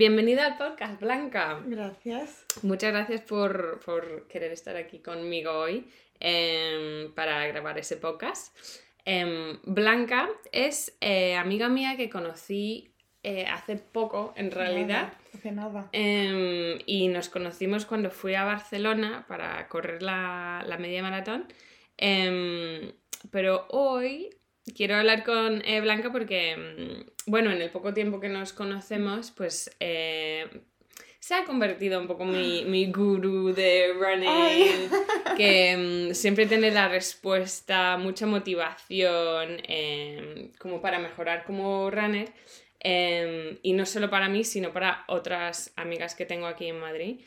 Bienvenida 0.00 0.46
al 0.46 0.56
podcast, 0.56 0.98
Blanca. 0.98 1.60
Gracias. 1.66 2.46
Muchas 2.62 2.90
gracias 2.90 3.20
por, 3.20 3.80
por 3.84 4.26
querer 4.28 4.50
estar 4.50 4.74
aquí 4.74 5.00
conmigo 5.00 5.50
hoy 5.50 5.86
em, 6.18 7.12
para 7.12 7.46
grabar 7.48 7.78
ese 7.78 7.98
podcast. 7.98 8.56
Em, 9.04 9.58
Blanca 9.62 10.30
es 10.52 10.96
eh, 11.02 11.36
amiga 11.36 11.68
mía 11.68 11.98
que 11.98 12.08
conocí 12.08 12.94
eh, 13.22 13.44
hace 13.44 13.76
poco, 13.76 14.32
en 14.36 14.50
realidad. 14.50 15.12
Nada, 15.12 15.18
hace 15.34 15.52
nada. 15.52 15.88
Em, 15.92 16.78
y 16.86 17.08
nos 17.08 17.28
conocimos 17.28 17.84
cuando 17.84 18.10
fui 18.10 18.34
a 18.34 18.44
Barcelona 18.44 19.26
para 19.28 19.68
correr 19.68 20.02
la, 20.02 20.64
la 20.66 20.78
media 20.78 21.02
maratón. 21.02 21.46
Pero 23.30 23.66
hoy 23.68 24.30
quiero 24.76 24.96
hablar 24.96 25.24
con 25.24 25.62
eh, 25.64 25.80
Blanca 25.80 26.10
porque, 26.12 26.56
mm, 26.56 27.30
bueno, 27.30 27.50
en 27.50 27.60
el 27.60 27.70
poco 27.70 27.94
tiempo 27.94 28.20
que 28.20 28.28
nos 28.28 28.52
conocemos, 28.52 29.30
pues 29.30 29.74
eh, 29.80 30.46
se 31.18 31.34
ha 31.34 31.44
convertido 31.44 32.00
un 32.00 32.06
poco 32.06 32.24
mi, 32.24 32.64
mi 32.66 32.90
gurú 32.90 33.52
de 33.52 33.92
running, 33.92 34.28
Ay. 34.28 34.88
que 35.36 35.76
mm, 36.10 36.14
siempre 36.14 36.46
tiene 36.46 36.70
la 36.70 36.88
respuesta, 36.88 37.96
mucha 37.98 38.26
motivación, 38.26 39.58
em, 39.68 40.50
como 40.58 40.80
para 40.80 40.98
mejorar 40.98 41.44
como 41.44 41.90
runner. 41.90 42.32
Em, 42.82 43.58
y 43.62 43.74
no 43.74 43.84
solo 43.84 44.08
para 44.08 44.28
mí, 44.30 44.42
sino 44.42 44.72
para 44.72 45.04
otras 45.06 45.72
amigas 45.76 46.14
que 46.14 46.24
tengo 46.24 46.46
aquí 46.46 46.66
en 46.66 46.80
Madrid. 46.80 47.20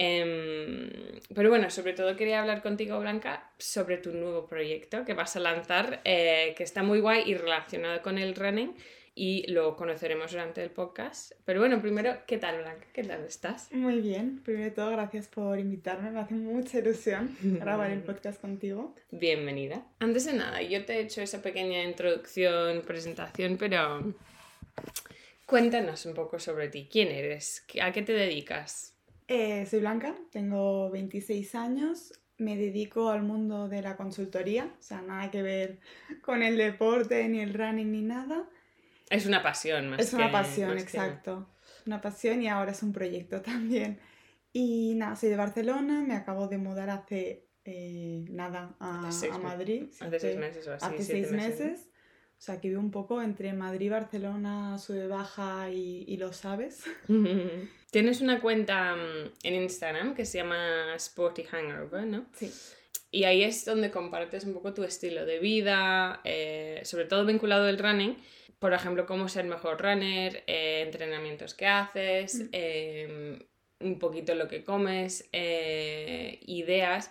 Em, 0.00 0.88
pero 1.34 1.50
bueno, 1.50 1.68
sobre 1.70 1.92
todo 1.92 2.14
quería 2.16 2.40
hablar 2.40 2.62
contigo, 2.62 3.00
Blanca, 3.00 3.50
sobre 3.58 3.98
tu 3.98 4.12
nuevo 4.12 4.46
proyecto 4.46 5.04
que 5.04 5.12
vas 5.12 5.34
a 5.34 5.40
lanzar, 5.40 6.00
eh, 6.04 6.54
que 6.56 6.62
está 6.62 6.84
muy 6.84 7.00
guay 7.00 7.24
y 7.26 7.34
relacionado 7.34 8.00
con 8.00 8.16
el 8.16 8.36
running 8.36 8.76
y 9.16 9.50
lo 9.50 9.74
conoceremos 9.74 10.30
durante 10.30 10.62
el 10.62 10.70
podcast. 10.70 11.32
Pero 11.44 11.58
bueno, 11.58 11.82
primero, 11.82 12.18
¿qué 12.28 12.38
tal, 12.38 12.62
Blanca? 12.62 12.86
¿Qué 12.92 13.02
tal 13.02 13.24
estás? 13.24 13.72
Muy 13.72 14.00
bien. 14.00 14.40
Primero 14.44 14.66
de 14.66 14.70
todo, 14.70 14.92
gracias 14.92 15.26
por 15.26 15.58
invitarme. 15.58 16.12
Me 16.12 16.20
hace 16.20 16.34
mucha 16.34 16.78
ilusión 16.78 17.36
grabar 17.42 17.90
el 17.90 18.04
podcast 18.04 18.40
contigo. 18.40 18.94
Bienvenida. 19.10 19.84
Antes 19.98 20.26
de 20.26 20.34
nada, 20.34 20.62
yo 20.62 20.84
te 20.84 20.94
he 20.94 21.00
hecho 21.00 21.22
esa 21.22 21.42
pequeña 21.42 21.82
introducción, 21.82 22.82
presentación, 22.82 23.56
pero 23.58 24.14
cuéntanos 25.44 26.06
un 26.06 26.14
poco 26.14 26.38
sobre 26.38 26.68
ti. 26.68 26.88
¿Quién 26.88 27.08
eres? 27.08 27.66
¿A 27.82 27.90
qué 27.90 28.02
te 28.02 28.12
dedicas? 28.12 28.94
Eh, 29.28 29.66
soy 29.66 29.80
Blanca, 29.80 30.14
tengo 30.32 30.90
26 30.90 31.54
años. 31.54 32.12
Me 32.38 32.56
dedico 32.56 33.10
al 33.10 33.22
mundo 33.22 33.68
de 33.68 33.82
la 33.82 33.96
consultoría, 33.96 34.72
o 34.78 34.82
sea, 34.82 35.02
nada 35.02 35.30
que 35.30 35.42
ver 35.42 35.80
con 36.22 36.42
el 36.42 36.56
deporte, 36.56 37.28
ni 37.28 37.40
el 37.40 37.52
running, 37.52 37.90
ni 37.90 38.02
nada. 38.02 38.48
Es 39.10 39.26
una 39.26 39.42
pasión 39.42 39.90
más 39.90 40.00
Es 40.00 40.12
una 40.14 40.30
pasión, 40.30 40.74
más 40.74 40.84
que- 40.84 40.96
exacto. 40.96 41.50
Una 41.86 42.00
pasión 42.00 42.40
y 42.42 42.48
ahora 42.48 42.72
es 42.72 42.82
un 42.82 42.92
proyecto 42.92 43.42
también. 43.42 43.98
Y 44.52 44.94
nada, 44.94 45.16
soy 45.16 45.28
de 45.28 45.36
Barcelona, 45.36 46.00
me 46.00 46.14
acabo 46.14 46.48
de 46.48 46.58
mudar 46.58 46.88
hace 46.90 47.48
eh, 47.64 48.24
nada 48.30 48.76
a, 48.80 49.10
Madrid. 49.42 49.88
Hace 50.00 50.20
seis 50.20 50.38
meses 50.38 50.66
o 50.68 50.72
así. 50.72 50.86
hace 50.86 51.02
seis 51.04 51.32
meses. 51.32 51.87
O 52.38 52.40
sea, 52.40 52.60
que 52.60 52.68
vivo 52.68 52.80
un 52.80 52.92
poco 52.92 53.20
entre 53.20 53.52
Madrid, 53.52 53.90
Barcelona, 53.90 54.78
sube 54.78 55.08
baja 55.08 55.70
y, 55.70 56.04
y 56.06 56.16
lo 56.18 56.32
sabes. 56.32 56.84
Tienes 57.90 58.20
una 58.20 58.40
cuenta 58.40 58.94
mm, 58.94 59.32
en 59.42 59.54
Instagram 59.54 60.14
que 60.14 60.24
se 60.24 60.38
llama 60.38 60.94
Sporty 60.96 61.42
Hangover, 61.42 62.04
¿no? 62.04 62.26
Sí. 62.34 62.52
Y 63.10 63.24
ahí 63.24 63.42
es 63.42 63.64
donde 63.64 63.90
compartes 63.90 64.44
un 64.44 64.52
poco 64.52 64.72
tu 64.74 64.84
estilo 64.84 65.24
de 65.26 65.38
vida, 65.40 66.20
eh, 66.24 66.80
sobre 66.84 67.06
todo 67.06 67.24
vinculado 67.26 67.66
al 67.66 67.78
running. 67.78 68.16
Por 68.58 68.72
ejemplo, 68.72 69.06
cómo 69.06 69.28
ser 69.28 69.44
mejor 69.46 69.80
runner, 69.80 70.44
eh, 70.46 70.82
entrenamientos 70.86 71.54
que 71.54 71.66
haces, 71.66 72.34
Mm. 72.40 72.48
eh, 72.52 73.38
un 73.80 73.98
poquito 73.98 74.34
lo 74.34 74.46
que 74.48 74.62
comes, 74.64 75.28
eh, 75.32 76.38
ideas. 76.46 77.10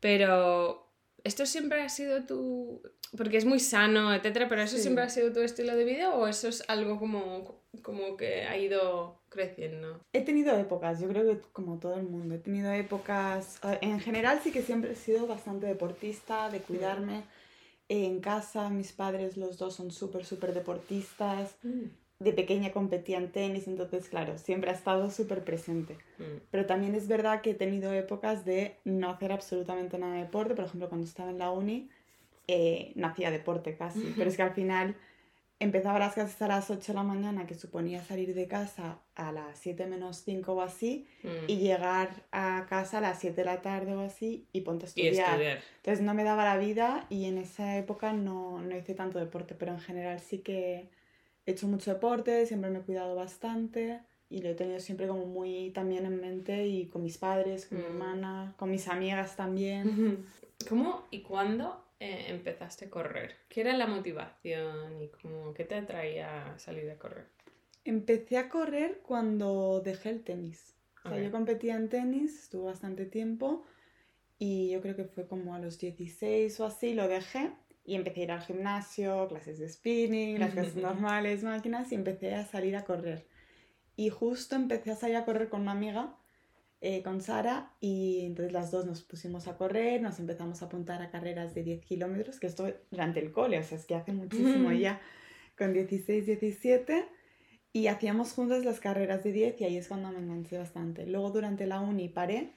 Pero 0.00 0.89
esto 1.24 1.46
siempre 1.46 1.82
ha 1.82 1.88
sido 1.88 2.24
tu... 2.24 2.82
Porque 3.16 3.36
es 3.38 3.44
muy 3.44 3.58
sano, 3.60 4.14
etcétera, 4.14 4.48
pero 4.48 4.62
¿eso 4.62 4.76
Sí. 4.76 4.82
siempre 4.82 5.02
ha 5.04 5.08
sido 5.08 5.32
tu 5.32 5.40
estilo 5.40 5.74
de 5.74 5.84
vida 5.84 6.14
o 6.14 6.26
eso 6.28 6.48
es 6.48 6.62
algo 6.68 6.98
como, 6.98 7.60
como 7.82 8.16
que 8.16 8.42
ha 8.44 8.56
ido 8.56 9.20
creciendo? 9.28 10.00
He 10.12 10.22
tenido 10.22 10.56
épocas, 10.56 11.00
yo 11.00 11.08
creo 11.08 11.24
que 11.26 11.40
como 11.52 11.78
todo 11.78 11.96
el 11.96 12.04
mundo, 12.04 12.34
he 12.36 12.38
tenido 12.38 12.70
épocas, 12.72 13.58
en 13.80 13.98
general 14.00 14.40
sí 14.44 14.52
que 14.52 14.62
siempre 14.62 14.92
he 14.92 14.96
sido 14.96 15.26
bastante 15.26 15.66
deportista, 15.66 16.50
de 16.50 16.60
cuidarme. 16.60 17.24
En 17.88 18.20
casa 18.20 18.70
mis 18.70 18.92
padres 18.92 19.36
los 19.36 19.58
dos 19.58 19.74
son 19.74 19.90
súper, 19.90 20.24
súper 20.24 20.54
deportistas. 20.54 21.56
De 22.20 22.32
pequeña 22.34 22.70
competía 22.70 23.16
en 23.18 23.32
tenis, 23.32 23.66
entonces 23.66 24.08
claro, 24.08 24.36
siempre 24.38 24.70
ha 24.70 24.74
estado 24.74 25.10
súper 25.10 25.42
presente. 25.42 25.94
Mm. 26.18 26.22
Pero 26.50 26.66
también 26.66 26.94
es 26.94 27.08
verdad 27.08 27.40
que 27.40 27.50
he 27.50 27.54
tenido 27.54 27.92
épocas 27.94 28.44
de 28.44 28.76
no 28.84 29.08
hacer 29.10 29.32
absolutamente 29.32 29.96
nada 29.98 30.14
de 30.14 30.20
deporte. 30.24 30.54
Por 30.54 30.66
ejemplo, 30.66 30.88
cuando 30.90 31.06
estaba 31.06 31.30
en 31.30 31.38
la 31.38 31.50
uni, 31.50 31.88
eh, 32.46 32.92
no 32.94 33.06
hacía 33.08 33.30
deporte 33.30 33.74
casi. 33.76 34.12
Pero 34.16 34.28
es 34.28 34.36
que 34.36 34.42
al 34.42 34.52
final 34.52 34.96
empezaba 35.60 35.98
las 35.98 36.14
clases 36.14 36.40
a 36.42 36.48
las 36.48 36.70
8 36.70 36.92
de 36.92 36.96
la 36.96 37.02
mañana, 37.04 37.46
que 37.46 37.54
suponía 37.54 38.02
salir 38.02 38.34
de 38.34 38.46
casa 38.48 38.98
a 39.14 39.30
las 39.32 39.58
7 39.58 39.86
menos 39.86 40.18
5 40.24 40.52
o 40.54 40.60
así, 40.62 41.06
Mm. 41.22 41.28
y 41.48 41.56
llegar 41.58 42.08
a 42.32 42.66
casa 42.68 42.98
a 42.98 43.00
las 43.00 43.18
7 43.18 43.36
de 43.42 43.44
la 43.46 43.62
tarde 43.62 43.94
o 43.94 44.00
así, 44.00 44.46
y 44.52 44.60
ponte 44.62 44.86
a 44.86 44.88
Y 44.94 45.06
estudiar. 45.06 45.30
estudiar. 45.30 45.58
Entonces 45.76 46.04
no 46.04 46.12
me 46.14 46.24
daba 46.24 46.44
la 46.44 46.58
vida 46.58 47.06
y 47.08 47.24
en 47.26 47.38
esa 47.38 47.76
época 47.78 48.12
no, 48.12 48.60
no 48.60 48.76
hice 48.76 48.94
tanto 48.94 49.18
deporte, 49.18 49.54
pero 49.54 49.72
en 49.72 49.80
general 49.80 50.20
sí 50.20 50.38
que 50.38 50.88
he 51.50 51.52
hecho 51.52 51.68
mucho 51.68 51.92
deporte, 51.92 52.46
siempre 52.46 52.70
me 52.70 52.78
he 52.80 52.82
cuidado 52.82 53.14
bastante 53.14 54.00
y 54.28 54.42
lo 54.42 54.48
he 54.50 54.54
tenido 54.54 54.78
siempre 54.80 55.08
como 55.08 55.26
muy 55.26 55.70
también 55.70 56.06
en 56.06 56.20
mente 56.20 56.66
y 56.66 56.86
con 56.86 57.02
mis 57.02 57.18
padres, 57.18 57.66
con 57.66 57.78
mi 57.78 57.84
Mm. 57.84 57.86
hermana, 57.88 58.54
con 58.56 58.70
mis 58.70 58.86
amigas 58.88 59.36
también. 59.36 60.26
¿Cómo 60.68 61.06
y 61.10 61.22
cuándo 61.22 61.84
eh, 61.98 62.26
empezaste 62.28 62.86
a 62.86 62.90
correr? 62.90 63.36
¿Qué 63.48 63.60
era 63.62 63.76
la 63.76 63.86
motivación 63.86 65.02
y 65.02 65.08
cómo, 65.08 65.52
qué 65.52 65.64
te 65.64 65.74
atraía 65.74 66.52
a 66.54 66.58
salir 66.58 66.88
a 66.90 66.96
correr? 66.98 67.26
Empecé 67.84 68.38
a 68.38 68.48
correr 68.48 69.00
cuando 69.02 69.80
dejé 69.80 70.10
el 70.10 70.22
tenis. 70.22 70.74
O 71.04 71.08
sea, 71.08 71.18
Ok. 71.18 71.24
yo 71.24 71.30
competía 71.30 71.76
en 71.76 71.88
tenis, 71.88 72.44
estuve 72.44 72.66
bastante 72.66 73.06
tiempo 73.06 73.64
y 74.38 74.70
yo 74.70 74.80
creo 74.80 74.96
que 74.96 75.04
fue 75.04 75.26
como 75.26 75.54
a 75.54 75.58
los 75.58 75.78
16 75.78 76.60
o 76.60 76.66
así, 76.66 76.94
lo 76.94 77.08
dejé 77.08 77.52
y 77.90 77.96
empecé 77.96 78.20
a 78.20 78.22
ir 78.22 78.30
al 78.30 78.40
gimnasio, 78.42 79.26
clases 79.26 79.58
de 79.58 79.68
spinning, 79.68 80.38
las 80.38 80.52
clases 80.52 80.76
normales, 80.90 81.42
máquinas 81.42 81.90
y 81.90 81.96
empecé 81.96 82.36
a 82.36 82.46
salir 82.46 82.76
a 82.76 82.84
correr. 82.84 83.26
Y 83.96 84.10
justo 84.10 84.54
empecé 84.54 84.92
a 84.92 84.94
salir 84.94 85.16
a 85.16 85.24
correr 85.24 85.48
con 85.48 85.62
una 85.62 85.72
amiga, 85.72 86.14
eh, 86.80 87.02
con 87.02 87.20
Sara, 87.20 87.72
y 87.80 88.20
entonces 88.26 88.52
las 88.52 88.70
dos 88.70 88.86
nos 88.86 89.02
pusimos 89.02 89.48
a 89.48 89.56
correr, 89.56 90.00
nos 90.02 90.20
empezamos 90.20 90.62
a 90.62 90.66
apuntar 90.66 91.02
a 91.02 91.10
carreras 91.10 91.52
de 91.52 91.64
10 91.64 91.84
kilómetros, 91.84 92.38
que 92.38 92.46
esto 92.46 92.72
durante 92.92 93.18
el 93.18 93.32
cole, 93.32 93.58
o 93.58 93.64
sea, 93.64 93.76
es 93.76 93.86
que 93.86 93.96
hace 93.96 94.12
muchísimo 94.12 94.70
ya, 94.70 95.00
con 95.58 95.72
16, 95.72 96.26
17. 96.26 97.08
Y 97.72 97.88
hacíamos 97.88 98.34
juntas 98.34 98.64
las 98.64 98.78
carreras 98.78 99.24
de 99.24 99.32
10 99.32 99.60
y 99.60 99.64
ahí 99.64 99.76
es 99.76 99.88
cuando 99.88 100.12
me 100.12 100.18
enganché 100.18 100.58
bastante. 100.58 101.06
Luego 101.06 101.30
durante 101.30 101.66
la 101.66 101.80
uni 101.80 102.08
paré 102.08 102.52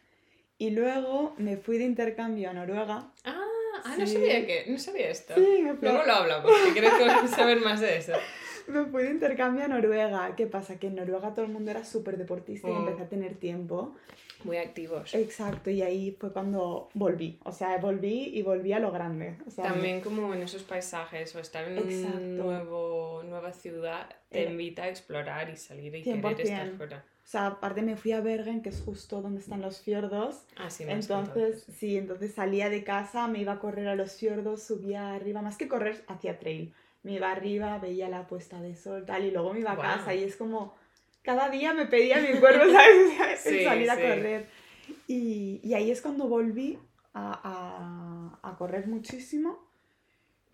y 0.60 0.70
luego 0.70 1.34
me 1.40 1.58
fui 1.58 1.80
de 1.80 1.86
intercambio 1.86 2.52
a 2.52 2.54
Noruega. 2.54 3.12
Ah, 3.24 3.53
ah, 3.94 4.00
no 4.00 4.06
Sí. 4.08 4.14
sabía 4.14 4.46
que, 4.46 4.66
no 4.68 4.78
sabía 4.80 5.10
esto. 5.10 5.34
Sí, 5.36 5.62
me 5.64 5.74
Luego 5.74 6.04
lo 6.06 6.14
hablamos, 6.14 6.52
si 6.66 6.72
quieres 6.72 6.92
saber 7.36 7.60
más 7.62 7.80
de 7.80 7.98
eso. 7.98 8.14
me 8.68 8.86
fui 8.86 9.04
de 9.04 9.12
intercambio 9.12 9.66
a 9.66 9.68
Noruega. 9.68 10.36
¿Qué 10.36 10.48
pasa? 10.48 10.78
Que 10.80 10.88
en 10.88 10.96
Noruega 10.96 11.34
todo 11.34 11.46
el 11.46 11.52
mundo 11.52 11.72
era 11.72 11.84
súper 11.84 12.18
deportista 12.18 12.68
y 12.70 12.72
Oh. 12.72 12.80
empecé 12.80 13.04
a 13.04 13.10
tener 13.10 13.36
tiempo. 13.36 13.96
Muy 14.46 14.58
activos. 14.58 15.14
Exacto, 15.14 15.70
y 15.70 15.82
ahí 15.82 16.12
fue 16.20 16.32
cuando 16.34 16.90
volví. 16.94 17.40
O 17.44 17.52
sea, 17.52 17.78
volví 17.78 18.32
y 18.34 18.42
volví 18.42 18.74
a 18.74 18.80
lo 18.80 18.92
grande. 18.92 19.38
O 19.48 19.50
sea, 19.52 19.66
También 19.66 20.02
como 20.02 20.34
en 20.34 20.42
esos 20.44 20.64
paisajes 20.64 21.36
o 21.36 21.40
estar 21.40 21.66
en 21.66 21.78
Exacto. 21.78 22.18
un 22.18 22.38
nuevo, 22.38 23.24
nueva 23.24 23.52
ciudad 23.54 24.10
te 24.30 24.44
Eh, 24.48 24.52
invita 24.52 24.84
a 24.84 24.90
explorar 24.90 25.50
y 25.50 25.58
salir 25.58 25.94
y 25.96 26.04
querer 26.04 26.22
100%. 26.22 26.40
estar 26.44 26.70
fuera. 26.78 27.06
O 27.24 27.26
sea, 27.26 27.48
aparte 27.48 27.82
me 27.82 27.96
fui 27.96 28.12
a 28.12 28.20
Bergen, 28.20 28.62
que 28.62 28.70
es 28.70 28.82
justo 28.82 29.22
donde 29.22 29.40
están 29.40 29.62
los 29.62 29.80
fiordos. 29.80 30.44
Ah, 30.58 30.70
sí, 30.70 30.84
contado. 30.86 31.20
Entonces, 31.22 31.66
sí, 31.74 31.96
entonces 31.98 32.34
salía 32.34 32.70
de 32.70 32.84
casa, 32.84 33.28
me 33.28 33.40
iba 33.40 33.54
a 33.54 33.60
correr 33.60 33.88
a 33.88 33.96
los 33.96 34.14
fiordos, 34.18 34.64
subía 34.64 35.14
arriba, 35.14 35.42
más 35.42 35.58
que 35.58 35.70
correr, 35.70 36.04
hacía 36.08 36.38
trail. 36.38 36.74
Me 37.02 37.14
iba 37.14 37.32
arriba, 37.32 37.80
veía 37.80 38.10
la 38.10 38.28
puesta 38.28 38.62
de 38.62 38.76
sol, 38.76 39.06
tal, 39.06 39.24
y 39.26 39.32
luego 39.32 39.54
me 39.54 39.60
iba 39.62 39.72
a 39.72 39.76
Guau. 39.76 39.88
casa 39.88 40.14
y 40.14 40.24
es 40.24 40.36
como, 40.36 40.74
cada 41.24 41.50
día 41.50 41.74
me 41.74 41.86
pedía 41.86 42.20
mi 42.22 42.38
cuerpo, 42.40 42.66
¿sabes? 42.72 43.40
Sí, 43.40 43.64
salir 43.64 43.90
a 43.90 43.96
sí. 43.96 44.02
correr. 44.02 44.48
Y, 45.08 45.60
y 45.64 45.74
ahí 45.74 45.90
es 45.92 46.02
cuando 46.02 46.28
volví 46.28 46.78
a, 47.14 48.40
a- 48.42 48.50
a 48.50 48.58
correr 48.58 48.88
muchísimo. 48.88 49.60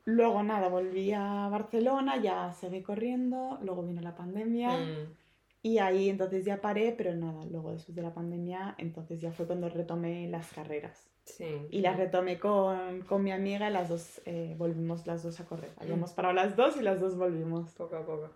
Luego 0.05 0.41
nada, 0.43 0.69
volví 0.69 1.11
a 1.13 1.49
Barcelona, 1.49 2.17
ya 2.17 2.51
seguí 2.53 2.81
corriendo, 2.81 3.59
luego 3.61 3.83
vino 3.83 4.01
la 4.01 4.15
pandemia. 4.15 4.69
Mm. 4.77 5.13
Y 5.61 5.77
ahí 5.79 6.09
entonces 6.09 6.45
ya 6.45 6.61
paré, 6.61 6.93
pero 6.97 7.13
nada, 7.15 7.43
luego 7.45 7.71
después 7.73 7.93
de 7.95 8.01
la 8.01 8.13
pandemia, 8.13 8.75
entonces 8.77 9.19
ya 9.21 9.31
fue 9.31 9.45
cuando 9.45 9.67
retomé 9.69 10.27
las 10.29 10.51
carreras. 10.53 11.09
Sí. 11.25 11.67
Y 11.69 11.81
las 11.81 11.97
retomé 11.97 12.39
con, 12.39 13.01
con 13.01 13.23
mi 13.23 13.31
amiga 13.31 13.69
y 13.69 13.73
las 13.73 13.89
dos 13.89 14.21
eh, 14.25 14.55
volvimos 14.57 15.05
las 15.05 15.21
dos 15.21 15.39
a 15.39 15.45
correr. 15.45 15.69
Habíamos 15.77 16.13
parado 16.13 16.33
las 16.33 16.55
dos 16.55 16.77
y 16.77 16.81
las 16.81 16.99
dos 17.01 17.17
volvimos. 17.17 17.71
Poco 17.73 17.97
a 17.97 18.05
poco. 18.05 18.31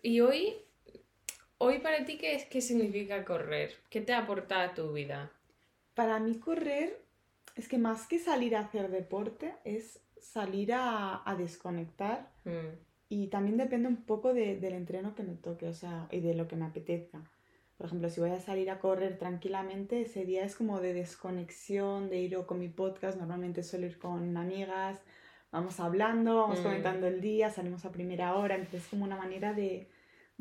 Y 0.00 0.20
hoy, 0.20 0.54
hoy 1.64 1.78
para 1.78 2.04
ti, 2.04 2.18
¿qué, 2.18 2.34
es, 2.34 2.44
¿qué 2.46 2.60
significa 2.60 3.24
correr? 3.24 3.72
¿Qué 3.90 4.00
te 4.00 4.12
aporta 4.12 4.62
a 4.62 4.74
tu 4.74 4.92
vida? 4.92 5.30
Para 5.94 6.18
mí 6.18 6.38
correr 6.38 6.98
es 7.54 7.68
que 7.68 7.78
más 7.78 8.06
que 8.06 8.18
salir 8.18 8.56
a 8.56 8.60
hacer 8.60 8.90
deporte, 8.90 9.54
es 9.64 10.00
salir 10.20 10.72
a, 10.72 11.22
a 11.28 11.34
desconectar. 11.36 12.30
Mm, 12.44 12.74
Y 13.08 13.26
también 13.28 13.58
depende 13.58 13.88
un 13.88 14.04
poco 14.04 14.32
de- 14.32 14.56
del 14.58 14.72
entreno 14.72 15.14
que 15.14 15.22
me 15.22 15.34
toque, 15.34 15.66
o 15.68 15.74
sea, 15.74 16.08
y 16.10 16.20
de 16.20 16.34
lo 16.34 16.48
que 16.48 16.56
me 16.56 16.64
apetezca. 16.64 17.20
Por 17.76 17.86
ejemplo, 17.86 18.08
si 18.08 18.20
voy 18.20 18.30
a 18.30 18.40
salir 18.40 18.70
a 18.70 18.78
correr 18.78 19.18
tranquilamente, 19.18 20.00
ese 20.00 20.24
día 20.24 20.44
es 20.44 20.56
como 20.56 20.80
de 20.80 20.94
desconexión, 20.94 22.08
de 22.08 22.18
ir 22.20 22.36
con 22.46 22.58
mi 22.58 22.68
podcast, 22.68 23.18
normalmente 23.18 23.62
suelo 23.62 23.84
ir 23.86 23.98
con 23.98 24.34
amigas, 24.36 24.98
vamos 25.50 25.78
hablando, 25.78 26.36
vamos 26.36 26.60
Mm. 26.60 26.62
comentando 26.62 27.06
el 27.06 27.20
día, 27.20 27.50
salimos 27.50 27.84
a 27.84 27.92
primera 27.92 28.34
hora, 28.34 28.54
entonces 28.54 28.82
es 28.84 28.88
como 28.88 29.04
una 29.04 29.16
manera 29.16 29.52
de, 29.52 29.88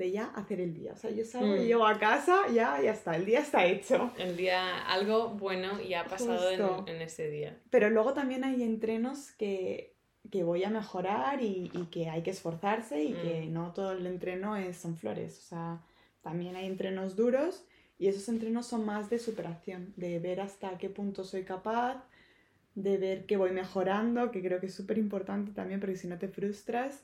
de 0.02 0.12
ya 0.12 0.26
hacer 0.36 0.60
el 0.60 0.74
día. 0.74 0.94
O 0.94 0.98
sea, 0.98 1.12
yo 1.12 1.24
salgo 1.24 1.56
y 1.56 1.60
Mm. 1.60 1.64
llego 1.68 1.86
a 1.86 2.00
casa, 2.00 2.48
ya, 2.54 2.82
ya 2.82 2.92
está, 2.92 3.16
el 3.16 3.26
día 3.26 3.40
está 3.40 3.66
hecho. 3.66 4.12
El 4.18 4.36
día, 4.36 4.86
algo 4.88 5.30
bueno 5.30 5.80
ya 5.82 6.02
ha 6.02 6.06
pasado 6.08 6.50
en, 6.52 6.96
en 6.96 7.02
ese 7.02 7.30
día. 7.30 7.58
Pero 7.70 7.90
luego 7.90 8.14
también 8.14 8.44
hay 8.44 8.64
entrenos 8.64 9.32
que, 9.38 9.96
que 10.32 10.44
voy 10.44 10.64
a 10.64 10.70
mejorar 10.70 11.42
y, 11.44 11.70
y 11.74 11.86
que 11.92 12.10
hay 12.10 12.24
que 12.24 12.32
esforzarse 12.32 13.04
y 13.04 13.14
que 13.14 13.46
Mm. 13.48 13.54
no 13.54 13.74
todo 13.74 13.92
el 13.94 14.06
entreno 14.08 14.56
es, 14.58 14.78
son 14.78 14.98
flores. 14.98 15.38
O 15.38 15.42
sea, 15.42 15.82
también 16.24 16.56
hay 16.56 16.66
entrenos 16.66 17.16
duros 17.16 17.64
y 18.00 18.08
esos 18.08 18.28
entrenos 18.30 18.66
son 18.66 18.84
más 18.86 19.10
de 19.12 19.20
superación, 19.20 19.94
de 19.98 20.18
ver 20.20 20.42
hasta 20.42 20.78
qué 20.80 20.90
punto 20.90 21.24
soy 21.24 21.44
capaz, 21.44 22.04
de 22.74 22.98
ver 22.98 23.26
que 23.28 23.38
voy 23.38 23.52
mejorando, 23.52 24.32
que 24.32 24.42
creo 24.42 24.60
que 24.60 24.68
es 24.68 24.74
súper 24.74 24.98
importante 24.98 25.52
también 25.52 25.80
porque 25.80 25.96
si 25.98 26.08
no 26.08 26.18
te 26.18 26.28
frustras 26.28 27.04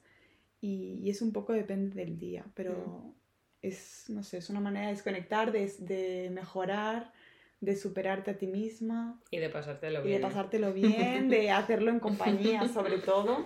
y, 0.62 1.00
y 1.04 1.10
es 1.10 1.22
un 1.22 1.32
poco 1.34 1.54
depende 1.54 1.96
del 1.96 2.18
día, 2.18 2.46
pero 2.54 3.14
es, 3.62 4.06
no 4.10 4.24
sé, 4.24 4.38
es 4.38 4.50
una 4.50 4.60
manera 4.60 4.88
de 4.88 4.94
desconectar, 4.94 5.52
de, 5.52 5.72
de 5.80 6.30
mejorar, 6.32 7.12
de 7.60 7.76
superarte 7.76 8.32
a 8.32 8.38
ti 8.38 8.48
misma. 8.48 9.20
Y 9.32 9.38
de 9.38 9.50
pasártelo 9.50 10.02
Y 10.02 10.04
de 10.04 10.10
bien. 10.10 10.22
pasártelo 10.22 10.74
bien, 10.74 11.30
de 11.30 11.52
hacerlo 11.52 11.92
en 11.92 12.00
compañía 12.00 12.68
sobre 12.68 12.98
todo. 12.98 13.46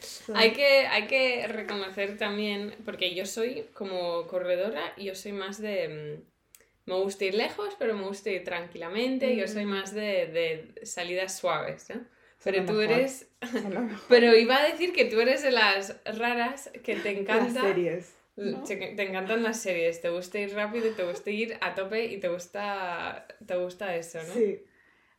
So- 0.00 0.34
Hay 0.36 0.52
que, 0.52 0.86
hay 0.86 1.06
que 1.06 1.46
reconocer 1.46 2.18
también, 2.18 2.74
porque 2.84 3.14
yo 3.14 3.26
soy 3.26 3.66
como 3.74 4.26
corredora, 4.26 4.94
yo 4.96 5.14
soy 5.14 5.32
más 5.32 5.60
de... 5.60 5.88
mm, 6.18 6.90
Me 6.90 6.94
gusta 7.00 7.24
ir 7.24 7.34
lejos, 7.34 7.74
pero 7.78 7.94
me 7.94 8.06
gusta 8.06 8.30
ir 8.30 8.42
tranquilamente. 8.44 9.36
Yo 9.36 9.46
soy 9.46 9.64
Mm. 9.64 9.68
más 9.68 9.94
de, 9.94 10.26
de 10.26 10.86
salidas 10.86 11.38
suaves, 11.38 11.88
¿no? 11.90 12.00
Pero 12.44 12.64
tú 12.64 12.80
eres... 12.80 13.28
Pero 14.08 14.36
iba 14.36 14.56
a 14.56 14.68
decir 14.68 14.92
que 14.92 15.04
tú 15.04 15.20
eres 15.20 15.42
de 15.42 15.50
las 15.52 15.96
raras 16.04 16.70
que 16.82 16.96
te 16.96 17.12
Las 17.12 17.20
encanta... 17.20 17.60
series. 17.60 18.14
¿no? 18.36 18.62
Te, 18.62 19.02
encantan 19.02 19.42
las 19.42 19.60
series, 19.60 20.00
te 20.00 20.08
gusta 20.08 20.38
ir 20.38 20.54
rápido 20.54 20.90
te 20.94 21.04
gusta 21.04 21.30
ir 21.30 21.58
a 21.60 21.74
tope 21.74 22.06
y 22.06 22.18
te 22.18 22.28
gusta, 22.28 23.26
te 23.46 23.56
gusta 23.56 23.94
eso, 23.94 24.18
¿no? 24.22 24.32
Sí. 24.32 24.64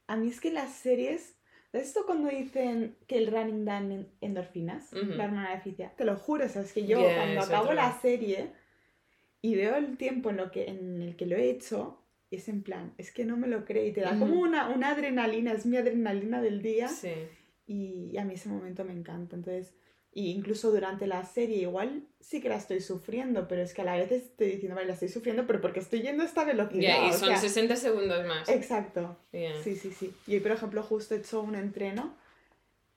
A 0.07 0.15
mí 0.15 0.29
es 0.29 0.41
que 0.41 0.51
las 0.51 0.73
series... 0.73 1.35
¿Sabes 1.71 1.87
esto 1.87 2.05
cuando 2.05 2.29
dicen 2.29 2.97
que 3.07 3.17
el 3.17 3.27
running 3.27 3.65
dan 3.65 3.91
en- 3.91 4.07
endorfinas? 4.21 4.93
Ujú. 4.93 5.13
La 5.13 5.25
hormona 5.25 5.61
de. 5.63 5.89
Te 5.97 6.05
lo 6.05 6.15
juro, 6.17 6.45
o 6.45 6.47
sea, 6.47 6.61
es 6.61 6.71
que 6.71 6.85
yo 6.85 7.01
Ya, 7.01 7.15
cuando 7.15 7.41
acabo 7.41 7.73
la 7.73 7.99
serie 7.99 8.51
y 9.41 9.55
veo 9.55 9.75
el 9.75 9.97
tiempo 9.97 10.29
en, 10.29 10.37
lo 10.37 10.51
que, 10.51 10.65
en 10.65 11.01
el 11.01 11.15
que 11.15 11.25
lo 11.25 11.35
he 11.35 11.49
hecho, 11.49 12.02
y 12.33 12.37
es 12.37 12.47
en 12.47 12.63
plan, 12.63 12.95
es 12.97 13.11
que 13.11 13.25
no 13.25 13.37
me 13.37 13.47
lo 13.47 13.63
creo. 13.63 13.85
Y 13.85 13.91
te 13.91 14.01
da 14.01 14.17
como 14.17 14.39
una, 14.39 14.69
una 14.69 14.89
adrenalina, 14.89 15.53
es 15.53 15.67
mi 15.67 15.77
adrenalina 15.77 16.41
del 16.41 16.63
día. 16.63 16.87
Sí. 16.87 17.11
Y, 17.67 18.09
y 18.11 18.17
a 18.17 18.25
mí 18.25 18.33
ese 18.33 18.49
momento 18.49 18.83
me 18.83 18.91
encanta. 18.91 19.35
Entonces, 19.35 19.75
y 20.11 20.31
incluso 20.31 20.71
durante 20.71 21.05
la 21.05 21.23
serie, 21.25 21.57
igual 21.57 22.07
sí 22.19 22.41
que 22.41 22.49
la 22.49 22.55
estoy 22.55 22.81
sufriendo, 22.81 23.47
pero 23.47 23.61
es 23.61 23.75
que 23.75 23.83
a 23.83 23.85
la 23.85 23.97
vez 23.97 24.11
estoy 24.11 24.47
diciendo, 24.47 24.73
vale, 24.73 24.87
la 24.87 24.93
estoy 24.95 25.09
sufriendo, 25.09 25.45
pero 25.45 25.61
porque 25.61 25.79
estoy 25.79 26.01
yendo 26.01 26.23
a 26.23 26.25
esta 26.25 26.43
velocidad. 26.43 26.81
Ya, 26.81 27.05
y 27.05 27.11
o 27.11 27.13
son 27.13 27.27
sea, 27.29 27.37
60 27.37 27.75
segundos 27.75 28.25
más. 28.25 28.49
Exacto. 28.49 29.15
Sí, 29.63 29.75
sí, 29.75 29.91
sí. 29.91 30.11
Y 30.25 30.33
hoy, 30.33 30.39
por 30.39 30.53
ejemplo, 30.53 30.81
justo 30.81 31.13
he 31.13 31.19
hecho 31.19 31.39
un 31.39 31.53
entreno 31.53 32.15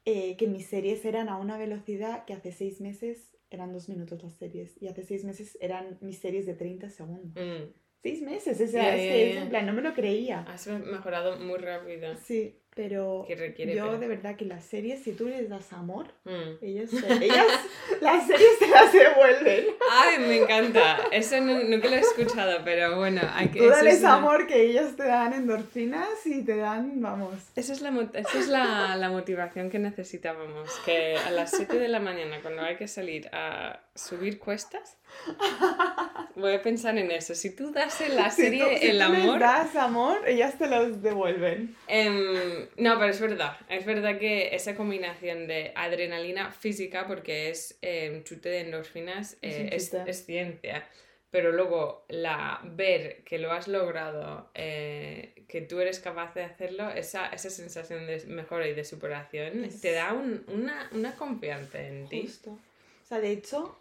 eh, 0.07 0.39
que 0.39 0.47
mis 0.47 0.65
series 0.65 1.05
eran 1.05 1.29
a 1.29 1.37
una 1.37 1.59
velocidad 1.59 2.25
que 2.25 2.33
hace 2.33 2.53
seis 2.53 2.81
meses 2.81 3.37
eran 3.51 3.75
dos 3.75 3.91
minutos 3.91 4.23
las 4.23 4.33
series. 4.33 4.81
Y 4.81 4.89
hace 4.89 5.03
seis 5.03 5.25
meses 5.25 5.59
eran 5.61 5.99
mis 6.01 6.21
series 6.21 6.47
de 6.47 6.55
30 6.55 6.89
segundos. 6.89 7.35
Mm. 7.35 7.86
Seis 8.07 8.23
meses, 8.23 8.61
o 8.61 8.67
sea, 8.69 8.83
Ya, 8.85 8.95
es 8.95 9.01
que 9.13 9.35
ya. 9.35 9.43
en 9.43 9.49
plan, 9.49 9.67
no 9.67 9.73
me 9.73 9.83
lo 9.83 9.93
creía. 9.93 10.45
Has 10.49 10.69
mejorado 10.69 11.39
muy 11.39 11.59
rápido. 11.59 12.15
Sí, 12.25 12.55
pero 12.73 13.27
requiere, 13.29 13.75
yo 13.75 13.87
pero- 13.87 13.99
de 13.99 14.07
verdad 14.07 14.37
que 14.37 14.45
las 14.45 14.65
series, 14.65 15.03
si 15.03 15.11
tú 15.11 15.27
les 15.27 15.49
das 15.49 15.73
amor, 15.73 16.07
Mm. 16.25 16.63
ellos, 16.65 16.91
te- 16.91 17.25
ellas, 17.25 17.47
las 18.01 18.25
series 18.29 18.59
te 18.61 18.69
las 18.69 18.93
devuelven. 18.93 19.65
Ay, 19.91 20.19
me 20.21 20.37
encanta. 20.37 20.99
Eso 21.11 21.41
nu- 21.41 21.65
nunca 21.65 21.89
lo 21.89 21.97
he 21.97 22.01
escuchado, 22.01 22.61
pero 22.65 22.97
bueno, 22.97 23.23
hay 23.35 23.49
que... 23.49 23.59
Tú 23.59 23.67
dales 23.71 23.95
es 23.95 24.01
una- 24.01 24.15
amor 24.15 24.47
que 24.47 24.63
ellos 24.63 24.95
te 24.95 25.03
dan 25.05 25.33
endorfinas 25.33 26.09
y 26.27 26.45
te 26.45 26.57
dan, 26.59 27.01
vamos. 27.01 27.35
Esa 27.57 27.73
es, 27.73 27.81
la, 27.81 27.91
esa 28.15 28.39
es 28.39 28.47
la, 28.49 28.95
la 28.95 29.09
motivación 29.11 29.69
que 29.69 29.81
necesitábamos, 29.81 30.71
que 30.85 31.17
a 31.17 31.31
las 31.33 31.51
7 31.51 31.77
de 31.77 31.89
la 31.89 31.99
mañana, 31.99 32.39
cuando 32.41 32.63
hay 32.63 32.77
que 32.77 32.87
salir 32.87 33.29
a 33.33 33.81
subir 33.97 34.39
cuestas, 34.39 34.97
voy 36.37 36.53
a 36.55 36.63
pensar 36.63 36.97
en 36.99 37.11
eso. 37.11 37.35
Si 37.35 37.55
tú 37.55 37.73
das 37.73 38.01
en 38.01 38.17
la 38.17 38.31
Si 38.31 38.43
tú- 38.43 38.43
serie 38.43 38.79
si 38.79 38.87
el 38.89 38.99
tú 39.05 39.13
les 39.13 39.23
amor... 39.23 39.39
das 39.41 39.77
amor, 39.77 40.19
ellas 40.27 40.59
te 40.59 40.67
los 40.67 41.03
devuelven. 41.03 41.77
Em, 41.87 42.69
no, 42.77 42.99
pero 42.99 43.07
es 43.11 43.21
verdad. 43.21 43.57
Es 43.69 43.85
verdad 43.85 44.19
que 44.19 44.55
esa 44.55 44.75
combinación 44.75 45.47
de 45.47 45.73
adrenalina 45.75 46.51
física, 46.53 47.07
porque 47.07 47.51
es 47.51 47.79
em, 47.83 48.23
chute 48.25 48.49
de 48.49 48.61
endorfinas, 48.61 49.37
Es 49.43 49.55
eh, 49.57 49.69
es, 49.73 49.95
es 49.95 50.27
ciencia. 50.27 50.87
Pero 51.31 51.53
luego 51.53 52.07
la 52.09 52.61
ver 52.63 53.23
que 53.25 53.39
lo 53.39 53.53
has 53.53 53.67
logrado, 53.69 54.51
eh, 54.55 55.45
que 55.49 55.61
tú 55.61 55.81
eres 55.81 55.99
capaz 55.99 56.33
de 56.35 56.45
hacerlo, 56.45 56.89
esa, 56.91 57.27
esa 57.29 57.51
sensación 57.51 58.07
de 58.07 58.25
mejora 58.27 58.67
y 58.69 58.75
de 58.75 58.85
superación 58.85 59.65
Es- 59.65 59.81
te 59.81 59.93
da 59.93 60.13
un- 60.15 60.45
una, 60.49 60.89
una 60.93 61.15
confianza 61.17 61.81
en 61.83 62.09
ti. 62.09 62.23
Justo. 62.23 62.51
O 62.53 63.07
sea, 63.09 63.21
de 63.21 63.33
hecho, 63.33 63.79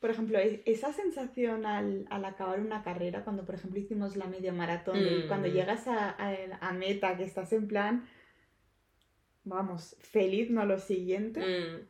por 0.00 0.10
ejemplo, 0.10 0.38
esa 0.64 0.92
sensación 0.92 1.66
al, 1.66 2.06
al 2.10 2.24
acabar 2.24 2.60
una 2.60 2.82
carrera, 2.82 3.24
cuando 3.24 3.44
por 3.44 3.56
ejemplo 3.56 3.80
hicimos 3.80 4.16
la 4.16 4.26
media 4.26 4.52
maratón, 4.52 4.96
y 4.98 5.24
Mm. 5.24 5.28
cuando 5.28 5.48
llegas 5.48 5.86
a, 5.88 6.10
a, 6.10 6.34
a 6.60 6.72
meta, 6.72 7.16
que 7.16 7.24
estás 7.24 7.52
en 7.52 7.66
plan, 7.66 8.06
vamos, 9.44 9.96
feliz, 10.00 10.50
no 10.50 10.64
lo 10.66 10.78
siguiente. 10.78 11.40
Mm, 11.40 11.86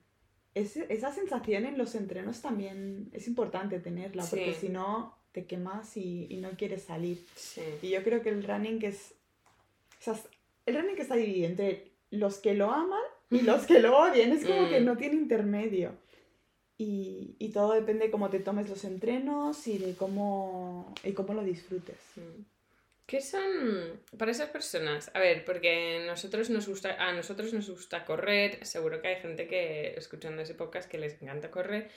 Ese- 0.55 0.87
esa 0.89 1.13
sensación 1.13 1.67
en 1.67 1.79
los 1.79 1.95
entrenos 1.95 2.41
también 2.43 3.11
es 3.13 3.29
importante 3.29 3.79
tenerla, 3.79 4.25
porque 4.29 4.55
Sí. 4.55 4.61
si 4.67 4.69
no 4.71 5.17
te 5.31 5.45
quemas 5.47 5.97
y, 5.97 6.27
y 6.31 6.39
no 6.39 6.51
quieres 6.57 6.83
salir. 6.83 7.25
sí. 7.37 7.61
Y 7.83 7.91
yo 7.91 8.03
creo 8.03 8.23
que 8.23 8.31
el 8.31 8.43
running 8.43 8.83
es... 8.85 9.15
o 10.01 10.03
sea, 10.03 10.15
el 10.67 10.75
running 10.77 10.99
está 10.99 11.15
dividido 11.15 11.47
entre 11.49 11.93
los 12.11 12.39
que 12.39 12.55
lo 12.55 12.73
aman 12.73 12.99
y 13.31 13.43
los 13.43 13.67
que 13.69 13.79
lo 13.79 13.97
odian. 13.99 14.33
Es 14.33 14.45
como 14.45 14.69
que 14.69 14.81
Mm. 14.81 14.85
no 14.85 14.97
tiene 14.97 15.15
intermedio. 15.17 15.93
Y, 16.81 17.35
y 17.41 17.49
todo 17.51 17.73
depende 17.73 18.07
de 18.07 18.11
cómo 18.13 18.31
te 18.31 18.39
tomes 18.39 18.69
los 18.71 18.85
entrenos 18.85 19.67
y 19.67 19.79
de 19.79 19.95
cómo, 19.97 20.95
y 21.03 21.13
cómo 21.13 21.35
lo 21.35 21.43
disfrutes. 21.43 21.99
Mm. 22.17 22.43
¿Qué 23.05 23.21
son 23.21 24.01
para 24.17 24.31
esas 24.31 24.51
personas? 24.51 25.11
A 25.15 25.19
ver, 25.19 25.45
porque 25.45 26.05
nosotros 26.07 26.51
nos 26.51 26.69
gusta, 26.69 26.95
a 27.05 27.13
nosotros 27.15 27.53
nos 27.55 27.69
gusta 27.69 28.05
correr, 28.05 28.65
seguro 28.67 29.01
que 29.03 29.09
hay 29.09 29.17
gente 29.17 29.49
que 29.49 29.95
escuchando 29.97 30.43
ese 30.43 30.55
podcast 30.55 30.89
que 30.91 30.99
les 30.99 31.21
encanta 31.23 31.51
correr, 31.51 31.91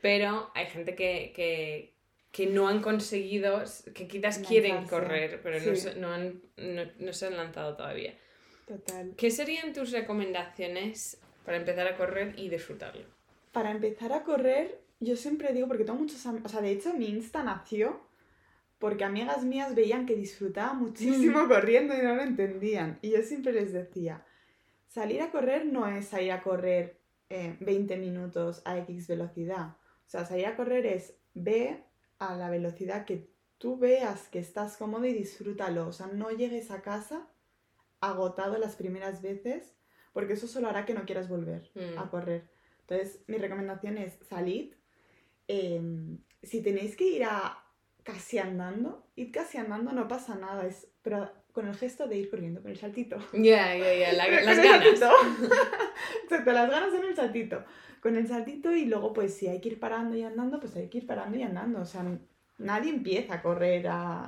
pero 0.00 0.50
hay 0.54 0.66
gente 0.66 0.94
que, 0.94 1.32
que, 1.34 1.94
que 2.30 2.46
no 2.46 2.68
han 2.68 2.80
conseguido, 2.82 3.64
que 3.94 4.06
quizás 4.06 4.38
quieren 4.38 4.86
correr, 4.86 5.40
pero 5.42 5.58
no, 5.60 5.74
Sí. 5.76 5.88
no, 5.96 6.12
han, 6.14 6.40
no, 6.56 6.84
no 6.98 7.12
se 7.12 7.26
han 7.26 7.36
lanzado 7.36 7.76
todavía. 7.76 8.16
Total. 8.68 9.12
¿Qué 9.16 9.30
serían 9.32 9.72
tus 9.72 9.90
recomendaciones 9.90 11.20
para 11.44 11.56
empezar 11.56 11.88
a 11.88 11.96
correr 11.96 12.32
y 12.38 12.48
disfrutarlo? 12.48 13.04
Para 13.54 13.70
empezar 13.70 14.12
a 14.12 14.22
correr, 14.24 14.82
yo 15.00 15.16
siempre 15.16 15.52
digo, 15.54 15.66
porque 15.68 15.84
tengo 15.84 15.98
muchos 15.98 16.26
amigos, 16.26 16.50
o 16.50 16.52
sea, 16.52 16.60
de 16.60 16.72
hecho 16.72 16.92
mi 16.92 17.06
Insta 17.08 17.42
nació 17.42 18.00
porque 18.78 19.04
amigas 19.04 19.44
mías 19.44 19.74
veían 19.74 20.04
que 20.04 20.14
disfrutaba 20.16 20.74
muchísimo 20.74 21.48
corriendo 21.48 21.94
y 21.96 22.02
no 22.02 22.16
lo 22.16 22.22
entendían. 22.22 22.98
Y 23.00 23.12
yo 23.12 23.22
siempre 23.22 23.52
les 23.52 23.72
decía, 23.72 24.26
salir 24.88 25.22
a 25.22 25.30
correr 25.30 25.64
no 25.64 25.86
es 25.86 26.08
salir 26.08 26.32
a 26.32 26.42
correr 26.42 27.00
eh, 27.30 27.56
20 27.60 27.96
minutos 27.96 28.60
a 28.66 28.76
X 28.78 29.06
velocidad. 29.08 29.76
O 30.06 30.10
sea, 30.10 30.26
salir 30.26 30.46
a 30.46 30.56
correr 30.56 30.84
es 30.84 31.14
ve 31.32 31.82
a 32.18 32.34
la 32.36 32.50
velocidad 32.50 33.06
que 33.06 33.30
tú 33.58 33.78
veas 33.78 34.28
que 34.28 34.38
estás 34.40 34.76
cómodo 34.76 35.06
y 35.06 35.14
disfrútalo. 35.14 35.86
O 35.86 35.92
sea, 35.92 36.08
no 36.08 36.30
llegues 36.30 36.70
a 36.70 36.82
casa 36.82 37.26
agotado 38.00 38.58
las 38.58 38.76
primeras 38.76 39.22
veces, 39.22 39.74
porque 40.12 40.34
eso 40.34 40.46
solo 40.46 40.68
hará 40.68 40.84
que 40.84 40.92
no 40.94 41.06
quieras 41.06 41.28
volver 41.28 41.70
Mm. 41.74 41.98
a 41.98 42.10
correr. 42.10 42.50
Entonces, 42.86 43.22
mi 43.26 43.38
recomendación 43.38 43.98
es 43.98 44.18
salid. 44.28 44.74
em, 45.48 46.18
si 46.42 46.62
tenéis 46.62 46.96
que 46.96 47.04
ir 47.06 47.24
a 47.24 47.58
casi 48.02 48.38
andando, 48.38 49.06
id 49.16 49.30
casi 49.32 49.58
andando, 49.58 49.92
no 49.92 50.08
pasa 50.08 50.34
nada, 50.36 50.66
es, 50.66 50.88
pero 51.02 51.30
con 51.52 51.66
el 51.68 51.74
gesto 51.74 52.06
de 52.08 52.16
ir 52.18 52.30
corriendo, 52.30 52.60
con 52.62 52.70
el 52.70 52.76
saltito. 52.78 53.16
Ya, 53.32 53.76
ya, 53.76 53.94
ya, 53.94 54.12
las 54.14 54.28
ganas. 54.28 54.56
saltito. 54.56 55.10
Exacto, 56.24 56.52
las 56.52 56.70
ganas 56.70 56.94
en 56.94 57.04
el 57.04 57.14
saltito. 57.16 57.64
Con 58.02 58.16
el 58.16 58.26
saltito 58.26 58.74
y 58.74 58.84
luego, 58.86 59.12
pues, 59.12 59.34
si 59.34 59.46
hay 59.48 59.60
que 59.60 59.70
ir 59.70 59.80
parando 59.80 60.16
y 60.16 60.22
andando, 60.22 60.60
pues 60.60 60.76
hay 60.76 60.88
que 60.88 60.98
ir 60.98 61.06
parando 61.06 61.38
y 61.38 61.42
andando. 61.42 61.80
O 61.80 61.86
sea, 61.86 62.04
nadie 62.58 62.90
empieza 62.90 63.34
a 63.34 63.42
correr 63.42 63.86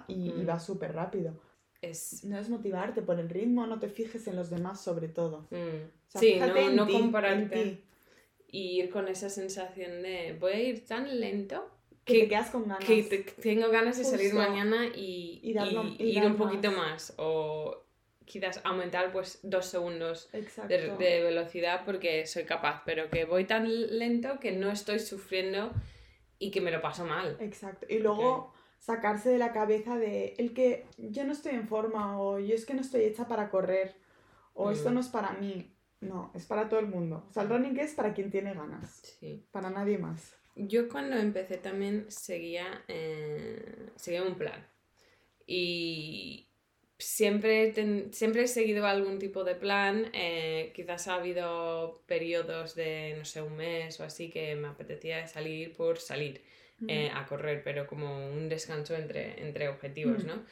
y, 0.09 0.31
Mm. 0.31 0.49
va 0.49 0.59
súper 0.59 0.95
rápido. 0.95 1.39
Es... 1.83 2.25
No 2.25 2.39
es 2.39 2.49
motivarte 2.49 3.03
por 3.03 3.19
el 3.21 3.29
ritmo, 3.29 3.67
no 3.67 3.79
te 3.79 3.89
fijes 3.89 4.27
en 4.29 4.37
los 4.37 4.49
demás 4.51 4.81
sobre 4.81 5.09
todo. 5.09 5.47
mm, 5.51 5.57
O 5.57 6.11
sea, 6.11 6.21
sí, 6.21 6.39
no, 6.41 6.57
en 6.57 6.77
no 6.77 6.87
ti, 6.87 6.95
en 6.97 7.03
compararte. 7.03 7.63
ti, 7.65 7.85
Y 8.57 8.81
ir 8.81 8.91
con 8.91 9.07
esa 9.09 9.29
sensación 9.29 10.03
de 10.03 10.37
voy 10.41 10.53
a 10.53 10.61
ir 10.61 10.87
tan 10.87 11.05
lento 11.21 11.59
que, 12.05 12.13
que, 12.15 12.21
te 12.21 12.29
quedas 12.29 12.51
con 12.51 12.63
ganas. 12.69 12.85
que 12.85 13.03
te- 13.03 13.19
tengo 13.49 13.69
ganas 13.71 13.99
de 13.99 14.05
salir 14.05 14.33
mañana 14.35 14.87
y, 14.87 15.41
Y 15.43 15.53
darlo- 15.53 15.85
y 15.99 16.03
y 16.05 16.17
ir 16.19 16.25
un 16.25 16.37
poquito 16.37 16.71
más. 16.71 16.79
más. 16.79 17.15
O 17.19 17.83
quizás 18.25 18.61
aumentar 18.65 19.13
pues 19.13 19.39
dos 19.43 19.67
segundos 19.67 20.29
de 20.33 21.23
velocidad 21.23 21.83
porque 21.85 22.27
soy 22.27 22.45
capaz, 22.45 22.83
pero 22.87 23.09
que 23.11 23.25
voy 23.25 23.45
tan 23.45 23.65
lento 23.99 24.41
que 24.41 24.53
no 24.53 24.71
estoy 24.71 24.99
sufriendo 25.01 25.71
y 26.39 26.51
que 26.51 26.61
me 26.61 26.71
lo 26.71 26.81
paso 26.81 27.05
mal. 27.05 27.37
Exacto. 27.41 27.87
Y 27.89 27.99
luego 27.99 28.53
sacarse 28.79 29.31
de 29.31 29.39
la 29.39 29.53
cabeza 29.53 29.97
de 29.99 30.35
el 30.39 30.55
que 30.55 30.87
yo 30.99 31.25
no 31.25 31.33
estoy 31.33 31.55
en 31.55 31.67
forma 31.69 32.21
o 32.21 32.39
yo 32.39 32.55
es 32.55 32.67
que 32.67 32.75
no 32.75 32.81
estoy 32.81 33.03
hecha 33.05 33.27
para 33.29 33.49
correr 33.51 33.97
o 34.55 34.71
esto 34.71 34.91
Mm. 34.91 34.95
no 34.95 35.01
es 35.01 35.09
para 35.09 35.33
mí. 35.33 35.73
No, 36.01 36.31
es 36.35 36.45
para 36.47 36.69
todo 36.69 36.81
el 36.81 36.87
mundo. 36.87 37.27
O 37.29 37.33
sea, 37.33 37.43
el 37.45 37.49
running 37.49 37.79
es 37.79 37.95
para 37.95 38.13
quien 38.15 38.31
tiene 38.31 38.55
ganas, 38.55 39.01
Sí. 39.19 39.45
para 39.51 39.71
nadie 39.71 39.99
más. 39.99 40.37
Yo 40.55 40.89
cuando 40.89 41.17
empecé 41.17 41.57
también 41.59 42.07
seguía, 42.11 42.83
eh, 42.89 43.91
seguía 43.97 44.23
un 44.23 44.37
plan. 44.37 44.67
Y 45.47 46.49
siempre, 46.99 47.73
ten- 47.73 48.13
siempre 48.13 48.43
he 48.43 48.49
seguido 48.49 48.87
algún 48.87 49.19
tipo 49.19 49.45
de 49.45 49.55
plan. 49.55 50.11
eh, 50.13 50.73
quizás 50.75 51.09
ha 51.09 51.15
habido 51.17 52.03
periodos 52.07 52.75
de, 52.75 53.15
no 53.19 53.25
sé, 53.25 53.43
un 53.43 53.57
mes 53.57 54.01
o 54.01 54.05
así 54.05 54.31
que 54.31 54.55
me 54.57 54.69
apetecía 54.69 55.27
salir 55.27 55.73
por 55.77 55.99
salir 55.99 56.43
eh, 56.89 57.11
a 57.15 57.25
correr, 57.27 57.63
pero 57.65 57.87
como 57.87 58.29
un 58.31 58.51
descanso 58.51 58.95
entre, 58.95 59.43
entre 59.47 59.69
objetivos, 59.71 60.25
Mm. 60.25 60.27
¿no? 60.27 60.45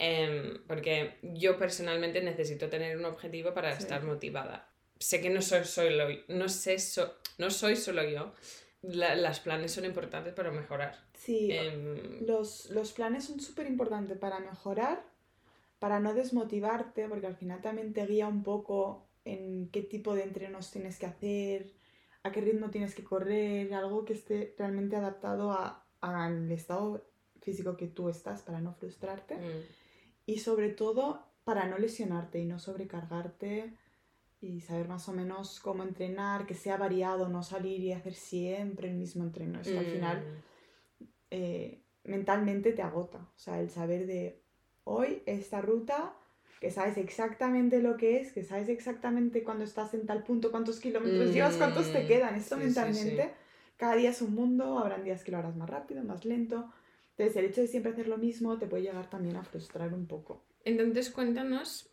Em, 0.00 0.64
porque 0.66 1.14
yo 1.22 1.56
personalmente 1.56 2.20
necesito 2.20 2.68
tener 2.68 2.96
un 2.96 3.04
objetivo 3.04 3.54
para 3.54 3.72
Sí. 3.76 3.82
estar 3.84 4.02
motivada. 4.02 4.68
Sé 4.98 5.20
que 5.20 5.30
no 5.30 5.42
soy 5.42 5.64
solo, 5.64 6.04
no 6.28 6.48
sé, 6.48 6.78
so- 6.78 7.14
no 7.38 7.50
soy 7.50 7.76
solo 7.76 8.02
yo. 8.08 8.32
La- 8.82 9.14
las 9.16 9.40
planes 9.40 9.72
son 9.72 9.84
importantes 9.84 10.32
para 10.34 10.50
mejorar. 10.50 10.96
Sí, 11.14 11.50
Em, 11.52 12.26
los, 12.26 12.70
los 12.70 12.92
planes 12.92 13.24
son 13.24 13.40
súper 13.40 13.66
importantes 13.66 14.16
para 14.18 14.38
mejorar, 14.40 15.04
para 15.78 16.00
no 16.00 16.14
desmotivarte, 16.14 17.08
porque 17.08 17.26
al 17.26 17.36
final 17.36 17.60
también 17.60 17.92
te 17.92 18.06
guía 18.06 18.26
un 18.28 18.42
poco 18.42 19.08
en 19.24 19.68
qué 19.70 19.82
tipo 19.82 20.14
de 20.14 20.22
entrenos 20.22 20.70
tienes 20.70 20.98
que 20.98 21.06
hacer, 21.06 21.72
a 22.22 22.32
qué 22.32 22.40
ritmo 22.40 22.70
tienes 22.70 22.94
que 22.94 23.04
correr, 23.04 23.72
algo 23.74 24.04
que 24.04 24.12
esté 24.14 24.54
realmente 24.58 24.96
adaptado 24.96 25.52
a- 25.52 25.84
al 26.00 26.50
estado 26.52 27.04
físico 27.42 27.76
que 27.76 27.86
tú 27.88 28.08
estás 28.08 28.42
para 28.42 28.60
no 28.60 28.74
frustrarte 28.74 29.36
mm, 29.36 29.62
y 30.26 30.38
sobre 30.38 30.70
todo 30.70 31.24
para 31.44 31.66
no 31.66 31.78
lesionarte 31.78 32.38
y 32.40 32.44
no 32.44 32.58
sobrecargarte 32.58 33.72
y 34.40 34.60
saber 34.60 34.88
más 34.88 35.08
o 35.08 35.12
menos 35.12 35.60
cómo 35.60 35.82
entrenar, 35.82 36.46
que 36.46 36.54
sea 36.54 36.76
variado, 36.76 37.28
no 37.28 37.42
salir 37.42 37.80
y 37.82 37.92
hacer 37.92 38.14
siempre 38.14 38.88
el 38.88 38.96
mismo 38.96 39.24
entreno. 39.24 39.60
Esto 39.60 39.80
al 39.80 39.86
mm, 39.86 39.90
final 39.90 40.24
eh, 41.30 41.82
mentalmente 42.04 42.72
te 42.72 42.82
agota. 42.82 43.18
O 43.18 43.38
sea, 43.38 43.60
el 43.60 43.70
saber 43.70 44.06
de 44.06 44.42
hoy 44.84 45.22
esta 45.26 45.60
ruta, 45.60 46.14
que 46.60 46.70
sabes 46.70 46.96
exactamente 46.98 47.82
lo 47.82 47.96
que 47.96 48.20
es, 48.20 48.32
que 48.32 48.42
sabes 48.44 48.68
exactamente 48.68 49.42
cuando 49.44 49.64
estás 49.64 49.94
en 49.94 50.06
tal 50.06 50.22
punto, 50.24 50.50
cuántos 50.50 50.80
kilómetros 50.80 51.32
llevas, 51.32 51.56
cuántos 51.56 51.92
te 51.92 52.04
Mm, 52.04 52.06
quedan. 52.06 52.34
Esto 52.36 52.56
sí, 52.56 52.62
sí, 52.62 52.64
mentalmente, 52.64 53.22
sí. 53.24 53.30
cada 53.76 53.94
día 53.96 54.10
es 54.10 54.22
un 54.22 54.34
mundo, 54.34 54.78
habrán 54.78 55.04
días 55.04 55.24
que 55.24 55.32
lo 55.32 55.38
harás 55.38 55.56
más 55.56 55.68
rápido, 55.70 56.02
más 56.04 56.24
lento. 56.24 56.72
Entonces, 57.10 57.36
el 57.36 57.46
hecho 57.46 57.60
de 57.60 57.66
siempre 57.68 57.92
hacer 57.92 58.08
lo 58.08 58.18
mismo 58.18 58.58
te 58.58 58.66
puede 58.66 58.84
llegar 58.84 59.10
también 59.10 59.36
a 59.36 59.44
frustrar 59.44 59.92
un 59.94 60.06
poco. 60.06 60.44
Entonces 60.64 61.10
cuéntanos 61.10 61.90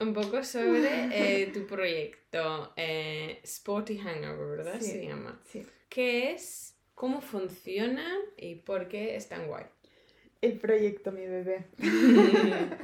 un 0.00 0.12
poco 0.14 0.42
sobre 0.44 1.42
eh, 1.42 1.46
tu 1.52 1.66
proyecto 1.66 2.72
eh, 2.76 3.40
Sporty 3.44 3.98
Hangover, 3.98 4.56
¿verdad? 4.58 4.80
Sí. 4.80 4.90
Se 4.92 5.06
llama. 5.06 5.40
Sí. 5.44 5.66
¿Qué 5.88 6.32
es? 6.32 6.74
¿Cómo 6.94 7.20
funciona? 7.20 8.04
¿Y 8.36 8.56
por 8.56 8.88
qué 8.88 9.16
es 9.16 9.28
tan 9.28 9.46
guay? 9.46 9.64
El 10.40 10.58
proyecto, 10.58 11.10
mi 11.12 11.26
bebé. 11.26 11.66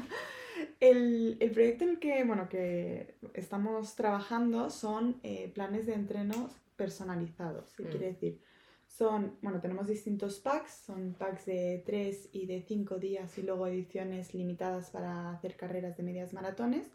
el, 0.81 1.37
el 1.41 1.51
proyecto 1.51 1.85
en 1.85 1.91
el 1.91 1.99
que, 1.99 2.25
bueno, 2.25 2.49
que 2.49 3.15
estamos 3.35 3.95
trabajando 3.97 4.71
son 4.71 5.21
eh, 5.23 5.51
planes 5.55 5.87
de 5.87 5.95
entrenos 5.95 6.53
personalizados. 6.77 7.73
¿Qué 7.77 7.85
Mm. 7.85 7.89
quiere 7.89 8.07
decir? 8.07 8.41
Son, 8.97 9.37
bueno, 9.43 9.61
tenemos 9.61 9.89
distintos 9.89 10.39
packs, 10.39 10.71
son 10.87 11.15
packs 11.15 11.47
de 11.47 11.83
3 11.85 12.29
y 12.31 12.47
de 12.47 12.63
5 12.63 12.99
días 12.99 13.37
y 13.39 13.43
luego 13.43 13.67
ediciones 13.67 14.35
limitadas 14.35 14.91
para 14.91 15.33
hacer 15.33 15.57
carreras 15.57 15.97
de 15.97 16.05
medias 16.05 16.33
maratones, 16.33 16.87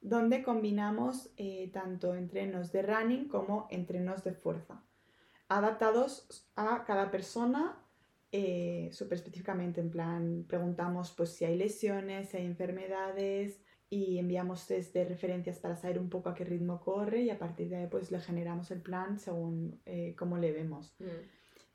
donde 0.00 0.44
combinamos 0.44 1.32
eh, 1.36 1.68
tanto 1.72 2.14
entrenos 2.14 2.70
de 2.70 2.82
running 2.82 3.26
como 3.26 3.66
entrenos 3.70 4.22
de 4.22 4.34
fuerza, 4.34 4.84
adaptados 5.48 6.46
a 6.54 6.84
cada 6.84 7.10
persona 7.10 7.82
eh, 8.30 8.90
súper 8.92 9.18
específicamente, 9.18 9.80
en 9.80 9.90
plan, 9.90 10.44
preguntamos 10.46 11.10
pues 11.10 11.30
si 11.30 11.44
hay 11.44 11.56
lesiones, 11.56 12.28
si 12.28 12.36
hay 12.36 12.46
enfermedades 12.46 13.60
y 13.88 14.18
enviamos 14.18 14.66
test 14.66 14.92
de 14.94 15.04
referencias 15.04 15.58
para 15.58 15.76
saber 15.76 15.98
un 15.98 16.10
poco 16.10 16.28
a 16.28 16.34
qué 16.34 16.44
ritmo 16.44 16.80
corre 16.80 17.22
y 17.22 17.30
a 17.30 17.38
partir 17.38 17.68
de 17.68 17.76
ahí 17.76 17.86
pues 17.86 18.10
le 18.10 18.20
generamos 18.20 18.70
el 18.70 18.80
plan 18.80 19.18
según 19.18 19.80
eh, 19.86 20.14
cómo 20.18 20.38
le 20.38 20.52
vemos. 20.52 20.94
Mm, 20.98 21.04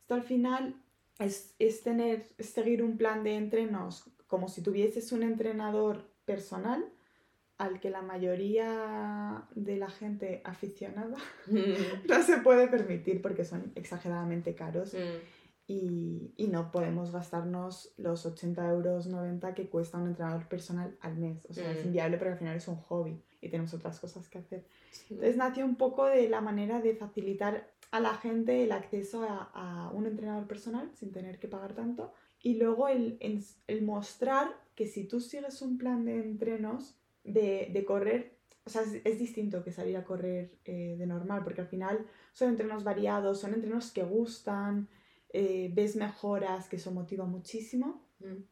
Esto 0.01 0.15
al 0.15 0.23
final 0.23 0.75
es, 1.19 1.55
es 1.59 1.83
tener, 1.83 2.25
es 2.37 2.49
seguir 2.49 2.83
un 2.83 2.97
plan 2.97 3.23
de 3.23 3.35
entrenos 3.35 4.09
como 4.27 4.49
si 4.49 4.61
tuvieses 4.61 5.11
un 5.11 5.23
entrenador 5.23 6.09
personal 6.25 6.85
al 7.57 7.79
que 7.79 7.91
la 7.91 8.01
mayoría 8.01 9.47
de 9.55 9.77
la 9.77 9.89
gente 9.89 10.41
aficionada 10.43 11.17
mm, 11.47 12.07
no 12.09 12.23
se 12.23 12.37
puede 12.37 12.67
permitir 12.67 13.21
porque 13.21 13.45
son 13.45 13.71
exageradamente 13.75 14.55
caros 14.55 14.93
mm. 14.93 15.40
Y, 15.71 16.33
y 16.37 16.47
no 16.47 16.71
podemos 16.71 17.11
gastarnos 17.11 17.93
los 17.97 18.25
80 18.25 18.67
euros 18.69 19.07
90 19.07 19.53
que 19.53 19.69
cuesta 19.69 19.97
un 19.97 20.07
entrenador 20.09 20.47
personal 20.47 20.97
al 21.01 21.17
mes. 21.17 21.45
O 21.49 21.53
sea, 21.53 21.71
es 21.71 21.83
Mm. 21.83 21.87
inviable 21.87 22.17
porque 22.17 22.33
al 22.33 22.37
final 22.39 22.57
es 22.57 22.67
un 22.67 22.75
hobby 22.75 23.21
y 23.39 23.49
tenemos 23.49 23.73
otras 23.73 23.99
cosas 23.99 24.27
que 24.27 24.39
hacer. 24.39 24.65
Sí. 24.91 25.13
Entonces 25.13 25.37
nació 25.37 25.65
un 25.65 25.75
poco 25.75 26.05
de 26.05 26.27
la 26.29 26.41
manera 26.41 26.81
de 26.81 26.95
facilitar 26.95 27.71
a 27.91 27.99
la 27.99 28.15
gente 28.15 28.63
el 28.63 28.71
acceso 28.71 29.23
a, 29.23 29.51
a 29.53 29.91
un 29.91 30.05
entrenador 30.07 30.47
personal 30.47 30.91
sin 30.93 31.11
tener 31.11 31.39
que 31.39 31.47
pagar 31.47 31.73
tanto. 31.73 32.11
Y 32.41 32.55
luego 32.57 32.87
el, 32.87 33.17
el- 33.21 33.43
el 33.67 33.81
mostrar 33.83 34.49
que 34.75 34.87
si 34.87 35.05
tú 35.05 35.19
sigues 35.21 35.61
un 35.61 35.77
plan 35.77 36.03
de 36.05 36.15
entrenos, 36.19 36.97
de, 37.23 37.69
de 37.71 37.85
correr, 37.85 38.35
o 38.65 38.69
sea, 38.69 38.81
es, 38.81 38.99
es 39.05 39.19
distinto 39.19 39.63
que 39.63 39.71
salir 39.71 39.95
a 39.97 40.03
correr 40.03 40.51
eh, 40.65 40.95
de 40.97 41.05
normal, 41.07 41.43
porque 41.43 41.61
al 41.61 41.67
final 41.67 42.05
son 42.33 42.49
entrenos 42.49 42.83
variados, 42.83 43.39
son 43.39 43.53
entrenos 43.53 43.91
que 43.91 44.03
gustan, 44.03 44.87
eh, 45.33 45.69
ves 45.73 45.95
mejoras, 45.95 46.67
que 46.69 46.75
eso 46.77 46.91
motiva 46.91 47.25
muchísimo. 47.25 48.05
Mm, 48.19 48.43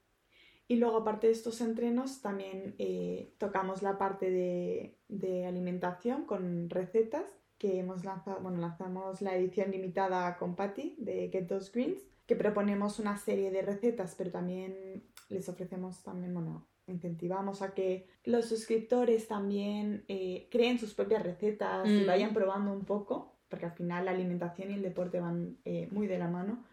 Y 0.72 0.76
luego, 0.76 0.98
aparte 0.98 1.26
de 1.28 1.34
estos 1.34 1.62
entrenos, 1.62 2.22
también 2.22 2.76
eh, 2.78 3.34
tocamos 3.40 3.82
la 3.82 3.98
parte 3.98 4.30
de, 4.30 5.00
de 5.08 5.46
alimentación 5.48 6.26
con 6.26 6.70
recetas, 6.70 7.26
que 7.58 7.80
hemos 7.80 8.06
lanzado, 8.06 8.40
bueno, 8.42 8.60
lanzamos 8.60 9.22
la 9.22 9.36
edición 9.36 9.72
limitada 9.72 10.38
con 10.38 10.56
Patty 10.56 10.96
de 11.00 11.30
Get 11.32 11.48
Those 11.48 11.72
Greens, 11.74 12.02
que 12.28 12.36
proponemos 12.36 13.00
una 13.00 13.18
serie 13.18 13.50
de 13.52 13.64
recetas, 13.64 14.14
pero 14.16 14.30
también 14.32 15.04
les 15.30 15.50
ofrecemos 15.50 16.04
también, 16.04 16.34
bueno, 16.36 16.68
incentivamos 16.86 17.62
a 17.64 17.74
que 17.74 18.08
los 18.24 18.46
suscriptores 18.46 19.28
también 19.28 20.06
eh, 20.08 20.48
creen 20.52 20.78
sus 20.80 20.94
propias 20.94 21.24
recetas 21.24 21.88
y 21.88 22.04
Mm. 22.04 22.08
vayan 22.08 22.34
probando 22.34 22.72
un 22.72 22.86
poco, 22.86 23.40
porque 23.50 23.66
al 23.66 23.74
final 23.74 24.06
la 24.06 24.12
alimentación 24.12 24.70
y 24.70 24.76
el 24.76 24.84
deporte 24.84 25.20
van 25.20 25.58
eh, 25.66 25.88
muy 25.92 26.06
de 26.08 26.20
la 26.20 26.28
mano 26.28 26.64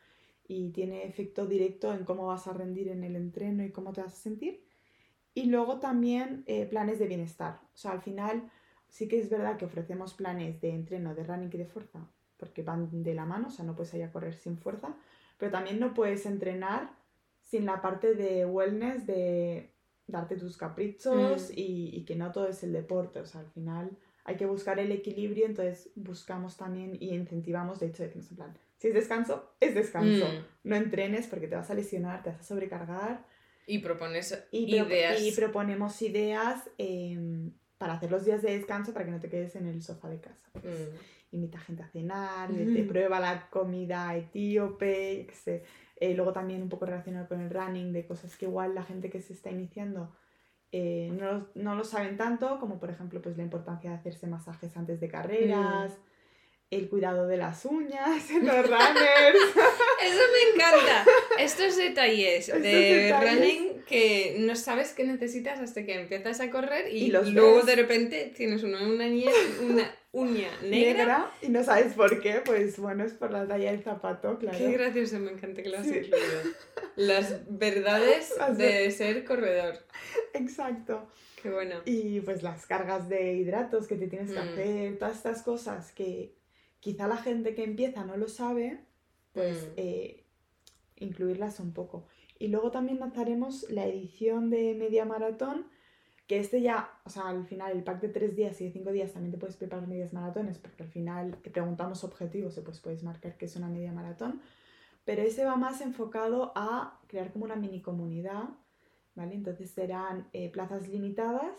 y 0.48 0.70
tiene 0.70 1.04
efecto 1.06 1.46
directo 1.46 1.92
en 1.92 2.04
cómo 2.04 2.26
vas 2.26 2.46
a 2.46 2.52
rendir 2.52 2.88
en 2.88 3.04
el 3.04 3.16
entreno 3.16 3.64
y 3.64 3.70
cómo 3.72 3.92
te 3.92 4.02
vas 4.02 4.12
a 4.12 4.16
sentir. 4.16 4.64
Y 5.34 5.46
luego 5.46 5.78
también 5.80 6.44
eh, 6.46 6.66
planes 6.66 6.98
de 6.98 7.06
bienestar. 7.06 7.60
O 7.74 7.76
sea, 7.76 7.92
al 7.92 8.00
final 8.00 8.50
sí 8.88 9.08
que 9.08 9.18
es 9.18 9.28
verdad 9.28 9.56
que 9.56 9.66
ofrecemos 9.66 10.14
planes 10.14 10.60
de 10.60 10.70
entreno, 10.70 11.14
de 11.14 11.24
running 11.24 11.50
y 11.52 11.58
de 11.58 11.66
fuerza, 11.66 12.08
porque 12.36 12.62
van 12.62 13.02
de 13.02 13.14
la 13.14 13.26
mano, 13.26 13.48
o 13.48 13.50
sea, 13.50 13.64
no 13.64 13.74
puedes 13.74 13.92
ir 13.94 14.04
a 14.04 14.12
correr 14.12 14.34
sin 14.34 14.56
fuerza, 14.58 14.96
pero 15.38 15.52
también 15.52 15.78
no 15.78 15.92
puedes 15.92 16.24
entrenar 16.26 16.90
sin 17.42 17.66
la 17.66 17.80
parte 17.82 18.14
de 18.14 18.46
wellness, 18.46 19.06
de 19.06 19.72
darte 20.06 20.36
tus 20.36 20.56
caprichos 20.56 21.50
Mm. 21.50 21.54
y, 21.54 21.90
y 21.96 22.04
que 22.04 22.16
no 22.16 22.32
todo 22.32 22.48
es 22.48 22.62
el 22.62 22.72
deporte. 22.72 23.20
O 23.20 23.26
sea, 23.26 23.40
al 23.42 23.50
final 23.50 23.96
hay 24.24 24.36
que 24.36 24.46
buscar 24.46 24.78
el 24.78 24.90
equilibrio, 24.92 25.46
entonces 25.46 25.90
buscamos 25.94 26.56
también 26.56 26.96
y 26.98 27.14
incentivamos, 27.14 27.78
de 27.80 27.86
hecho 27.88 28.02
decimos 28.02 28.30
en 28.30 28.36
plan, 28.36 28.58
si 28.86 28.88
es 28.90 28.94
descanso, 28.94 29.54
es 29.60 29.74
descanso. 29.74 30.26
Mm. 30.26 30.68
No 30.68 30.76
entrenes 30.76 31.26
porque 31.26 31.48
te 31.48 31.56
vas 31.56 31.70
a 31.70 31.74
lesionar, 31.74 32.22
te 32.22 32.30
vas 32.30 32.40
a 32.40 32.44
sobrecargar. 32.44 33.24
Y 33.66 33.78
propones 33.80 34.46
Y, 34.52 34.76
pro- 34.76 34.86
ideas. 34.86 35.20
y 35.20 35.32
proponemos 35.32 36.00
ideas 36.02 36.70
em, 36.78 37.52
para 37.78 37.94
hacer 37.94 38.10
los 38.10 38.24
días 38.24 38.42
de 38.42 38.56
descanso 38.56 38.92
para 38.92 39.04
que 39.04 39.10
no 39.10 39.20
te 39.20 39.28
quedes 39.28 39.56
en 39.56 39.66
el 39.66 39.82
sofá 39.82 40.08
de 40.08 40.20
casa. 40.20 40.48
Pues, 40.52 40.64
Mm, 40.64 40.96
Invita 41.32 41.58
gente 41.58 41.82
a 41.82 41.88
cenar, 41.88 42.50
Mm. 42.52 42.72
te 42.74 42.82
prueba 42.84 43.18
la 43.20 43.50
comida 43.50 44.14
etíope, 44.16 45.26
sé. 45.34 45.64
Eh, 45.96 46.14
luego 46.14 46.32
también 46.32 46.62
un 46.62 46.68
poco 46.68 46.86
relacionado 46.86 47.26
con 47.28 47.40
el 47.40 47.50
running, 47.50 47.92
de 47.92 48.06
cosas 48.06 48.36
que 48.36 48.46
igual 48.46 48.74
la 48.74 48.84
gente 48.84 49.10
que 49.10 49.20
se 49.20 49.32
está 49.32 49.50
iniciando 49.50 50.14
eh, 50.72 51.10
no, 51.18 51.48
no, 51.54 51.74
lo 51.74 51.84
saben 51.84 52.16
tanto, 52.16 52.58
como 52.60 52.78
por 52.78 52.90
ejemplo 52.90 53.22
pues 53.22 53.36
la 53.36 53.42
importancia 53.44 53.90
de 53.90 53.96
hacerse 53.96 54.26
masajes 54.26 54.76
antes 54.76 55.00
de 55.00 55.08
carreras, 55.08 55.92
mm. 55.92 56.02
El 56.70 56.88
cuidado 56.88 57.26
de 57.28 57.36
las 57.36 57.64
uñas 57.64 58.30
los 58.30 58.66
runners. 58.66 59.38
Eso 60.04 60.22
me 60.32 60.54
encanta. 60.54 61.04
Estos 61.38 61.76
detalles 61.76 62.46
de 62.48 63.14
running 63.20 63.82
que 63.86 64.36
no 64.40 64.56
sabes 64.56 64.92
qué 64.92 65.04
necesitas 65.04 65.60
hasta 65.60 65.84
que 65.84 66.00
empiezas 66.00 66.40
a 66.40 66.50
correr 66.50 66.92
y, 66.92 67.08
luego 67.08 67.62
de 67.62 67.76
repente 67.76 68.32
tienes 68.36 68.64
una, 68.64 68.82
una, 68.82 69.06
una 69.62 69.94
uña 70.16 70.48
negra. 70.62 71.30
y 71.42 71.48
no 71.48 71.62
sabes 71.62 71.92
por 71.92 72.20
qué, 72.20 72.42
pues 72.44 72.78
bueno, 72.78 73.04
es 73.04 73.12
por 73.12 73.30
la 73.30 73.46
talla 73.46 73.70
del 73.70 73.82
zapato, 73.82 74.38
claro. 74.38 74.58
Qué 74.58 74.72
gracioso, 74.72 75.18
me 75.18 75.30
encanta 75.30 75.62
que 75.62 75.68
lo 75.68 75.78
has 75.78 75.86
incluido. 75.86 76.40
Las 76.96 77.42
verdades 77.48 78.34
de 78.56 78.90
ser 78.90 79.24
corredor. 79.24 79.78
Exacto. 80.34 81.08
Qué 81.40 81.50
bueno. 81.50 81.76
Y 81.84 82.20
pues 82.22 82.42
las 82.42 82.66
cargas 82.66 83.08
de 83.08 83.34
hidratos 83.34 83.86
que 83.86 83.96
te 83.96 84.08
tienes 84.08 84.32
que 84.32 84.40
mm. 84.40 84.48
hacer, 84.48 84.98
todas 84.98 85.16
estas 85.16 85.42
cosas 85.42 85.92
que 85.92 86.32
quizá 86.86 87.08
la 87.08 87.16
gente 87.16 87.56
que 87.56 87.64
empieza 87.64 88.04
no 88.04 88.16
lo 88.16 88.28
sabe, 88.28 88.78
pues 89.32 89.64
mm. 89.64 89.72
eh, 89.76 90.24
incluirlas 90.94 91.58
un 91.58 91.72
poco. 91.72 92.06
Y 92.38 92.46
luego 92.46 92.70
también 92.70 93.00
lanzaremos 93.00 93.68
la 93.70 93.86
edición 93.86 94.50
de 94.50 94.72
media 94.78 95.04
maratón, 95.04 95.66
que 96.28 96.38
este 96.38 96.62
ya, 96.62 96.88
o 97.04 97.10
sea, 97.10 97.26
al 97.26 97.44
final 97.44 97.72
el 97.72 97.82
pack 97.82 98.02
de 98.02 98.08
tres 98.10 98.36
días 98.36 98.60
y 98.60 98.66
de 98.66 98.70
cinco 98.70 98.92
días 98.92 99.12
también 99.12 99.32
te 99.32 99.38
puedes 99.38 99.56
preparar 99.56 99.88
medias 99.88 100.12
maratones, 100.12 100.58
porque 100.58 100.84
al 100.84 100.88
final 100.88 101.36
te 101.42 101.50
preguntamos 101.50 102.04
objetivos 102.04 102.56
y 102.56 102.60
pues 102.60 102.78
puedes 102.78 103.02
marcar 103.02 103.36
que 103.36 103.46
es 103.46 103.56
una 103.56 103.68
media 103.68 103.90
maratón. 103.90 104.40
Pero 105.04 105.22
ese 105.22 105.44
va 105.44 105.56
más 105.56 105.80
enfocado 105.80 106.52
a 106.54 107.00
crear 107.08 107.32
como 107.32 107.46
una 107.46 107.56
mini 107.56 107.82
comunidad, 107.82 108.50
¿vale? 109.16 109.34
Entonces 109.34 109.72
serán 109.72 110.28
eh, 110.32 110.52
plazas 110.52 110.86
limitadas, 110.86 111.52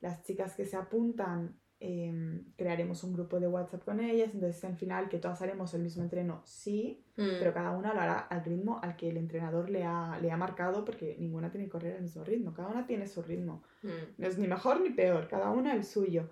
las 0.00 0.24
chicas 0.24 0.56
que 0.56 0.64
se 0.64 0.76
apuntan 0.76 1.61
Em, 1.84 2.44
crearemos 2.54 3.02
un 3.02 3.12
grupo 3.12 3.40
de 3.40 3.48
WhatsApp 3.48 3.84
con 3.84 3.98
ellas, 3.98 4.30
entonces 4.34 4.62
al 4.62 4.76
final 4.76 5.08
que 5.08 5.18
todas 5.18 5.42
haremos 5.42 5.74
el 5.74 5.82
mismo 5.82 6.04
entreno, 6.04 6.40
sí, 6.44 7.04
mm. 7.16 7.40
pero 7.40 7.52
cada 7.52 7.72
una 7.72 7.92
lo 7.92 8.00
hará 8.00 8.20
al 8.20 8.44
ritmo 8.44 8.78
al 8.80 8.94
que 8.94 9.10
el 9.10 9.16
entrenador 9.16 9.68
le 9.68 9.82
ha, 9.82 10.16
le 10.22 10.30
ha 10.30 10.36
marcado, 10.36 10.84
porque 10.84 11.16
ninguna 11.18 11.50
tiene 11.50 11.64
que 11.64 11.72
correr 11.72 11.96
al 11.96 12.02
mismo 12.02 12.22
ritmo, 12.22 12.54
cada 12.54 12.68
una 12.68 12.86
tiene 12.86 13.08
su 13.08 13.20
ritmo. 13.20 13.64
Mm. 13.82 13.88
No 14.16 14.28
es 14.28 14.38
ni 14.38 14.46
mejor 14.46 14.80
ni 14.80 14.90
peor, 14.90 15.26
cada 15.26 15.50
una 15.50 15.74
el 15.74 15.82
suyo. 15.82 16.30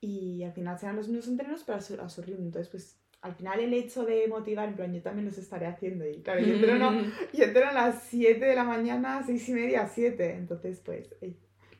Y 0.00 0.42
al 0.42 0.52
final 0.52 0.78
serán 0.78 0.96
los 0.96 1.08
mismos 1.08 1.28
entrenos, 1.28 1.64
pero 1.64 1.76
a 1.76 1.80
su, 1.82 2.00
a 2.00 2.08
su 2.08 2.22
ritmo. 2.22 2.46
Entonces, 2.46 2.70
pues 2.70 2.98
al 3.20 3.34
final 3.34 3.60
el 3.60 3.74
hecho 3.74 4.06
de 4.06 4.26
motivar, 4.26 4.70
en 4.70 4.74
plan, 4.74 4.94
yo 4.94 5.02
también 5.02 5.26
los 5.26 5.36
estaré 5.36 5.66
haciendo. 5.66 6.08
Y 6.08 6.22
claro, 6.22 6.40
yo 6.40 6.54
entreno, 6.54 6.92
yo 7.34 7.44
entreno 7.44 7.70
a 7.72 7.74
las 7.74 8.04
7 8.04 8.42
de 8.42 8.54
la 8.54 8.64
mañana, 8.64 9.22
6 9.26 9.48
y 9.50 9.52
media, 9.52 9.86
7. 9.86 10.34
Entonces, 10.36 10.80
pues, 10.80 11.14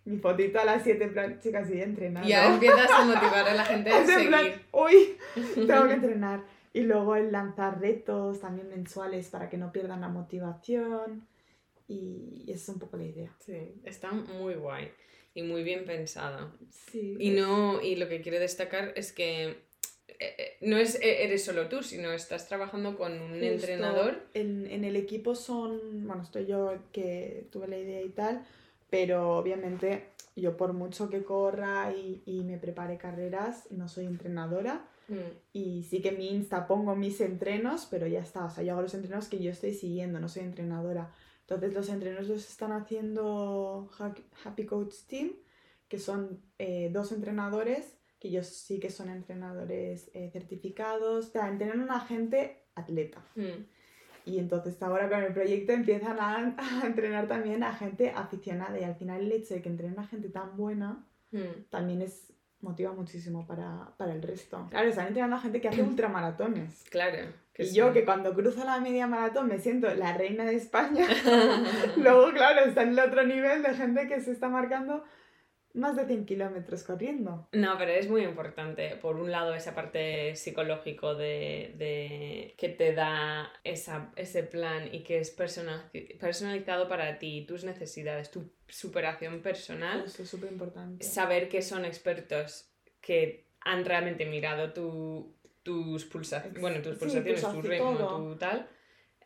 mi 0.09 0.19
fotito 0.19 0.59
a 0.59 0.65
las 0.65 0.83
7, 0.83 1.05
en 1.05 1.13
plan, 1.13 1.41
chicas, 1.41 1.71
y 1.71 1.81
entrenando. 1.81 2.29
Y 2.29 2.33
ahora 2.33 2.55
empiezas 2.55 2.91
a 2.91 3.05
motivar 3.05 3.49
a 3.49 3.55
la 3.55 3.65
gente 3.65 3.91
a 3.93 4.07
seguir. 4.07 4.29
Plan, 4.29 4.47
uy, 4.73 5.17
tengo 5.55 5.87
que 5.87 5.93
entrenar. 5.93 6.45
Y 6.73 6.81
luego 6.81 7.17
el 7.17 7.31
lanzar 7.31 7.81
retos 7.81 8.41
también 8.41 8.69
mensuales 8.69 9.29
para 9.29 9.49
que 9.49 9.59
no 9.59 9.71
pierdan 9.71 10.01
la 10.01 10.09
motivación. 10.09 11.27
Y 11.89 12.45
esa 12.47 12.55
es 12.55 12.69
un 12.69 12.79
poco 12.79 12.97
la 12.97 13.05
idea. 13.05 13.35
Sí, 13.45 13.81
está 13.85 14.13
muy 14.13 14.55
guay 14.55 14.91
y 15.35 15.43
muy 15.43 15.63
bien 15.63 15.85
pensada. 15.85 16.53
Sí. 16.71 17.17
Y, 17.19 17.31
no, 17.31 17.81
y 17.81 17.97
lo 17.97 18.09
que 18.09 18.21
quiero 18.21 18.39
destacar 18.39 18.93
es 18.97 19.13
que 19.13 19.49
eh, 20.19 20.35
eh, 20.37 20.57
no 20.63 20.77
es 20.77 20.97
eh, 20.97 21.25
eres 21.25 21.45
solo 21.45 21.69
tú, 21.69 21.83
sino 21.83 22.13
estás 22.13 22.49
trabajando 22.49 22.97
con 22.97 23.21
un 23.21 23.43
entrenador. 23.43 24.27
En, 24.35 24.67
en 24.67 24.85
el 24.85 24.97
equipo 24.97 25.35
son, 25.35 26.07
bueno, 26.07 26.23
estoy 26.23 26.47
yo 26.47 26.75
que 26.93 27.47
tuve 27.53 27.69
la 27.69 27.79
idea 27.79 28.03
y 28.03 28.11
tal, 28.11 28.45
pero 28.91 29.37
obviamente 29.37 30.11
yo 30.37 30.57
por 30.57 30.73
mucho 30.73 31.09
que 31.09 31.25
corra 31.25 31.93
y, 31.93 32.23
y 32.25 32.45
me 32.45 32.59
prepare 32.59 32.97
carreras, 32.97 33.71
no 33.71 33.89
soy 33.89 34.07
entrenadora. 34.07 34.89
Mm. 35.09 35.15
Y 35.53 35.83
sí 35.85 36.01
que 36.01 36.11
en 36.11 36.19
mi 36.19 36.29
Insta 36.29 36.67
pongo 36.67 36.95
mis 36.95 37.21
entrenos, 37.21 37.87
pero 37.91 38.07
ya 38.07 38.21
está. 38.21 38.45
O 38.45 38.51
sea, 38.51 38.63
yo 38.63 38.73
hago 38.73 38.83
los 38.83 38.95
entrenos 38.95 39.29
que 39.29 39.43
yo 39.43 39.51
estoy 39.51 39.75
siguiendo, 39.75 40.21
no 40.21 40.29
soy 40.29 40.43
entrenadora. 40.45 41.13
Entonces 41.41 41.73
los 41.73 41.89
entrenos 41.89 42.29
los 42.29 42.49
están 42.49 42.73
haciendo 42.73 43.91
Happy 44.45 44.67
Coach 44.67 44.95
Team, 45.09 45.33
que 45.89 45.99
son 45.99 46.43
eh, 46.59 46.91
dos 46.93 47.11
entrenadores, 47.11 47.97
que 48.21 48.29
ellos 48.29 48.47
sí 48.47 48.79
que 48.79 48.91
son 48.91 49.09
entrenadores 49.09 50.11
eh, 50.13 50.29
certificados. 50.31 51.29
O 51.29 51.31
sea, 51.31 51.49
entrenan 51.49 51.81
a 51.81 51.85
una 51.85 52.01
gente 52.01 52.67
atleta. 52.75 53.25
Mm. 53.35 53.65
Y 54.29 54.39
entonces 54.39 54.81
ahora 54.83 55.09
con 55.09 55.23
el 55.23 55.33
proyecto 55.33 55.73
empiezan 55.73 56.19
a, 56.21 56.55
entrenar 56.85 57.27
también 57.27 57.63
a 57.63 57.73
gente 57.73 58.11
aficionada 58.11 58.79
y 58.79 58.85
al 58.85 58.95
final 58.95 59.23
el 59.23 59.33
hecho 59.33 59.55
de 59.55 59.63
que 59.63 59.71
entrenen 59.71 59.99
a 59.99 60.07
gente 60.07 60.29
tan 60.29 60.57
buena 60.57 61.07
hmm. 61.33 61.71
también 61.71 62.03
es 62.03 62.33
motiva 62.61 62.93
muchísimo 62.93 63.47
para, 63.47 63.93
para, 63.97 64.13
el 64.13 64.23
resto. 64.23 64.67
Claro, 64.71 64.89
están 64.89 65.09
entrenando 65.09 65.37
a 65.37 65.41
gente 65.41 65.61
que 65.61 65.69
hace 65.69 65.83
ultramaratones. 65.83 66.85
Claro. 66.91 67.29
y 67.57 67.73
yo 67.73 67.93
que 67.93 68.05
cuando 68.05 68.35
cruzo 68.35 68.65
la 68.65 68.81
media 68.81 69.07
maratón 69.07 69.47
me 69.49 69.59
siento 69.61 69.93
la 69.95 70.13
reina 70.13 70.45
de 70.45 70.57
España, 70.57 71.07
luego 71.97 72.31
claro, 72.33 72.67
está 72.67 72.83
en 72.83 72.91
el 72.91 72.99
otro 72.99 73.25
nivel 73.25 73.63
de 73.63 73.75
gente 73.75 74.09
que 74.09 74.21
se 74.21 74.33
está 74.33 74.49
marcando 74.49 75.05
más 75.79 75.97
de 75.97 76.07
100 76.07 76.27
kilómetros 76.27 76.83
corriendo. 76.83 77.49
No, 77.53 77.79
pero 77.79 77.93
es 77.93 78.09
muy 78.09 78.23
importante, 78.23 78.97
por 78.97 79.17
un 79.17 79.31
lado, 79.31 79.55
esa 79.55 79.75
parte 79.75 80.35
psicológico 80.37 81.15
de, 81.15 81.75
de 81.77 82.55
que 82.59 82.69
te 82.69 82.93
da 82.93 83.53
esa, 83.65 84.13
ese 84.17 84.43
plan 84.43 84.93
y 84.93 85.03
que 85.03 85.19
es 85.19 85.31
personalizado 85.31 86.89
para 86.89 87.19
ti, 87.19 87.45
tus 87.47 87.65
necesidades, 87.65 88.31
tu 88.31 88.51
superación 88.69 89.41
personal. 89.41 90.05
Eso 90.05 90.23
es 90.23 90.29
súper 90.29 90.53
importante. 90.53 91.05
Saber 91.05 91.49
que 91.49 91.63
son 91.63 91.85
expertos 91.85 92.71
que 93.01 93.47
han 93.61 93.85
realmente 93.85 94.27
mirado 94.27 94.73
tu, 94.73 95.35
tus 95.63 96.05
pulsaciones, 96.05 96.61
bueno, 96.61 96.83
tus 96.83 96.97
pulsaciones, 96.99 97.43
tu 97.43 97.63
ritmo, 97.63 97.97
tu 97.97 98.37
tal 98.37 98.69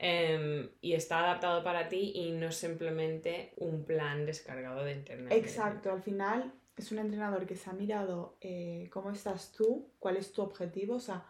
Em, 0.04 0.68
y 0.80 0.94
está 0.94 1.20
adaptado 1.20 1.62
para 1.62 1.88
ti 1.88 2.10
y 2.16 2.32
no 2.32 2.50
simplemente 2.50 3.52
un 3.56 3.84
plan 3.84 4.26
descargado 4.26 4.82
de 4.82 4.94
internet. 4.94 5.32
Exacto, 5.32 5.92
al 5.92 6.02
final 6.02 6.52
es 6.76 6.90
un 6.90 6.98
entrenador 6.98 7.46
que 7.46 7.54
se 7.54 7.70
ha 7.70 7.72
mirado 7.72 8.36
eh, 8.40 8.90
cómo 8.92 9.12
estás 9.12 9.52
tú, 9.52 9.92
cuál 10.00 10.16
es 10.16 10.32
tu 10.32 10.42
objetivo, 10.42 10.96
o 10.96 11.00
sea, 11.00 11.24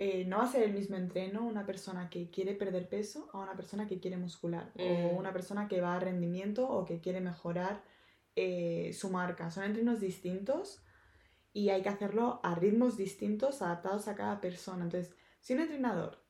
eh, 0.00 0.24
no 0.24 0.38
va 0.38 0.42
a 0.42 0.48
ser 0.48 0.64
el 0.64 0.72
mismo 0.72 0.96
entreno 0.96 1.46
una 1.46 1.64
persona 1.64 2.10
que 2.10 2.30
quiere 2.30 2.54
perder 2.54 2.88
peso 2.88 3.30
a 3.32 3.38
una 3.38 3.54
persona 3.54 3.86
que 3.86 4.00
quiere 4.00 4.16
muscular 4.16 4.72
o 4.76 4.82
mm. 4.82 5.16
una 5.16 5.32
persona 5.32 5.68
que 5.68 5.80
va 5.80 5.94
a 5.94 6.00
rendimiento 6.00 6.68
o 6.68 6.84
que 6.84 7.00
quiere 7.00 7.20
mejorar 7.20 7.84
eh, 8.34 8.90
su 8.92 9.08
marca. 9.10 9.52
Son 9.52 9.62
entrenos 9.62 10.00
distintos 10.00 10.82
y 11.52 11.68
hay 11.68 11.82
que 11.82 11.90
hacerlo 11.90 12.40
a 12.42 12.56
ritmos 12.56 12.96
distintos 12.96 13.62
adaptados 13.62 14.08
a 14.08 14.16
cada 14.16 14.40
persona. 14.40 14.82
Entonces, 14.82 15.14
si 15.38 15.54
un 15.54 15.60
entrenador 15.60 16.23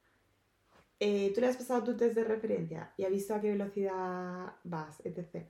eh, 1.07 1.33
tú 1.35 1.43
le 1.43 1.49
has 1.49 1.59
pasado 1.59 1.85
tu 1.85 1.95
test 1.99 2.15
de 2.15 2.25
referencia 2.25 2.91
y 2.97 3.05
ha 3.05 3.11
visto 3.11 3.35
a 3.35 3.41
qué 3.43 3.51
velocidad 3.51 4.55
vas, 4.65 5.03
etc. 5.05 5.45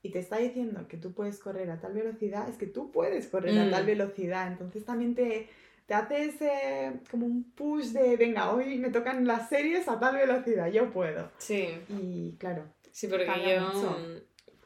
Y 0.00 0.08
te 0.08 0.18
está 0.18 0.38
diciendo 0.38 0.88
que 0.88 0.96
tú 0.96 1.12
puedes 1.12 1.38
correr 1.38 1.70
a 1.70 1.78
tal 1.78 1.92
velocidad, 1.92 2.48
es 2.48 2.56
que 2.56 2.66
tú 2.66 2.90
puedes 2.90 3.26
correr 3.26 3.58
a 3.58 3.70
tal 3.70 3.82
mm. 3.82 3.86
velocidad. 3.86 4.50
Entonces 4.50 4.86
también 4.86 5.14
te, 5.14 5.50
te 5.84 5.92
hace 5.92 6.24
ese 6.24 7.00
como 7.10 7.26
un 7.26 7.52
push 7.52 7.88
de, 7.88 8.16
venga, 8.16 8.54
hoy 8.54 8.78
me 8.78 8.88
tocan 8.88 9.26
las 9.26 9.50
series 9.50 9.86
a 9.88 10.00
tal 10.00 10.16
velocidad, 10.16 10.72
yo 10.72 10.90
puedo. 10.90 11.30
Sí. 11.36 11.68
Y 11.90 12.36
claro. 12.38 12.64
Sí, 12.90 13.06
porque 13.06 13.26
yo... 13.26 13.98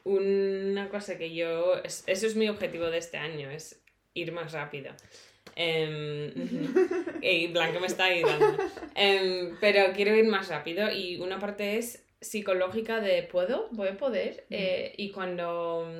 Una 0.05 0.87
cosa 0.87 1.17
que 1.17 1.35
yo... 1.35 1.83
eso 1.83 2.03
es 2.07 2.35
mi 2.37 2.47
objetivo 2.47 2.85
de 2.85 2.99
este 2.99 3.17
año, 3.17 3.49
es 3.49 3.83
ir 4.13 4.31
más 4.31 4.53
rápido. 4.53 4.93
Eh, 5.61 6.33
y 7.21 7.47
Blanco 7.47 7.81
me 7.81 7.87
está 7.87 8.05
ayudando. 8.05 8.63
Em, 8.95 9.57
pero 9.59 9.91
quiero 9.93 10.15
ir 10.15 10.25
más 10.25 10.47
rápido 10.47 10.89
y 10.89 11.17
una 11.17 11.37
parte 11.37 11.77
es 11.77 12.07
psicológica 12.21 13.01
de 13.01 13.23
¿puedo? 13.23 13.67
¿Voy 13.71 13.89
a 13.89 13.97
poder? 13.97 14.45
Eh, 14.49 14.93
y 14.97 15.11
cuando 15.11 15.91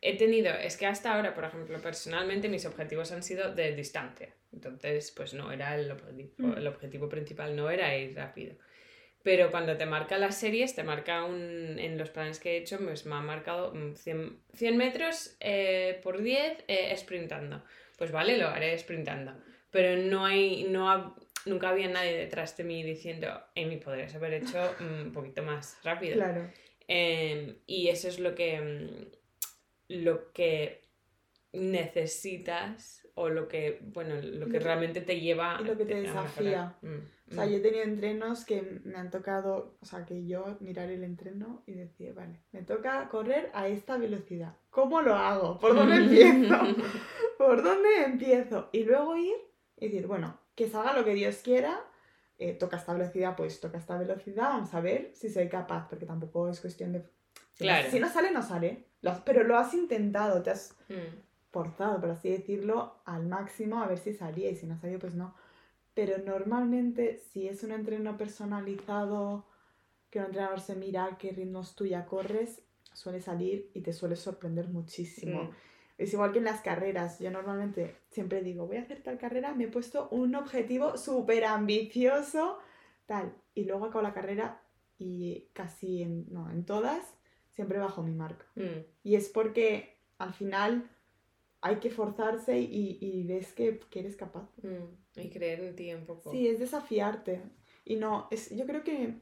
he 0.00 0.16
tenido, 0.16 0.52
es 0.52 0.76
que 0.76 0.86
hasta 0.86 1.14
ahora, 1.14 1.32
por 1.32 1.44
ejemplo, 1.44 1.80
personalmente 1.80 2.48
mis 2.48 2.66
objetivos 2.66 3.12
han 3.12 3.22
sido 3.22 3.54
de 3.54 3.74
distancia. 3.76 4.34
Entonces, 4.52 5.12
pues 5.12 5.32
no 5.32 5.52
era 5.52 5.76
el 5.76 5.92
objetivo, 5.92 6.56
el 6.56 6.66
objetivo 6.66 7.08
principal, 7.08 7.54
no 7.54 7.70
era 7.70 7.96
ir 7.96 8.16
rápido. 8.16 8.56
Pero 9.22 9.50
cuando 9.50 9.76
te 9.76 9.86
marca 9.86 10.18
las 10.18 10.38
series, 10.38 10.74
te 10.74 10.82
marca 10.82 11.24
un. 11.24 11.78
En 11.78 11.96
los 11.98 12.10
planes 12.10 12.40
que 12.40 12.52
he 12.52 12.56
hecho, 12.58 12.78
pues 12.78 13.06
me 13.06 13.14
ha 13.14 13.20
marcado 13.20 13.72
100, 13.94 14.40
100 14.54 14.76
metros 14.76 15.36
eh, 15.40 16.00
por 16.02 16.20
10 16.20 16.64
eh, 16.68 16.94
sprintando 16.96 17.62
pues 17.98 18.12
vale, 18.12 18.38
lo 18.38 18.48
haré 18.48 18.76
sprintando. 18.78 19.32
Pero 19.70 20.00
no 20.02 20.24
hay, 20.24 20.64
no 20.64 21.16
nunca 21.46 21.70
había 21.70 21.88
nadie 21.88 22.16
detrás 22.16 22.56
de 22.56 22.64
mí 22.64 22.82
diciendo, 22.82 23.28
Amy, 23.56 23.76
podrías 23.76 24.14
haber 24.14 24.34
hecho 24.34 24.58
un 24.80 25.12
poquito 25.12 25.42
más 25.42 25.78
rápido. 25.82 26.14
Claro. 26.14 26.50
Em, 26.86 27.56
y 27.66 27.88
eso 27.88 28.08
es 28.08 28.18
lo 28.18 28.34
que, 28.34 28.60
mm, 28.60 29.92
lo 30.02 30.32
que 30.32 30.82
necesitas 31.52 33.06
o 33.14 33.28
lo 33.28 33.46
que, 33.46 33.78
bueno, 33.82 34.16
lo 34.20 34.48
que 34.48 34.58
realmente 34.58 35.00
te 35.00 35.20
lleva 35.20 35.58
y 35.60 35.64
lo 35.64 35.76
que 35.76 35.84
te 35.84 35.94
desafía. 35.94 36.76
Mm, 36.82 37.30
O 37.30 37.34
sea, 37.34 37.46
mm. 37.46 37.50
yo 37.50 37.56
he 37.56 37.60
tenido 37.60 37.84
entrenos 37.84 38.44
que 38.44 38.80
me 38.84 38.98
han 38.98 39.10
tocado, 39.10 39.76
o 39.80 39.86
sea, 39.86 40.04
que 40.04 40.26
yo 40.26 40.56
mirar 40.60 40.90
el 40.90 41.04
entreno 41.04 41.62
y 41.66 41.72
decir, 41.72 42.12
vale, 42.12 42.40
me 42.50 42.62
toca 42.62 43.08
correr 43.08 43.50
a 43.54 43.68
esta 43.68 43.96
velocidad. 43.96 44.56
¿Cómo 44.70 45.00
lo 45.00 45.14
hago? 45.14 45.58
¿Por 45.60 45.74
dónde 45.74 45.96
empiezo? 45.96 46.56
¿Por 47.46 47.62
dónde 47.62 48.04
empiezo? 48.04 48.68
Y 48.72 48.84
luego 48.84 49.16
ir 49.16 49.34
y 49.76 49.86
decir, 49.88 50.06
bueno, 50.06 50.38
que 50.54 50.68
salga 50.68 50.92
lo 50.92 51.04
que 51.04 51.14
Dios 51.14 51.36
quiera, 51.42 51.80
eh, 52.38 52.54
toca 52.54 52.76
esta 52.76 52.92
velocidad, 52.92 53.36
pues 53.36 53.60
toca 53.60 53.78
esta 53.78 53.98
velocidad, 53.98 54.48
vamos 54.50 54.72
a 54.74 54.80
ver 54.80 55.10
si 55.14 55.28
soy 55.28 55.48
capaz, 55.48 55.88
porque 55.88 56.06
tampoco 56.06 56.48
es 56.48 56.60
cuestión 56.60 56.92
de... 56.92 57.00
Si, 57.52 57.64
no- 57.64 57.70
Claro. 57.70 57.90
si 57.90 58.00
no 58.00 58.08
sale, 58.08 58.30
no 58.30 58.42
sale. 58.42 58.86
Lo 59.02 59.10
has- 59.10 59.20
pero 59.20 59.44
lo 59.44 59.58
has 59.58 59.74
intentado, 59.74 60.42
te 60.42 60.50
has 60.50 60.76
Mm, 60.88 61.18
forzado, 61.50 62.00
por 62.00 62.10
así 62.10 62.30
decirlo, 62.30 62.96
al 63.04 63.26
máximo 63.26 63.80
a 63.82 63.86
ver 63.86 63.98
si 63.98 64.12
salía 64.14 64.50
y 64.50 64.56
si 64.56 64.66
no 64.66 64.76
salió, 64.78 64.98
pues 64.98 65.14
no. 65.14 65.34
Pero 65.94 66.18
normalmente, 66.18 67.18
si 67.32 67.46
es 67.46 67.62
un 67.62 67.70
entreno 67.72 68.16
personalizado, 68.16 69.46
que 70.10 70.18
un 70.18 70.26
entrenador 70.26 70.60
se 70.60 70.74
mira 70.76 71.16
qué 71.18 71.32
ritmos 71.32 71.74
tú 71.76 71.86
ya 71.86 72.06
corres, 72.06 72.62
suele 72.92 73.20
salir 73.20 73.70
y 73.74 73.80
te 73.82 73.92
suele 73.92 74.16
sorprender 74.16 74.68
muchísimo. 74.68 75.44
mm. 75.44 75.50
Es 75.96 76.12
igual 76.12 76.32
que 76.32 76.38
en 76.38 76.44
las 76.44 76.60
carreras. 76.60 77.18
Yo 77.20 77.30
normalmente 77.30 77.96
siempre 78.10 78.42
digo, 78.42 78.66
voy 78.66 78.78
a 78.78 78.82
hacer 78.82 79.02
tal 79.02 79.18
carrera, 79.18 79.54
me 79.54 79.64
he 79.64 79.68
puesto 79.68 80.08
un 80.10 80.34
objetivo 80.34 80.96
súper 80.96 81.44
ambicioso, 81.44 82.58
tal. 83.06 83.34
Y 83.54 83.64
luego 83.64 83.86
acabo 83.86 84.02
la 84.02 84.14
carrera 84.14 84.60
y 84.98 85.48
casi 85.52 86.02
en, 86.02 86.26
no, 86.32 86.50
en 86.50 86.64
todas, 86.64 87.16
siempre 87.52 87.78
bajo 87.78 88.02
mi 88.02 88.14
marca. 88.14 88.46
Mm. 88.56 88.84
Y 89.02 89.14
es 89.14 89.28
porque 89.28 89.96
al 90.18 90.34
final 90.34 90.90
hay 91.60 91.76
que 91.76 91.90
forzarse 91.90 92.58
y, 92.58 92.98
y 93.00 93.24
ves 93.24 93.52
que, 93.52 93.78
que 93.90 94.00
eres 94.00 94.16
capaz. 94.16 94.50
Mm, 94.62 95.20
Y 95.20 95.30
creer 95.30 95.60
en 95.60 95.76
ti 95.76 95.94
un 95.94 96.04
poco. 96.04 96.30
Sí, 96.30 96.48
es 96.48 96.58
desafiarte. 96.58 97.40
Y 97.84 97.96
no, 97.96 98.28
es, 98.30 98.50
yo 98.50 98.66
creo 98.66 98.82
que 98.82 99.20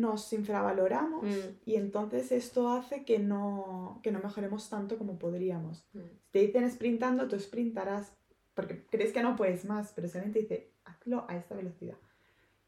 nos 0.00 0.32
infravaloramos 0.32 1.24
Mm. 1.24 1.58
y 1.66 1.76
entonces 1.76 2.32
esto 2.32 2.70
hace 2.70 3.04
que 3.04 3.18
no, 3.18 4.00
que 4.02 4.10
no 4.12 4.20
mejoremos 4.20 4.68
tanto 4.70 4.96
como 4.98 5.18
podríamos. 5.18 5.84
Mm. 5.92 5.98
Si 5.98 6.30
te 6.32 6.38
dicen 6.40 6.70
sprintando, 6.70 7.28
tú 7.28 7.38
sprintarás 7.38 8.12
porque 8.54 8.86
crees 8.86 9.12
que 9.12 9.22
no 9.22 9.36
puedes 9.36 9.64
más, 9.64 9.92
pero 9.94 10.08
si 10.08 10.16
alguien 10.18 10.32
te 10.32 10.40
dice, 10.40 10.70
hazlo 10.84 11.26
a 11.28 11.36
esta 11.36 11.54
velocidad. 11.54 11.96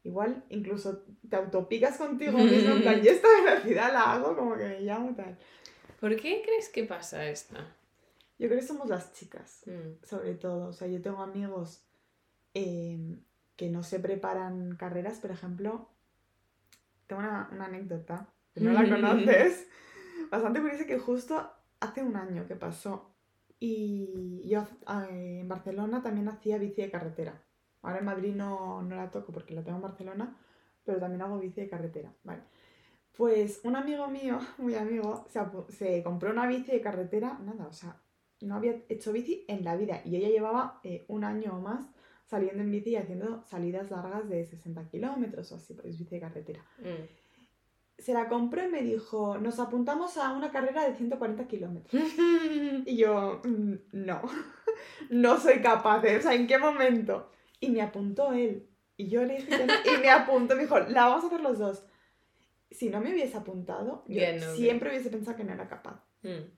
Igual 0.03 0.43
incluso 0.49 1.03
te 1.29 1.35
autopicas 1.35 1.97
contigo 1.97 2.37
mismo, 2.37 2.75
en 2.75 2.81
plan, 2.81 3.01
yo 3.01 3.11
esta 3.11 3.27
velocidad 3.43 3.91
la 3.91 4.13
hago 4.13 4.35
como 4.35 4.55
que 4.55 4.65
me 4.65 4.81
llamo 4.81 5.15
tal. 5.15 5.37
¿Por 5.99 6.15
qué 6.15 6.41
crees 6.45 6.69
que 6.69 6.83
pasa 6.85 7.27
esto? 7.27 7.55
Yo 8.37 8.47
creo 8.47 8.59
que 8.61 8.65
somos 8.65 8.87
las 8.87 9.11
chicas. 9.13 9.63
Mm, 9.65 10.05
sobre 10.05 10.35
todo. 10.35 10.69
O 10.69 10.73
sea, 10.73 10.87
yo 10.87 11.01
tengo 11.01 11.21
amigos 11.21 11.83
eh, 12.53 13.17
que 13.57 13.67
no 13.69 13.83
se 13.83 13.99
preparan 13.99 14.75
carreras, 14.77 15.19
por 15.19 15.31
ejemplo, 15.31 15.89
tengo 17.09 17.23
una, 17.23 17.49
una 17.51 17.65
anécdota, 17.65 18.31
que 18.53 18.61
no 18.61 18.71
la 18.71 18.87
conoces, 18.87 19.67
bastante 20.31 20.61
curiosa 20.61 20.85
que 20.85 20.99
justo 20.99 21.51
hace 21.79 22.03
un 22.03 22.15
año 22.15 22.47
que 22.47 22.55
pasó. 22.55 23.15
Y 23.59 24.47
yo 24.47 24.67
eh, 25.09 25.39
en 25.41 25.49
Barcelona 25.49 26.03
también 26.03 26.29
hacía 26.29 26.59
bici 26.59 26.83
de 26.83 26.91
carretera. 26.91 27.43
Ahora 27.81 27.99
en 27.99 28.05
Madrid 28.05 28.35
no, 28.35 28.83
no 28.83 28.95
la 28.95 29.09
toco 29.09 29.33
porque 29.33 29.55
la 29.55 29.63
tengo 29.63 29.77
en 29.77 29.83
Barcelona, 29.83 30.37
pero 30.85 30.99
también 30.99 31.23
hago 31.23 31.39
bici 31.39 31.61
de 31.61 31.69
carretera. 31.69 32.13
Vale. 32.23 32.43
Pues 33.17 33.61
un 33.63 33.75
amigo 33.75 34.07
mío, 34.07 34.39
muy 34.59 34.75
amigo, 34.75 35.25
se 35.67 36.03
compró 36.03 36.29
una 36.29 36.45
bici 36.45 36.71
de 36.71 36.81
carretera, 36.81 37.39
nada, 37.43 37.65
o 37.65 37.73
sea, 37.73 37.99
no 38.41 38.55
había 38.55 38.83
hecho 38.87 39.11
bici 39.11 39.45
en 39.47 39.63
la 39.63 39.75
vida 39.75 40.01
y 40.05 40.15
ella 40.15 40.29
llevaba 40.29 40.79
eh, 40.83 41.05
un 41.07 41.23
año 41.23 41.57
o 41.57 41.59
más 41.59 41.89
saliendo 42.29 42.61
en 42.63 42.71
bici 42.71 42.91
y 42.91 42.95
haciendo 42.95 43.43
salidas 43.47 43.89
largas 43.89 44.29
de 44.29 44.45
60 44.45 44.87
kilómetros 44.89 45.51
o 45.51 45.55
así, 45.55 45.73
porque 45.73 45.89
es 45.89 45.97
bici 45.97 46.15
de 46.15 46.21
carretera. 46.21 46.63
mm. 46.79 47.07
Se 47.97 48.13
la 48.13 48.29
compró 48.29 48.63
y 48.63 48.69
me 48.69 48.81
dijo, 48.81 49.37
nos 49.39 49.59
apuntamos 49.59 50.15
a 50.17 50.31
una 50.31 50.51
carrera 50.51 50.87
de 50.87 50.95
140 50.95 51.47
kilómetros. 51.47 52.01
Y 52.85 52.95
yo, 52.95 53.41
"Mm, 53.43 53.73
no, 53.91 54.21
no 55.09 55.37
soy 55.37 55.59
capaz, 55.61 55.99
de, 56.01 56.15
o 56.17 56.21
sea, 56.21 56.33
¿en 56.33 56.47
qué 56.47 56.57
momento? 56.57 57.29
Y 57.59 57.69
me 57.71 57.81
apuntó 57.81 58.31
él. 58.31 58.69
Y 58.95 59.09
yo 59.09 59.23
le 59.25 59.37
dije, 59.37 59.65
y 59.85 60.01
me 60.01 60.09
apuntó, 60.09 60.55
me 60.55 60.61
dijo, 60.63 60.79
la 60.79 61.07
vamos 61.07 61.23
a 61.25 61.27
hacer 61.27 61.41
los 61.41 61.59
dos. 61.59 61.83
Si 62.71 62.89
no 62.89 63.01
me 63.01 63.11
hubiese 63.11 63.35
apuntado, 63.35 64.03
yo 64.07 64.21
no, 64.39 64.55
siempre 64.55 64.89
hubiese 64.89 65.09
pensado 65.09 65.35
que 65.35 65.43
no 65.43 65.53
era 65.53 65.67
capaz. 65.67 66.01
Mm. 66.21 66.51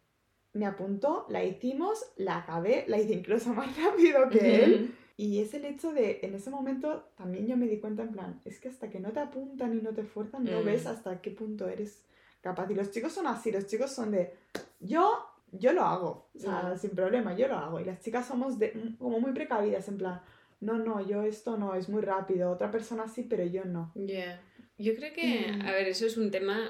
Me 0.53 0.65
apuntó, 0.65 1.25
la 1.29 1.43
hicimos, 1.43 2.03
la 2.17 2.37
acabé, 2.37 2.85
la 2.87 2.99
hice 2.99 3.13
incluso 3.13 3.51
más 3.53 3.75
rápido 3.81 4.29
que 4.29 4.63
él. 4.63 4.95
Y 5.17 5.39
es 5.39 5.53
el 5.53 5.65
hecho 5.65 5.91
de, 5.93 6.19
en 6.23 6.33
ese 6.33 6.49
momento, 6.49 7.09
también 7.15 7.47
yo 7.47 7.57
me 7.57 7.67
di 7.67 7.79
cuenta 7.79 8.03
en 8.03 8.11
plan, 8.11 8.41
es 8.45 8.59
que 8.59 8.69
hasta 8.69 8.89
que 8.89 8.99
no 8.99 9.11
te 9.11 9.19
apuntan 9.19 9.77
y 9.77 9.81
no 9.81 9.91
te 9.93 10.03
fuerzan, 10.03 10.43
no 10.45 10.61
Mm. 10.61 10.65
ves 10.65 10.85
hasta 10.87 11.21
qué 11.21 11.31
punto 11.31 11.67
eres 11.67 12.03
capaz. 12.41 12.69
Y 12.71 12.75
los 12.75 12.91
chicos 12.91 13.13
son 13.13 13.27
así, 13.27 13.51
los 13.51 13.67
chicos 13.67 13.91
son 13.93 14.11
de, 14.11 14.33
yo, 14.79 15.23
yo 15.51 15.73
lo 15.73 15.83
hago, 15.83 16.29
o 16.35 16.39
sea, 16.39 16.73
Mm. 16.73 16.77
sin 16.79 16.91
problema, 16.91 17.35
yo 17.35 17.47
lo 17.47 17.55
hago. 17.57 17.79
Y 17.79 17.85
las 17.85 17.99
chicas 18.01 18.25
somos 18.27 18.57
de, 18.57 18.71
mm, 18.73 18.97
como 18.97 19.19
muy 19.19 19.31
precavidas, 19.33 19.87
en 19.89 19.97
plan, 19.97 20.21
no, 20.59 20.77
no, 20.77 21.05
yo 21.05 21.23
esto 21.23 21.57
no, 21.57 21.75
es 21.75 21.89
muy 21.89 22.01
rápido, 22.01 22.51
otra 22.51 22.71
persona 22.71 23.07
sí, 23.07 23.23
pero 23.23 23.43
yo 23.45 23.65
no. 23.65 23.91
Ya. 23.95 24.41
Yo 24.77 24.95
creo 24.95 25.13
que, 25.13 25.51
a 25.63 25.71
ver, 25.71 25.87
eso 25.87 26.05
es 26.07 26.17
un 26.17 26.31
tema. 26.31 26.69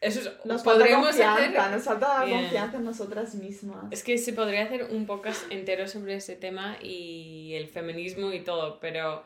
Eso 0.00 0.20
es, 0.20 0.26
Nos 0.44 0.62
falta 0.62 0.80
podríamos 0.80 1.06
confianza, 1.08 1.62
hacer. 1.62 1.72
nos 1.72 1.82
falta 1.84 2.20
confianza 2.28 2.76
en 2.76 2.84
nosotras 2.84 3.34
mismas. 3.34 3.86
Es 3.90 4.02
que 4.04 4.18
se 4.18 4.32
podría 4.32 4.64
hacer 4.64 4.84
un 4.92 5.06
podcast 5.06 5.50
entero 5.50 5.88
sobre 5.88 6.16
ese 6.16 6.36
tema 6.36 6.76
y 6.82 7.54
el 7.54 7.68
feminismo 7.68 8.32
y 8.32 8.40
todo, 8.44 8.78
pero 8.80 9.24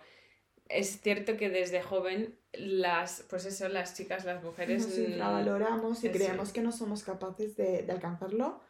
es 0.69 1.01
cierto 1.01 1.37
que 1.37 1.51
desde 1.51 1.83
joven 1.83 2.39
las, 2.53 3.25
pues 3.29 3.45
eso, 3.47 3.69
las 3.69 3.97
chicas, 3.97 4.25
las 4.25 4.43
mujeres. 4.45 4.87
Nos 4.87 4.97
mm, 4.99 5.03
infravaloramos 5.13 6.05
y 6.05 6.07
eso 6.09 6.17
creemos 6.17 6.53
que 6.53 6.63
no 6.63 6.71
somos 6.73 7.03
capaces 7.03 7.57
de, 7.57 7.83
de 7.83 7.93
alcanzarlo, 7.93 8.61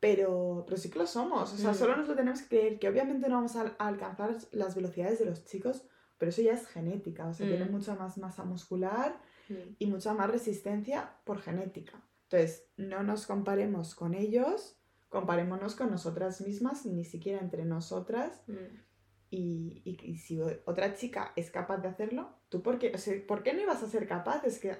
pero, 0.00 0.64
pero 0.66 0.76
sí 0.76 0.90
que 0.90 0.98
lo 0.98 1.06
somos. 1.06 1.52
O 1.52 1.56
sea, 1.56 1.70
Mm. 1.70 1.74
solo 1.74 1.96
nos 1.96 2.08
lo 2.08 2.14
tenemos 2.14 2.42
que 2.42 2.48
creer, 2.48 2.78
que 2.78 2.88
obviamente 2.88 3.28
no 3.28 3.36
vamos 3.36 3.56
a, 3.56 3.74
a 3.78 3.86
alcanzar 3.88 4.36
las 4.52 4.74
velocidades 4.74 5.18
de 5.18 5.24
los 5.26 5.44
chicos, 5.44 5.82
pero 6.18 6.30
eso 6.30 6.42
ya 6.42 6.52
es 6.52 6.66
genética. 6.66 7.26
O 7.28 7.34
sea, 7.34 7.46
Mm. 7.46 7.48
tienen 7.50 7.72
mucha 7.72 7.94
más 7.94 8.18
masa 8.18 8.44
muscular 8.44 9.16
mm, 9.48 9.74
y 9.78 9.86
mucha 9.86 10.14
más 10.14 10.30
resistencia 10.30 11.10
por 11.24 11.40
genética. 11.40 12.00
Entonces, 12.24 12.64
no 12.76 13.02
nos 13.02 13.26
comparemos 13.26 13.94
con 13.94 14.14
ellos, 14.14 14.76
comparémonos 15.08 15.74
con 15.76 15.90
nosotras 15.90 16.40
mismas, 16.40 16.84
ni 16.86 17.04
siquiera 17.04 17.40
entre 17.40 17.64
nosotras. 17.64 18.42
mm. 18.48 18.84
Y, 19.28 19.82
y- 19.84 19.98
y 20.12 20.18
si 20.18 20.40
otra 20.40 20.94
chica 20.94 21.32
es 21.34 21.50
capaz 21.50 21.78
de 21.78 21.88
hacerlo, 21.88 22.30
¿tú 22.48 22.62
por 22.62 22.78
qué? 22.78 22.92
O 22.94 22.98
sea, 22.98 23.14
¿por 23.26 23.42
qué 23.42 23.52
no 23.54 23.60
ibas 23.60 23.82
a 23.82 23.88
ser 23.88 24.06
capaz? 24.06 24.44
Es 24.44 24.60
que 24.60 24.76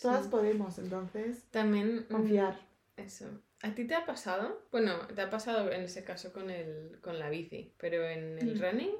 todas 0.00 0.24
Sí. 0.24 0.30
podemos, 0.30 0.78
entonces, 0.78 1.42
También. 1.50 2.06
mm, 2.08 2.12
confiar. 2.12 2.60
Eso. 2.96 3.26
¿A 3.62 3.74
ti 3.74 3.84
te 3.86 3.94
ha 3.96 4.06
pasado? 4.06 4.62
Bueno, 4.70 5.06
te 5.08 5.20
ha 5.20 5.30
pasado 5.30 5.70
en 5.72 5.82
ese 5.82 6.04
caso 6.04 6.32
con, 6.32 6.48
el, 6.50 7.00
con 7.00 7.18
la 7.18 7.28
bici, 7.28 7.74
pero 7.76 8.04
en 8.04 8.38
el 8.38 8.56
Mm. 8.56 8.60
running, 8.62 8.94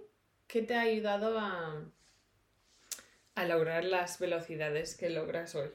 ¿qué 0.48 0.62
te 0.62 0.74
ha 0.74 0.80
ayudado 0.80 1.38
a, 1.38 1.84
a 3.34 3.46
lograr 3.46 3.84
las 3.84 4.18
velocidades 4.18 4.96
que 4.96 5.10
logras 5.10 5.54
hoy? 5.54 5.68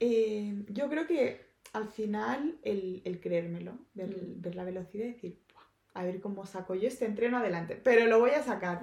Eh, 0.00 0.64
yo 0.68 0.88
creo 0.88 1.06
que 1.06 1.40
al 1.72 1.88
final 1.88 2.58
el, 2.62 3.02
el 3.04 3.20
creérmelo, 3.20 3.78
ver, 3.94 4.08
Mm. 4.10 4.40
ver 4.40 4.54
la 4.54 4.64
velocidad 4.64 5.04
y 5.06 5.12
decir, 5.12 5.38
"Buah, 5.52 6.02
a 6.02 6.04
ver 6.04 6.20
cómo 6.20 6.46
saco 6.46 6.74
yo 6.74 6.88
este 6.88 7.04
entreno 7.04 7.38
adelante, 7.38 7.76
pero 7.82 8.06
lo 8.06 8.18
voy 8.20 8.30
a 8.30 8.42
sacar. 8.42 8.82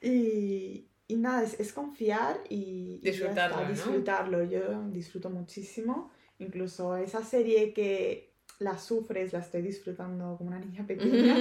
Y, 0.00 0.88
y 1.06 1.16
nada, 1.16 1.44
es, 1.44 1.58
es 1.60 1.72
confiar 1.72 2.40
y, 2.48 2.98
Disfrutarlo, 3.02 3.68
disfrutarlo. 3.68 4.44
Yo 4.44 4.82
disfruto 4.90 5.30
muchísimo. 5.30 6.10
Incluso 6.38 6.96
esa 6.96 7.24
serie 7.24 7.72
que 7.72 8.32
la 8.58 8.78
sufres, 8.78 9.32
la 9.32 9.38
estoy 9.40 9.62
disfrutando 9.62 10.36
como 10.36 10.48
una 10.50 10.58
niña 10.58 10.84
pequeña. 10.86 11.36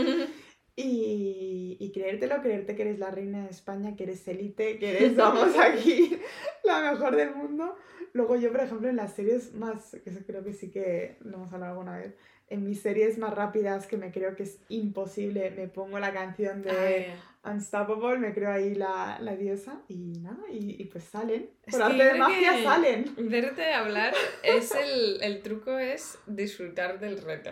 Y, 0.84 1.78
y 1.80 1.91
creértelo, 1.91 2.41
creerte 2.41 2.76
que 2.76 2.84
eres 2.84 3.00
la 3.00 3.12
reina 3.12 3.44
de 3.44 3.50
España, 3.50 3.96
que 3.96 4.04
eres 4.04 4.28
élite, 4.28 4.78
que 4.80 4.98
eres, 4.98 5.15
vamos, 5.15 5.58
aquí 5.58 6.17
la 6.63 6.91
mejor 6.91 7.15
del 7.15 7.36
mundo. 7.36 7.76
Luego 8.13 8.36
yo, 8.36 8.52
por 8.52 8.62
ejemplo, 8.62 8.89
en 8.89 8.98
las 8.98 9.13
series 9.13 9.54
más, 9.54 9.98
que 10.04 10.10
eso 10.10 10.20
creo 10.26 10.44
que 10.44 10.54
sí 10.54 10.70
que 10.70 11.17
lo 11.22 11.38
hemos 11.38 11.54
hablado 11.54 11.74
alguna 11.74 11.98
vez, 11.98 12.15
en 12.50 12.65
mis 12.65 12.82
series 12.82 13.17
más 13.17 13.34
rápidas 13.34 13.88
que 13.88 13.96
me 13.96 14.12
creo 14.12 14.36
que 14.36 14.44
es 14.44 14.60
imposible, 14.67 15.52
me 15.52 15.70
pongo 15.70 16.00
la 16.00 16.12
canción 16.12 16.62
de 16.62 16.72
Ay, 16.72 17.06
Unstoppable, 17.44 18.20
me 18.20 18.34
creo 18.34 18.52
ahí 18.52 18.76
la, 18.76 19.17
la 19.22 19.36
diosa 19.38 19.82
y 19.88 20.20
nada, 20.20 20.44
y, 20.52 20.82
y 20.82 20.86
pues 20.86 21.06
salen. 21.06 21.50
Por 21.70 21.82
arte 21.82 22.04
de 22.04 22.13
magia 22.15 22.62
salen. 22.62 23.15
Verte 23.17 23.72
hablar 23.74 24.13
es 24.44 24.76
el, 24.76 25.24
el 25.24 25.41
truco 25.41 25.80
es 25.80 26.20
disfrutar 26.28 27.00
del 27.00 27.22
reto. 27.22 27.52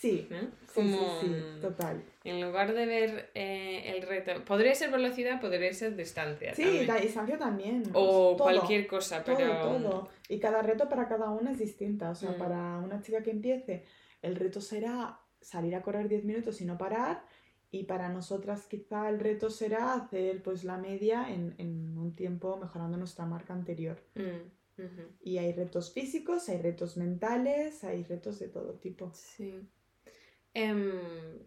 Sí, 0.00 0.26
Como 0.74 1.20
sí, 1.20 1.26
sí, 1.26 1.60
total. 1.60 2.02
en 2.24 2.40
lugar 2.40 2.72
de 2.72 2.86
ver 2.86 3.30
eh, 3.34 3.92
el 3.94 4.02
reto, 4.02 4.42
podría 4.46 4.74
ser 4.74 4.90
velocidad, 4.90 5.40
podría 5.40 5.72
ser 5.74 5.94
distancia. 5.94 6.54
Sí, 6.54 6.62
también. 6.62 6.86
la 6.86 6.96
distancia 6.96 7.38
también. 7.38 7.82
O 7.92 8.34
todo. 8.36 8.44
cualquier 8.44 8.86
cosa, 8.86 9.22
Todo, 9.22 9.36
pero. 9.36 9.60
todo. 9.60 10.08
Y 10.28 10.38
cada 10.40 10.62
reto 10.62 10.88
para 10.88 11.06
cada 11.06 11.28
una 11.30 11.52
es 11.52 11.58
distinta. 11.58 12.10
O 12.10 12.14
sea, 12.14 12.30
Mm. 12.30 12.38
para 12.38 12.78
una 12.78 13.02
chica 13.02 13.22
que 13.22 13.30
empiece 13.30 13.84
el 14.22 14.36
reto 14.36 14.60
será 14.62 15.20
salir 15.40 15.74
a 15.74 15.82
correr 15.82 16.08
10 16.08 16.24
minutos 16.24 16.60
y 16.62 16.64
no 16.64 16.78
parar. 16.78 17.22
Y 17.70 17.84
para 17.84 18.08
nosotras 18.08 18.66
quizá 18.66 19.08
el 19.10 19.20
reto 19.20 19.50
será 19.50 19.92
hacer 19.94 20.42
pues 20.42 20.64
la 20.64 20.76
media 20.78 21.30
en, 21.30 21.54
en 21.58 21.96
un 21.98 22.14
tiempo 22.16 22.56
mejorando 22.56 22.96
nuestra 22.96 23.26
marca 23.26 23.52
anterior. 23.52 23.98
Mm. 24.14 24.80
Y 25.22 25.36
hay 25.36 25.52
retos 25.52 25.92
físicos, 25.92 26.48
hay 26.48 26.56
retos 26.56 26.96
mentales, 26.96 27.84
hay 27.84 28.02
retos 28.02 28.38
de 28.38 28.48
todo 28.48 28.72
tipo. 28.74 29.10
Sí. 29.12 29.60
Em, 30.54 30.90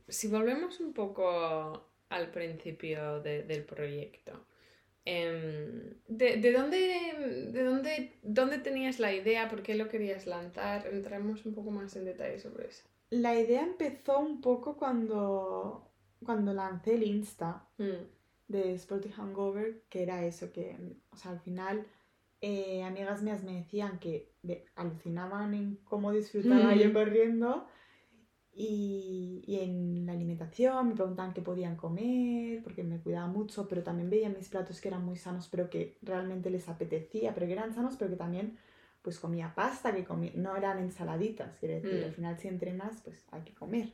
si 0.08 0.28
volvemos 0.28 0.80
un 0.80 0.94
poco 0.94 1.90
al 2.10 2.32
principio 2.32 3.22
de- 3.22 3.44
del 3.44 3.64
proyecto, 3.66 4.46
em, 5.06 5.96
¿de, 6.08 6.38
de 6.38 6.52
dónde, 6.54 6.78
de 7.52 7.64
dónde, 7.64 8.14
dónde 8.24 8.58
tenías 8.60 9.00
la 9.00 9.14
idea? 9.14 9.50
¿Por 9.50 9.62
qué 9.64 9.76
lo 9.76 9.90
querías 9.90 10.26
lanzar? 10.28 10.88
Entramos 10.88 11.46
un 11.46 11.54
poco 11.54 11.72
más 11.72 11.96
en 11.96 12.06
detalle 12.06 12.40
sobre 12.40 12.68
eso. 12.68 12.84
La 13.10 13.38
idea 13.40 13.62
empezó 13.64 14.20
un 14.20 14.42
poco 14.42 14.78
cuando, 14.78 15.92
cuando 16.26 16.54
lancé 16.54 16.96
el 16.96 17.04
Insta 17.04 17.68
Mm, 17.78 18.06
de 18.48 18.74
Sporty 18.76 19.10
Hangover, 19.10 19.84
que 19.90 20.04
era 20.04 20.26
eso, 20.26 20.52
que, 20.52 20.78
o 21.12 21.18
sea, 21.18 21.32
al 21.32 21.40
final 21.40 21.86
eh, 22.42 22.84
amigas 22.84 23.22
mías 23.22 23.42
me 23.44 23.56
decían 23.56 24.00
que 24.00 24.30
alucinaban 24.76 25.54
en 25.54 25.76
cómo 25.86 26.12
disfrutaba 26.12 26.76
yo 26.76 26.90
Mm. 26.90 26.94
corriendo 26.94 27.68
y, 28.56 29.44
y 29.48 29.60
en 29.60 30.06
la 30.06 30.14
alimentación 30.14 30.90
me 30.90 30.96
preguntaban 30.96 31.34
qué 31.34 31.42
podían 31.42 31.76
comer, 31.76 32.62
porque 32.64 32.84
me 32.84 33.00
cuidaba 33.00 33.28
mucho, 33.28 33.68
pero 33.68 33.82
también 33.84 34.10
veían 34.10 34.36
mis 34.38 34.50
platos 34.50 34.80
que 34.80 34.90
eran 34.90 35.04
muy 35.04 35.16
sanos, 35.18 35.48
pero 35.50 35.70
que 35.70 35.98
realmente 36.02 36.50
les 36.50 36.70
apetecía, 36.70 37.34
pero 37.34 37.48
que 37.48 37.54
eran 37.54 37.74
sanos, 37.74 37.96
pero 37.98 38.12
que 38.12 38.18
también 38.18 38.58
pues 39.02 39.20
comía 39.20 39.54
pasta, 39.54 39.94
que 39.94 40.06
comía, 40.06 40.32
no 40.36 40.56
eran 40.56 40.80
ensaladitas, 40.80 41.58
quiero 41.60 41.76
decir, 41.76 42.00
Mm. 42.00 42.04
al 42.06 42.14
final 42.14 42.38
si 42.40 42.48
entrenas 42.48 43.02
pues 43.04 43.26
hay 43.32 43.42
que 43.42 43.54
comer. 43.54 43.92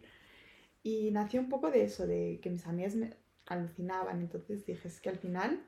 Y 0.84 1.12
nació 1.12 1.42
un 1.42 1.50
poco 1.50 1.72
de 1.72 1.84
eso, 1.84 2.06
de 2.06 2.40
que 2.42 2.50
mis 2.50 2.66
amigas 2.68 2.96
me 2.96 3.14
alucinaban, 3.48 4.20
entonces 4.22 4.66
dije, 4.66 4.88
es 4.88 5.00
que 5.02 5.10
al 5.10 5.18
final 5.18 5.64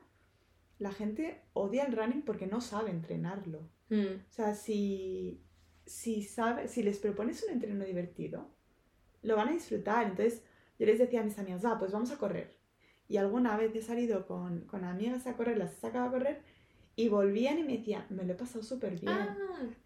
la 0.78 0.92
gente 0.92 1.40
odia 1.54 1.84
el 1.84 1.96
running 1.96 2.22
porque 2.22 2.46
no 2.46 2.60
sabe 2.60 2.90
entrenarlo. 2.90 3.60
mm, 3.88 4.14
O 4.28 4.32
sea, 4.32 4.54
si, 4.54 5.40
si, 5.86 6.22
sabe, 6.22 6.68
si 6.68 6.82
les 6.82 6.98
propones 6.98 7.42
un 7.44 7.52
entreno 7.54 7.84
divertido, 7.84 8.48
lo 9.22 9.36
van 9.36 9.48
a 9.48 9.52
disfrutar. 9.52 10.06
Entonces 10.06 10.42
yo 10.78 10.86
les 10.86 10.98
decía 10.98 11.20
a 11.20 11.24
mis 11.24 11.38
amigas, 11.38 11.64
ah, 11.64 11.76
pues 11.78 11.92
vamos 11.92 12.10
a 12.10 12.18
correr. 12.18 12.56
Y 13.08 13.16
alguna 13.18 13.56
vez 13.56 13.74
he 13.74 13.82
salido 13.82 14.26
con, 14.26 14.62
con 14.66 14.84
amigas 14.84 15.26
a 15.26 15.36
correr, 15.36 15.58
las 15.58 15.72
he 15.72 15.80
sacado 15.80 16.06
a 16.06 16.10
correr 16.10 16.40
y 16.96 17.08
volvían 17.08 17.58
y 17.58 17.62
me 17.64 17.78
decían, 17.78 18.04
me 18.10 18.24
lo 18.24 18.32
he 18.32 18.36
pasado 18.36 18.62
súper 18.62 18.98
bien. 18.98 19.12
Ah, 19.12 19.36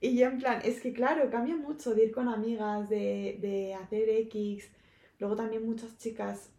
Y 0.01 0.17
yo 0.17 0.27
en 0.27 0.39
plan, 0.39 0.61
es 0.65 0.81
que 0.81 0.93
claro, 0.93 1.31
cambia 1.31 1.57
mucho 1.57 1.95
de 1.95 2.05
ir 2.05 2.13
con 2.13 2.29
amigas, 2.29 2.89
de, 2.89 3.39
de 3.41 3.75
hacer 3.75 4.09
X. 4.09 4.71
Luego 5.19 5.37
también 5.37 5.65
muchas 5.67 5.97
chicas, 5.99 6.51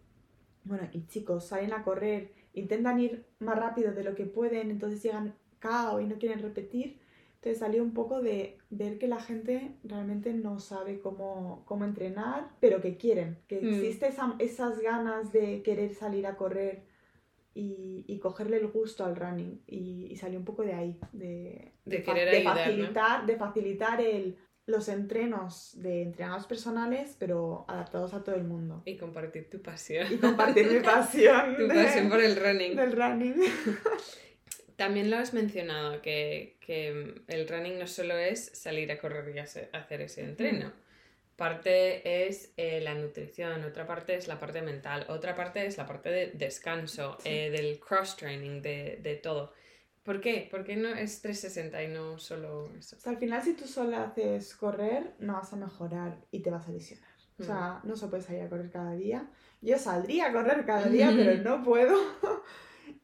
bueno, 0.64 0.88
y 0.94 1.06
chicos, 1.08 1.46
salen 1.48 1.74
a 1.74 1.84
correr, 1.84 2.32
intentan 2.54 3.00
ir 3.00 3.26
más 3.40 3.58
rápido 3.58 3.94
de 3.94 4.04
lo 4.04 4.16
que 4.16 4.26
pueden, 4.26 4.72
entonces 4.72 5.02
llegan 5.04 5.36
cao 5.60 6.02
y 6.02 6.06
no 6.08 6.18
quieren 6.18 6.40
repetir. 6.42 7.00
Entonces 7.48 7.60
salió 7.66 7.82
un 7.82 7.94
poco 7.94 8.22
de 8.22 8.58
ver 8.70 8.98
que 8.98 9.08
la 9.08 9.22
gente 9.22 9.72
realmente 9.86 10.34
no 10.34 10.60
sabe 10.60 11.00
cómo, 11.00 11.64
cómo 11.66 11.86
entrenar, 11.86 12.50
pero 12.60 12.82
que 12.82 12.98
quieren, 12.98 13.38
que 13.48 13.62
Mm. 13.62 13.68
existe 13.70 14.08
esa- 14.08 14.36
esas 14.40 14.80
ganas 14.80 15.32
de 15.32 15.62
querer 15.64 15.94
salir 15.94 16.28
a 16.28 16.36
correr 16.36 16.84
y, 17.56 18.04
y 18.06 18.20
cogerle 18.20 18.58
el 18.58 18.68
gusto 18.68 19.06
al 19.06 19.16
running. 19.16 19.62
Y, 19.66 20.08
y 20.12 20.16
salió 20.18 20.38
un 20.40 20.44
poco 20.46 20.64
de 20.64 20.74
ahí, 20.74 21.00
de, 21.14 21.72
De 21.86 22.02
fa- 22.02 22.14
querer 22.14 22.32
de 22.32 22.38
ayudar, 22.40 22.56
¿no? 22.58 22.64
facilitar, 22.66 23.26
de 23.26 23.36
facilitar 23.38 24.02
el, 24.02 24.38
los 24.66 24.90
entrenos 24.90 25.72
de 25.82 26.02
entrenados 26.02 26.46
personales, 26.48 27.16
pero 27.18 27.64
adaptados 27.70 28.14
a 28.14 28.24
todo 28.26 28.36
el 28.36 28.44
mundo. 28.44 28.82
y 28.86 28.98
compartir 28.98 29.50
tu 29.50 29.62
pasión. 29.62 30.06
Y 30.12 30.18
compartir 30.18 30.70
mi 30.70 30.82
pasión, 30.82 31.56
Tu 31.58 31.64
de- 31.68 31.74
pasión 31.74 32.10
por 32.10 32.20
el 32.22 32.36
running. 32.36 32.76
del 32.76 32.92
running. 32.92 33.36
También 34.78 35.10
lo 35.12 35.18
has 35.18 35.34
mencionado, 35.34 36.02
que, 36.02 36.58
que 36.62 37.16
el 37.28 37.48
running 37.50 37.78
no 37.80 37.88
solo 37.88 38.18
es 38.18 38.46
salir 38.54 38.90
a 38.92 39.00
correr 39.00 39.36
y 39.36 39.40
hace- 39.40 39.70
hacer 39.74 40.00
ese 40.02 40.24
entreno. 40.24 40.72
Parte 41.36 42.26
es 42.28 42.52
eh, 42.58 42.80
la 42.82 42.96
nutrición, 42.96 43.64
otra 43.64 43.86
parte 43.86 44.16
es 44.16 44.28
la 44.28 44.40
parte 44.40 44.62
mental, 44.62 45.06
otra 45.10 45.36
parte 45.36 45.66
es 45.66 45.78
la 45.78 45.86
parte 45.86 46.10
de 46.10 46.28
descanso, 46.32 47.18
Sí. 47.20 47.30
eh, 47.30 47.50
del 47.52 47.80
cross-training, 47.80 48.62
de, 48.62 49.00
de 49.04 49.16
todo. 49.16 49.54
¿Por 50.04 50.22
qué? 50.22 50.48
¿Por 50.50 50.64
qué 50.64 50.76
no 50.78 50.90
es 50.90 51.22
360 51.22 51.84
y 51.84 51.90
no 51.90 52.18
solo 52.18 52.72
eso? 52.80 52.96
O 52.96 53.00
sea, 53.00 53.12
al 53.12 53.18
final 53.20 53.44
si 53.44 53.54
tú 53.54 53.68
solo 53.68 53.98
haces 53.98 54.56
correr, 54.56 55.14
no 55.20 55.34
vas 55.34 55.52
a 55.54 55.58
mejorar 55.58 56.18
y 56.32 56.40
te 56.40 56.50
vas 56.50 56.68
a 56.68 56.72
lesionar. 56.72 57.10
O 57.40 57.44
sea, 57.44 57.82
no 57.84 57.96
se 57.96 58.08
puede 58.08 58.24
salir 58.24 58.42
a 58.42 58.50
correr 58.50 58.72
cada 58.72 58.96
día. 58.96 59.30
Yo 59.62 59.78
saldría 59.78 60.28
a 60.28 60.34
correr 60.34 60.66
cada 60.66 60.88
día, 60.88 61.12
pero 61.16 61.36
no 61.44 61.64
puedo. 61.64 61.96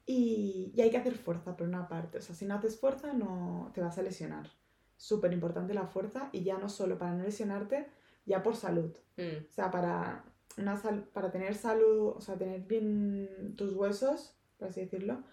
Y, 0.06 0.72
y 0.76 0.82
hay 0.82 0.90
que 0.90 0.98
hacer 0.98 1.16
fuerza 1.16 1.56
por 1.56 1.68
una 1.68 1.88
parte. 1.88 2.18
O 2.18 2.22
sea, 2.22 2.36
si 2.36 2.46
no 2.46 2.56
haces 2.56 2.80
fuerza, 2.80 3.14
no 3.14 3.72
te 3.74 3.82
vas 3.82 3.98
a 3.98 4.02
lesionar. 4.02 4.50
Súper 4.98 5.34
importante 5.34 5.74
la 5.74 5.88
fuerza 5.88 6.30
y 6.32 6.44
ya 6.44 6.58
no 6.58 6.70
solo 6.70 6.98
para 6.98 7.14
no 7.14 7.24
lesionarte, 7.24 7.88
ya 8.26 8.42
por 8.44 8.56
salud. 8.56 8.96
Mm, 9.18 9.46
O 9.50 9.52
sea, 9.52 9.70
para, 9.72 10.24
una 10.58 10.78
sal- 10.78 11.04
para 11.14 11.32
tener 11.32 11.56
salud, 11.56 12.14
o 12.16 12.22
sea, 12.22 12.36
tener 12.38 12.62
bien 12.62 13.56
tus 13.58 13.74
huesos, 13.74 14.36
por 14.58 14.70
así 14.70 14.82
decirlo, 14.82 15.24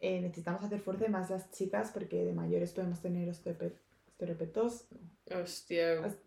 eh, 0.00 0.20
necesitamos 0.20 0.62
hacer 0.62 0.80
fuerza 0.80 1.06
y 1.06 1.10
más 1.10 1.30
las 1.30 1.50
chicas 1.50 1.90
porque 1.92 2.24
de 2.24 2.32
mayores 2.32 2.72
podemos 2.72 3.00
tener 3.00 3.28
osteope- 3.28 3.74
osteopetos. 4.08 4.86
osteo- 5.30 6.04
Os- 6.06 6.18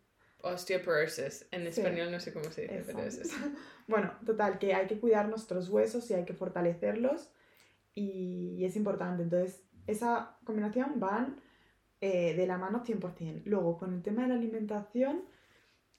osteoporosis. 0.44 1.48
En 1.52 1.62
Sí. 1.72 1.80
español 1.82 2.12
no 2.12 2.20
sé 2.20 2.34
cómo 2.34 2.52
se 2.52 2.62
dice, 2.64 2.84
pero 2.86 3.00
es 3.04 3.18
eso. 3.18 3.36
Bueno, 3.88 4.12
total, 4.26 4.58
que 4.60 4.74
hay 4.74 4.88
que 4.88 5.00
cuidar 5.00 5.28
nuestros 5.30 5.70
huesos 5.70 6.10
y 6.12 6.14
hay 6.14 6.24
que 6.26 6.34
fortalecerlos 6.34 7.30
y, 7.96 8.56
y 8.58 8.66
es 8.66 8.76
importante. 8.76 9.24
Entonces, 9.24 9.64
esa 9.88 10.38
combinación 10.44 11.00
van 11.00 11.38
eh, 12.00 12.36
de 12.36 12.48
la 12.48 12.58
mano 12.58 12.84
100%. 12.84 13.44
Luego, 13.46 13.78
con 13.78 13.94
el 13.94 14.02
tema 14.02 14.24
de 14.24 14.30
la 14.30 14.36
alimentación, 14.36 15.24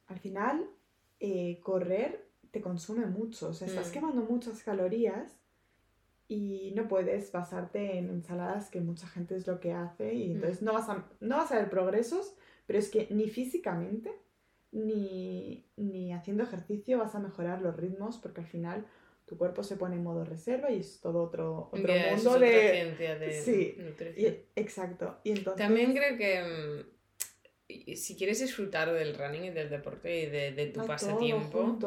al 0.07 0.19
final, 0.19 0.67
eh, 1.21 1.61
correr 1.63 2.29
te 2.51 2.61
consume 2.61 3.07
mucho. 3.07 3.49
O 3.51 3.55
sea, 3.55 3.69
estás 3.69 3.89
Mm. 3.89 3.93
quemando 3.93 4.23
muchas 4.23 4.63
calorías 4.63 5.39
y 6.29 6.73
no 6.77 6.89
puedes 6.89 7.31
basarte 7.33 7.99
en 7.99 8.09
ensaladas, 8.11 8.71
que 8.71 8.81
mucha 8.81 9.07
gente 9.07 9.37
es 9.37 9.47
lo 9.47 9.61
que 9.61 9.73
hace, 9.73 10.15
y 10.15 10.29
Mm. 10.29 10.33
entonces 10.33 10.63
no 10.63 10.73
vas 10.73 10.89
a, 10.89 11.07
no 11.21 11.37
vas 11.37 11.53
a 11.53 11.57
ver 11.57 11.71
progresos, 11.71 12.35
pero 12.67 12.79
es 12.79 12.91
que 12.91 13.07
ni 13.11 13.29
físicamente 13.29 14.11
ni, 14.71 15.67
ni 15.77 16.13
haciendo 16.15 16.43
ejercicio 16.45 16.99
vas 16.99 17.15
a 17.15 17.19
mejorar 17.21 17.61
los 17.61 17.77
ritmos, 17.77 18.17
porque 18.19 18.41
al 18.41 18.47
final 18.47 18.87
tu 19.33 19.39
cuerpo 19.39 19.63
se 19.63 19.77
pone 19.77 19.97
en 19.97 20.03
modo 20.03 20.27
reserva 20.27 20.71
y 20.71 20.81
es 20.81 21.01
todo 21.01 21.23
otro, 21.23 21.71
otro 21.73 21.91
es 21.91 22.17
mundo 22.17 22.33
otra 22.33 22.47
de... 22.47 22.71
ciencia 22.71 23.19
de 23.19 23.33
sí, 23.33 23.75
nutrición. 23.79 24.35
y- 24.35 24.61
exacto. 24.61 25.21
Y 25.25 25.31
entonces... 25.31 25.67
También 25.67 25.95
creo 25.95 26.19
que 26.19 26.85
mm, 27.71 27.95
si 27.97 28.15
quieres 28.15 28.41
disfrutar 28.41 28.93
del 28.93 29.17
running 29.17 29.45
y 29.45 29.51
del 29.51 29.71
deporte 29.71 30.25
y 30.25 30.27
de, 30.27 30.53
de 30.53 30.67
tu 30.67 30.85
pasatiempo, 30.85 31.79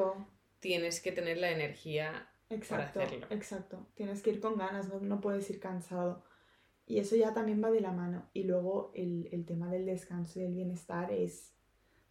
tienes 0.60 1.00
que 1.02 1.12
tener 1.12 1.38
la 1.38 1.52
energía. 1.52 2.32
Exacto, 2.50 3.00
hacerlo. 3.00 3.28
exacto. 3.30 3.88
Tienes 3.94 4.24
que 4.24 4.32
ir 4.32 4.40
con 4.40 4.58
ganas, 4.58 4.90
no, 4.90 5.00
no 5.00 5.22
puedes 5.22 5.48
ir 5.52 5.60
cansado. 5.60 6.24
Y 6.88 6.98
eso 6.98 7.16
ya 7.16 7.32
también 7.32 7.64
va 7.64 7.70
de 7.70 7.82
la 7.82 7.92
mano. 7.92 8.28
Y 8.34 8.46
luego 8.46 8.92
el, 8.96 9.30
el 9.32 9.46
tema 9.46 9.70
del 9.70 9.86
descanso 9.86 10.40
y 10.40 10.44
del 10.44 10.56
bienestar 10.56 11.12
es, 11.12 11.54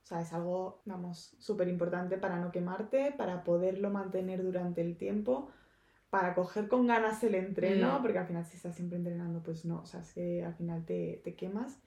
o 0.05 0.07
sea, 0.07 0.21
es 0.21 0.35
algo, 0.35 0.83
vamos, 0.85 1.35
súper 1.39 1.67
importante 1.69 2.19
para 2.19 2.39
no 2.39 2.53
quemarte, 2.53 3.13
para 3.17 3.43
poderlo 3.43 3.89
mantener 3.89 4.43
durante 4.43 4.83
el 4.83 4.99
tiempo, 4.99 5.51
para 6.11 6.35
coger 6.35 6.69
con 6.69 6.87
ganas 6.87 7.25
el 7.25 7.35
entreno, 7.35 7.99
Mm. 7.99 8.03
porque 8.03 8.19
al 8.19 8.27
final 8.27 8.45
si 8.45 8.57
estás 8.57 8.75
siempre 8.77 8.99
entrenando, 8.99 9.43
pues 9.43 9.65
no, 9.65 9.81
o 9.81 9.87
sea, 9.87 10.01
es 10.01 10.13
que 10.13 10.45
al 10.45 10.55
final 10.55 10.85
te, 10.85 11.23
te 11.25 11.35
quemas. 11.35 11.79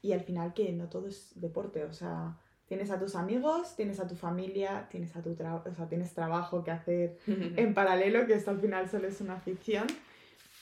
Y 0.00 0.12
al 0.12 0.20
final 0.20 0.54
que 0.54 0.72
no 0.72 0.88
todo 0.88 1.08
es 1.08 1.32
deporte, 1.34 1.82
o 1.84 1.92
sea, 1.92 2.38
tienes 2.66 2.90
a 2.92 3.00
tus 3.00 3.16
amigos, 3.16 3.74
tienes 3.74 3.98
a 3.98 4.06
tu 4.06 4.14
familia, 4.14 4.86
tienes 4.88 5.16
a 5.16 5.22
tu 5.22 5.34
trabajo, 5.34 5.68
o 5.68 5.74
sea, 5.74 5.88
tienes 5.88 6.14
trabajo 6.14 6.62
que 6.62 6.70
hacer 6.70 7.18
en 7.26 7.74
paralelo, 7.74 8.26
que 8.26 8.34
esto 8.34 8.52
al 8.52 8.60
final 8.60 8.88
solo 8.88 9.08
es 9.08 9.20
una 9.20 9.34
afición. 9.34 9.86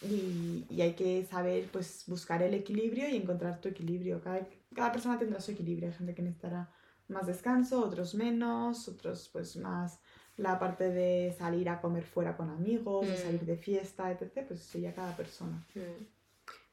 Y, 0.02 0.64
y 0.70 0.80
hay 0.82 0.94
que 0.94 1.24
saber 1.24 1.68
pues 1.70 2.04
buscar 2.06 2.42
el 2.42 2.54
equilibrio 2.54 3.08
y 3.08 3.16
encontrar 3.16 3.60
tu 3.60 3.68
equilibrio. 3.68 4.20
Cada, 4.22 4.46
cada 4.74 4.90
persona 4.92 5.18
tendrá 5.18 5.40
su 5.40 5.52
equilibrio. 5.52 5.88
Hay 5.88 5.94
gente 5.94 6.14
que 6.14 6.22
necesitará 6.22 6.70
más 7.08 7.26
descanso, 7.26 7.84
otros 7.84 8.14
menos, 8.14 8.88
otros 8.88 9.28
pues 9.32 9.56
más 9.56 9.98
la 10.36 10.58
parte 10.58 10.90
de 10.90 11.32
salir 11.38 11.68
a 11.68 11.80
comer 11.80 12.04
fuera 12.04 12.36
con 12.36 12.50
amigos, 12.50 13.06
de 13.06 13.14
Mm. 13.14 13.16
salir 13.16 13.40
de 13.42 13.56
fiesta, 13.56 14.10
etc. 14.10 14.44
Pues 14.48 14.60
eso 14.60 14.78
ya 14.78 14.92
cada 14.94 15.16
persona. 15.16 15.64
Mm. 15.74 16.04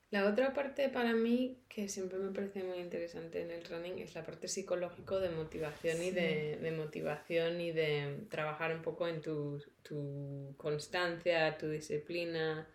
La 0.10 0.28
otra 0.28 0.54
parte 0.54 0.89
para 0.89 1.13
mí 1.13 1.58
que 1.70 1.88
siempre 1.88 2.17
me 2.20 2.32
parece 2.34 2.63
muy 2.63 2.80
interesante 2.80 3.44
en 3.44 3.52
el 3.52 3.63
running 3.63 4.00
es 4.00 4.13
la 4.13 4.26
parte 4.26 4.50
psicológico 4.50 5.20
de 5.22 5.30
motivación 5.30 6.04
y 6.04 6.12
de, 6.12 6.58
de 6.62 6.72
motivación 6.72 7.62
y 7.62 7.72
de 7.72 8.26
trabajar 8.30 8.76
un 8.76 8.82
poco 8.82 9.08
en 9.08 9.22
tu, 9.22 9.63
tu 9.84 10.54
constancia, 10.58 11.58
tu 11.58 11.70
disciplina, 11.70 12.67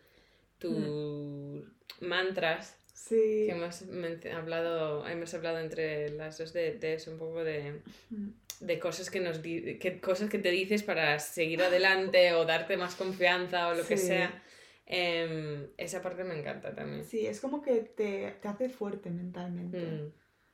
tus 0.59 1.65
mantras 2.01 2.79
Sí. 2.97 3.45
que 3.47 3.51
hemos 3.51 3.83
hablado, 4.35 5.07
hemos 5.07 5.35
hablado 5.35 5.59
entre 5.59 6.09
las 6.11 6.39
dos 6.39 6.53
de, 6.55 6.79
de 6.79 6.95
eso, 6.95 7.11
un 7.13 7.19
poco 7.19 7.45
de 7.45 7.81
de 8.61 8.79
cosas 8.79 9.11
que 9.11 9.21
nos 9.21 9.43
di- 9.43 9.79
que, 9.79 10.01
cosas 10.01 10.31
que 10.31 10.39
te 10.39 10.51
dices 10.51 10.83
para 10.83 11.19
seguir 11.19 11.61
adelante 11.63 12.33
o 12.33 12.47
darte 12.47 12.79
más 12.79 12.95
confianza 12.95 13.69
o 13.69 13.75
lo 13.75 13.87
que 13.87 13.99
Sí. 13.99 14.07
sea. 14.07 14.43
Em, 14.87 15.67
esa 15.77 16.01
parte 16.01 16.25
me 16.25 16.39
encanta 16.41 16.75
también. 16.75 17.05
Sí, 17.05 17.27
es 17.27 17.41
como 17.41 17.61
que 17.61 17.81
te, 17.83 18.31
te 18.41 18.49
hace 18.49 18.71
fuerte 18.71 19.11
mentalmente. 19.11 19.79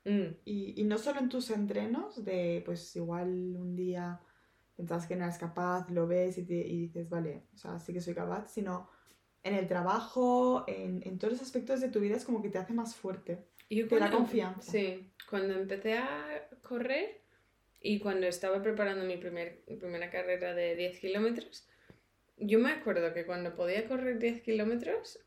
Mm. 0.05 0.11
Mm. 0.11 0.37
Y, 0.45 0.81
y 0.81 0.85
no 0.85 0.99
solo 0.99 1.21
en 1.21 1.29
tus 1.29 1.51
entrenos, 1.51 2.25
de 2.25 2.61
pues 2.65 2.97
igual 2.97 3.29
un 3.57 3.77
día 3.77 4.21
pensabas 4.77 5.07
que 5.07 5.15
no 5.15 5.23
eras 5.25 5.39
capaz, 5.39 5.89
lo 5.91 6.09
ves 6.09 6.39
y, 6.39 6.45
te- 6.45 6.55
y 6.67 6.81
dices, 6.87 7.09
vale, 7.09 7.45
o 7.55 7.57
sea, 7.59 7.79
sí 7.79 7.93
que 7.93 8.01
soy 8.01 8.15
capaz, 8.15 8.49
sino 8.53 8.89
en 9.45 9.55
el 9.55 9.67
trabajo, 9.67 10.65
en, 10.67 11.03
en 11.05 11.19
todos 11.19 11.33
los 11.35 11.43
aspectos 11.43 11.81
de 11.81 11.89
tu 11.89 12.01
vida 12.01 12.17
es 12.17 12.25
como 12.25 12.43
que 12.43 12.49
te 12.49 12.59
hace 12.59 12.73
más 12.73 12.95
fuerte. 12.95 13.39
Yo 13.71 13.89
Te 13.89 13.95
da 13.97 14.01
cuando- 14.03 14.17
confianza. 14.19 14.71
Sí, 14.73 15.11
cuando 15.29 15.55
empecé 15.55 15.95
a 15.99 16.49
correr 16.63 17.23
y 17.81 17.99
cuando 17.99 18.27
estaba 18.27 18.63
preparando 18.63 19.05
mi 19.05 19.17
primer, 19.17 19.63
primera 19.81 20.11
carrera 20.11 20.55
de 20.55 20.77
10 20.77 21.01
kilómetros, 21.01 21.67
yo 22.37 22.59
me 22.59 22.71
acuerdo 22.71 23.13
que 23.15 23.25
cuando 23.27 23.55
podía 23.55 23.87
correr 23.89 24.19
10 24.19 24.43
kilómetros, 24.43 25.19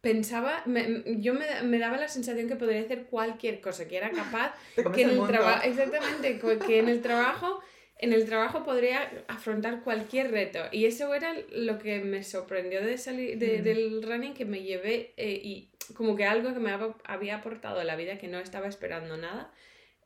pensaba, 0.00 0.62
me- 0.66 1.02
yo 1.20 1.34
me, 1.34 1.46
me 1.62 1.78
daba 1.78 1.96
la 1.98 2.08
sensación 2.08 2.48
que 2.48 2.56
podría 2.56 2.80
hacer 2.82 3.06
cualquier 3.06 3.60
cosa, 3.60 3.86
que 3.88 3.96
era 3.96 4.10
capaz, 4.10 4.54
que 4.94 5.02
en 5.02 5.10
el 5.10 5.26
trabajo, 5.26 5.62
exactamente, 5.64 6.38
que 6.66 6.78
en 6.78 6.88
el 6.88 7.02
trabajo... 7.02 7.60
En 8.02 8.12
el 8.14 8.24
trabajo 8.24 8.64
podría 8.64 9.10
afrontar 9.28 9.82
cualquier 9.82 10.30
reto 10.30 10.60
y 10.72 10.86
eso 10.86 11.14
era 11.14 11.34
lo 11.52 11.78
que 11.78 11.98
me 12.00 12.22
sorprendió 12.24 12.80
de 12.84 12.96
salir 12.96 13.38
de- 13.38 13.58
Mm. 13.58 13.62
del 13.62 14.02
running 14.02 14.34
que 14.34 14.44
me 14.46 14.62
llevé 14.62 15.12
eh, 15.18 15.38
y 15.42 15.70
como 15.94 16.16
que 16.16 16.24
algo 16.24 16.54
que 16.54 16.60
me 16.60 16.70
hab- 16.72 16.96
había 17.04 17.36
aportado 17.36 17.80
a 17.80 17.84
la 17.84 17.96
vida 17.96 18.16
que 18.16 18.28
no 18.28 18.38
estaba 18.38 18.68
esperando 18.68 19.16
nada 19.16 19.52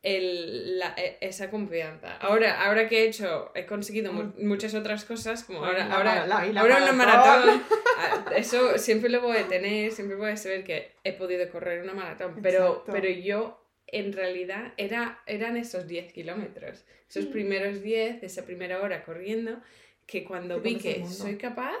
el, 0.03 0.77
la- 0.77 0.93
e- 0.97 1.17
esa 1.21 1.49
confianza 1.49 2.17
ahora 2.17 2.65
ahora 2.65 2.87
que 2.87 3.03
he 3.03 3.07
hecho 3.07 3.51
he 3.55 3.65
conseguido 3.65 4.13
mu- 4.13 4.33
muchas 4.37 4.75
otras 4.75 5.03
cosas 5.05 5.43
como 5.43 5.65
ahora 5.65 5.87
La 5.87 5.95
ahora 5.95 6.25
la- 6.27 6.63
una 6.81 6.91
maratón. 6.91 7.63
eso 8.35 8.77
siempre 8.77 9.09
lo 9.09 9.21
voy 9.21 9.37
a 9.37 9.47
tener 9.47 9.91
siempre 9.91 10.15
voy 10.17 10.31
a 10.31 10.37
saber 10.37 10.63
que 10.63 10.91
he 11.03 11.13
podido 11.13 11.49
correr 11.49 11.81
una 11.81 11.93
maratón 11.93 12.39
pero 12.41 12.67
Exacto. 12.67 12.91
pero 12.91 13.09
yo 13.09 13.61
en 13.87 14.13
realidad 14.13 14.73
era, 14.77 15.21
eran 15.27 15.57
esos 15.57 15.87
10 15.87 16.11
kilómetros, 16.11 16.85
esos 17.15 17.31
primeros 17.31 17.81
10, 17.81 18.23
esa 18.23 18.45
primera 18.45 18.81
hora 18.81 19.03
corriendo, 19.03 19.59
que 20.05 20.23
cuando 20.25 20.59
vi 20.61 20.77
que 20.77 21.05
soy 21.07 21.37
capaz, 21.37 21.75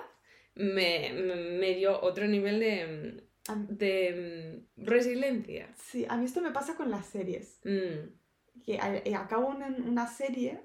me, 0.55 1.11
me- 1.59 1.75
dio 1.75 2.01
otro 2.01 2.27
nivel 2.27 2.59
de, 2.59 3.23
de 3.69 4.63
mm, 4.77 4.85
resiliencia. 4.85 5.73
Sí, 5.75 6.05
a 6.07 6.17
mí 6.17 6.25
esto 6.25 6.41
me 6.41 6.51
pasa 6.51 6.75
con 6.75 6.89
las 6.89 7.05
series. 7.05 7.59
Mm. 7.63 8.61
Que 8.63 8.79
a- 8.79 8.95
eh, 8.97 9.15
acabo 9.15 9.47
una, 9.49 9.67
una 9.67 10.07
serie 10.07 10.61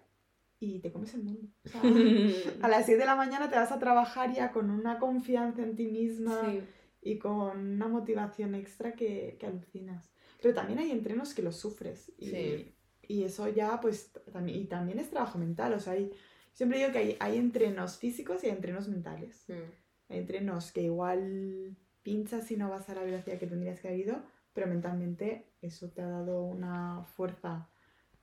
y 0.61 0.78
te 0.80 0.92
comes 0.92 1.12
el 1.14 1.22
mundo. 1.24 1.48
O 1.64 1.68
sea, 1.68 1.80
a 2.62 2.68
las 2.68 2.87
6 2.87 2.98
de 2.98 3.04
la 3.06 3.16
mañana 3.16 3.50
te 3.50 3.56
vas 3.56 3.72
a 3.72 3.78
trabajar 3.78 4.33
ya 4.33 4.52
con 4.52 4.70
una 4.70 4.98
confianza 4.98 5.62
en 5.62 5.74
ti 5.74 5.87
misma 5.88 6.40
Sí. 6.50 6.61
y 7.02 7.18
con 7.18 7.59
una 7.59 7.88
motivación 7.88 8.54
extra 8.54 8.92
que, 8.92 9.37
que 9.40 9.46
alucinas. 9.46 10.11
Pero 10.40 10.54
también 10.54 10.78
hay 10.78 10.90
entrenos 10.90 11.35
que 11.35 11.42
los 11.42 11.56
sufres 11.56 12.12
y, 12.16 12.26
Sí. 12.30 12.74
Y 13.11 13.25
eso 13.25 13.49
ya 13.49 13.81
pues 13.81 14.12
también, 14.33 14.61
y 14.61 14.64
también 14.66 14.99
es 14.99 15.11
trabajo 15.11 15.38
mental. 15.38 15.73
O 15.75 15.81
sea, 15.81 15.94
hay, 15.94 16.12
siempre 16.53 16.79
digo 16.79 16.92
que 16.92 16.99
hay, 16.99 17.16
hay 17.18 17.38
entrenos 17.38 17.99
físicos 17.99 18.42
y 18.42 18.46
hay 18.46 18.53
entrenos 18.53 18.88
mentales. 18.88 19.44
Mm. 19.49 19.53
Hay 20.12 20.18
entrenos 20.18 20.73
que 20.73 20.83
igual 20.83 21.77
pinchas 22.03 22.51
y 22.51 22.57
no 22.57 22.70
vas 22.70 22.88
a 22.88 22.94
la 22.94 23.03
velocidad 23.03 23.38
que 23.38 23.46
tendrías 23.46 23.81
que 23.81 23.88
haber 23.88 24.01
ido, 24.01 24.23
pero 24.53 24.66
mentalmente 24.66 25.53
eso 25.61 25.90
te 25.90 26.03
ha 26.03 26.09
dado 26.09 26.42
una 26.42 27.05
fuerza 27.05 27.68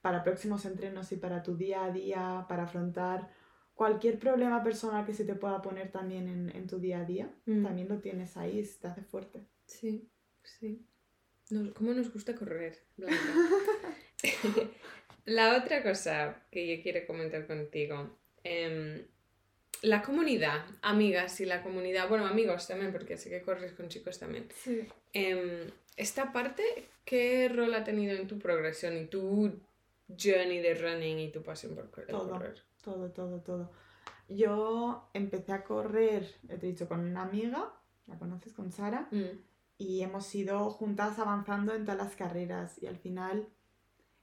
para 0.01 0.23
próximos 0.23 0.65
entrenos 0.65 1.11
y 1.11 1.17
para 1.17 1.43
tu 1.43 1.57
día 1.57 1.83
a 1.83 1.91
día, 1.91 2.45
para 2.47 2.63
afrontar 2.63 3.29
cualquier 3.73 4.17
problema 4.19 4.63
personal 4.63 5.05
que 5.05 5.13
se 5.13 5.25
te 5.25 5.35
pueda 5.35 5.61
poner 5.61 5.91
también 5.91 6.27
en, 6.27 6.49
en 6.55 6.65
tu 6.67 6.79
día 6.79 6.99
a 7.01 7.05
día. 7.05 7.29
Mm. 7.45 7.63
También 7.63 7.89
lo 7.89 7.99
tienes 7.99 8.37
ahí, 8.37 8.63
te 8.81 8.87
hace 8.87 9.01
fuerte. 9.03 9.47
Sí, 9.65 10.09
sí. 10.43 10.87
Nos- 11.49 11.73
¿Cómo 11.73 11.93
nos 11.93 12.11
gusta 12.11 12.33
correr, 12.35 12.77
Blanca? 12.97 13.15
la 15.25 15.57
otra 15.57 15.83
cosa 15.83 16.43
que 16.51 16.75
yo 16.77 16.81
quiero 16.83 17.05
comentar 17.05 17.45
contigo, 17.47 18.17
em, 18.43 19.05
la 19.81 20.01
comunidad, 20.01 20.65
amigas 20.81 21.39
y 21.41 21.45
la 21.45 21.61
comunidad, 21.61 22.09
bueno, 22.09 22.25
amigos 22.25 22.67
también, 22.67 22.91
porque 22.91 23.17
sé 23.17 23.29
que 23.29 23.41
corres 23.41 23.73
con 23.73 23.89
chicos 23.89 24.17
también. 24.19 24.47
Sí. 24.63 24.87
Em, 25.13 25.69
esta 25.95 26.31
parte, 26.31 26.63
¿qué 27.05 27.49
rol 27.49 27.73
ha 27.75 27.83
tenido 27.83 28.15
en 28.15 28.27
tu 28.27 28.39
progresión 28.39 28.97
y 28.97 29.05
tu 29.05 29.59
journey 30.07 30.59
de 30.59 30.73
running 30.75 31.19
y 31.19 31.31
tu 31.31 31.43
pasión 31.43 31.75
por 31.75 31.91
cor- 31.91 32.05
el 32.05 32.09
Todo. 32.11 32.29
correr? 32.31 32.61
Todo, 32.83 33.11
todo, 33.11 33.41
todo. 33.41 33.71
Yo 34.29 35.09
empecé 35.13 35.51
a 35.53 35.63
correr, 35.63 36.35
te 36.47 36.55
he 36.55 36.57
dicho, 36.57 36.87
con 36.87 36.99
una 37.01 37.23
amiga, 37.23 37.71
la 38.07 38.17
conoces, 38.17 38.53
con 38.53 38.71
Sara, 38.71 39.07
Mm, 39.11 39.39
y 39.79 40.01
hemos 40.01 40.33
ido 40.33 40.69
juntas 40.71 41.19
avanzando 41.19 41.73
en 41.75 41.85
todas 41.85 41.97
las 41.99 42.15
carreras 42.15 42.81
y 42.81 42.87
al 42.87 42.97
final 42.97 43.47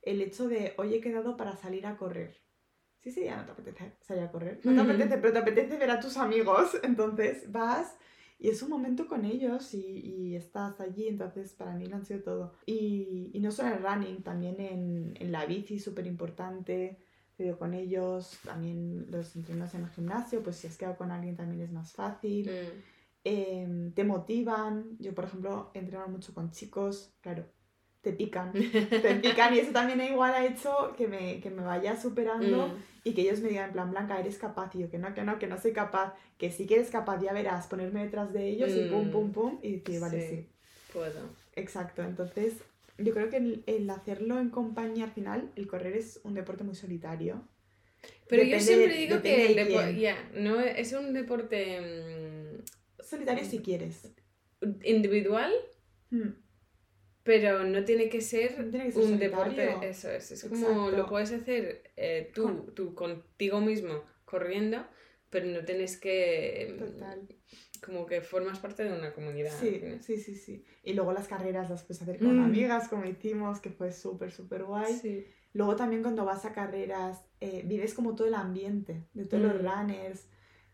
el 0.04 0.22
hecho 0.22 0.48
de 0.48 0.74
hoy 0.78 0.94
he 0.94 1.00
quedado 1.00 1.36
para 1.36 1.56
salir 1.56 1.86
a 1.86 1.96
correr. 1.96 2.44
Sí, 3.00 3.10
sí, 3.10 3.24
ya 3.24 3.36
no 3.36 3.44
te 3.44 3.52
apetece 3.52 3.92
salir 4.00 4.22
a 4.22 4.30
correr. 4.32 4.60
No 4.64 4.74
te 4.74 4.80
apetece, 4.80 5.18
pero 5.18 5.32
te 5.32 5.38
apetece 5.38 5.76
ver 5.76 5.90
a 5.90 6.00
tus 6.00 6.16
amigos. 6.16 6.70
Entonces 6.82 7.50
vas 7.52 7.96
y 8.38 8.48
es 8.48 8.62
un 8.62 8.70
momento 8.70 9.06
con 9.06 9.24
ellos 9.24 9.74
y, 9.74 10.00
y 10.00 10.36
estás 10.36 10.80
allí. 10.80 11.08
Entonces 11.08 11.52
para 11.52 11.74
mí 11.74 11.86
lo 11.86 11.96
han 11.96 12.04
sido 12.04 12.22
todo. 12.22 12.54
Y, 12.66 13.30
y 13.34 13.40
no 13.40 13.50
solo 13.50 13.68
en 13.68 13.74
el 13.74 13.82
running, 13.82 14.22
también 14.22 14.60
en, 14.60 15.14
en 15.18 15.32
la 15.32 15.44
bici, 15.46 15.78
súper 15.78 16.06
importante. 16.06 16.98
He 17.36 17.44
ido 17.44 17.58
con 17.58 17.74
ellos, 17.74 18.38
también 18.44 19.06
los 19.10 19.34
entrenos 19.36 19.74
en 19.74 19.82
el 19.82 19.90
gimnasio, 19.90 20.42
pues 20.42 20.56
si 20.56 20.68
has 20.68 20.76
quedado 20.78 20.96
con 20.96 21.10
alguien 21.10 21.36
también 21.36 21.62
es 21.62 21.72
más 21.72 21.92
fácil 21.92 22.48
mm, 22.48 22.82
em, 23.24 23.92
te 23.92 24.04
motivan. 24.04 24.96
Yo, 24.98 25.14
por 25.14 25.24
ejemplo, 25.24 25.70
he 25.74 25.80
entrenado 25.80 26.08
mucho 26.10 26.32
con 26.32 26.50
chicos, 26.52 27.12
claro, 27.20 27.44
te 28.04 28.12
pican, 28.12 28.52
te 29.02 29.14
pican 29.16 29.54
y 29.54 29.58
eso 29.58 29.72
también 29.72 30.00
igual 30.12 30.32
ha 30.34 30.46
hecho 30.46 30.94
que 30.96 31.08
me, 31.08 31.40
que 31.40 31.50
me 31.50 31.62
vaya 31.64 32.00
superando 32.00 32.68
mm. 32.68 32.76
y 33.04 33.14
que 33.14 33.22
ellos 33.22 33.40
me 33.40 33.48
digan, 33.48 33.66
en 33.68 33.72
plan, 33.72 33.90
Blanca, 33.90 34.20
eres 34.20 34.38
capaz, 34.38 34.74
y 34.76 34.80
yo, 34.80 34.90
que 34.90 34.98
no, 34.98 35.12
que 35.14 35.22
no, 35.24 35.38
que 35.40 35.48
no 35.48 35.58
soy 35.60 35.72
capaz, 35.72 36.14
que 36.38 36.52
sí 36.52 36.66
que 36.66 36.74
eres 36.76 36.90
capaz, 36.90 37.20
ya 37.20 37.32
verás, 37.32 37.66
ponerme 37.66 38.04
detrás 38.04 38.32
de 38.32 38.48
ellos 38.48 38.76
y 38.76 38.82
pum, 38.82 39.08
Mm, 39.08 39.10
pum, 39.10 39.32
pum, 39.32 39.58
y 39.62 39.72
decir, 39.78 40.00
vale, 40.00 40.20
sí. 40.20 40.36
sí, 40.36 40.48
Puedo. 40.92 41.36
exacto. 41.56 42.02
Entonces, 42.02 42.54
yo 42.98 43.12
creo 43.14 43.28
que 43.30 43.38
el, 43.38 43.64
el 43.66 43.90
hacerlo 43.90 44.38
en 44.38 44.50
compañía 44.50 45.04
al 45.04 45.12
final, 45.12 45.50
el 45.56 45.66
correr 45.66 45.96
es 45.96 46.20
un 46.24 46.34
deporte 46.34 46.62
muy 46.64 46.74
solitario. 46.76 47.42
Pero 48.28 48.42
Depende 48.42 48.50
yo 48.50 48.60
siempre 48.60 48.96
digo 48.96 49.22
que 49.22 49.46
el 49.46 49.54
de 49.56 49.64
deporte, 49.64 50.00
ya, 50.00 50.30
no 50.34 50.60
es 50.60 50.92
un 50.92 51.12
deporte 51.12 52.60
Solitario 53.00 53.44
si 53.44 53.58
quieres. 53.60 54.12
mm, 54.60 54.72
individual, 54.84 55.52
Mm. 56.10 56.28
Pero 57.24 57.64
no 57.64 57.84
tiene 57.84 58.08
que 58.08 58.20
ser 58.20 58.58
No 58.60 58.70
tiene 58.70 58.84
que 58.86 58.92
ser 58.92 59.02
un 59.02 59.08
solitario. 59.18 59.54
deporte, 59.64 59.88
eso 59.88 60.10
es, 60.10 60.30
es 60.30 60.44
como 60.44 60.56
Exacto. 60.68 60.90
lo 60.96 61.08
puedes 61.08 61.32
hacer 61.32 61.82
eh, 61.96 62.30
tú, 62.34 62.42
Con- 62.44 62.74
tú 62.74 62.94
contigo 62.94 63.60
mismo 63.60 64.04
corriendo, 64.24 64.86
pero 65.30 65.46
no 65.46 65.64
tienes 65.64 65.96
que, 65.96 66.76
Total. 66.78 67.26
como 67.84 68.06
que 68.06 68.20
formas 68.20 68.58
parte 68.60 68.84
de 68.84 68.92
una 68.92 69.12
comunidad. 69.12 69.52
Sí, 69.58 69.80
final. 69.80 70.00
sí, 70.02 70.16
sí, 70.18 70.36
sí. 70.36 70.64
Y 70.84 70.92
luego 70.92 71.12
las 71.12 71.26
carreras 71.26 71.68
las 71.70 71.82
puedes 71.82 72.02
hacer 72.02 72.18
con 72.18 72.38
Mm. 72.40 72.44
amigas, 72.44 72.88
como 72.88 73.04
hicimos, 73.04 73.58
que 73.60 73.70
fue 73.70 73.90
súper, 73.92 74.30
súper 74.30 74.62
guay. 74.64 74.92
Sí. 74.94 75.26
Luego 75.52 75.76
también 75.76 76.02
cuando 76.02 76.24
vas 76.24 76.44
a 76.44 76.52
carreras, 76.52 77.24
eh, 77.40 77.62
vives 77.64 77.94
como 77.94 78.14
todo 78.14 78.26
el 78.28 78.34
ambiente 78.34 79.06
de 79.14 79.24
todos 79.24 79.42
los 79.42 79.62
Mm. 79.62 79.66
runners, 79.66 80.28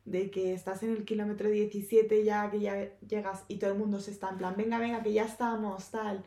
de 0.07 0.31
que 0.31 0.55
estás 0.55 0.83
en 0.83 0.91
el 0.93 1.05
kilómetro 1.05 1.49
17 1.51 2.25
ya, 2.25 2.51
que 2.51 2.61
ya 2.61 2.99
llegas 3.07 3.45
y 3.49 3.59
todo 3.59 3.73
el 3.73 3.79
mundo 3.79 4.01
se 4.01 4.11
está 4.11 4.31
en 4.31 4.39
plan, 4.39 4.55
venga, 4.57 4.79
venga, 4.79 5.03
que 5.03 5.13
ya 5.13 5.25
estamos, 5.27 5.91
tal. 5.91 6.25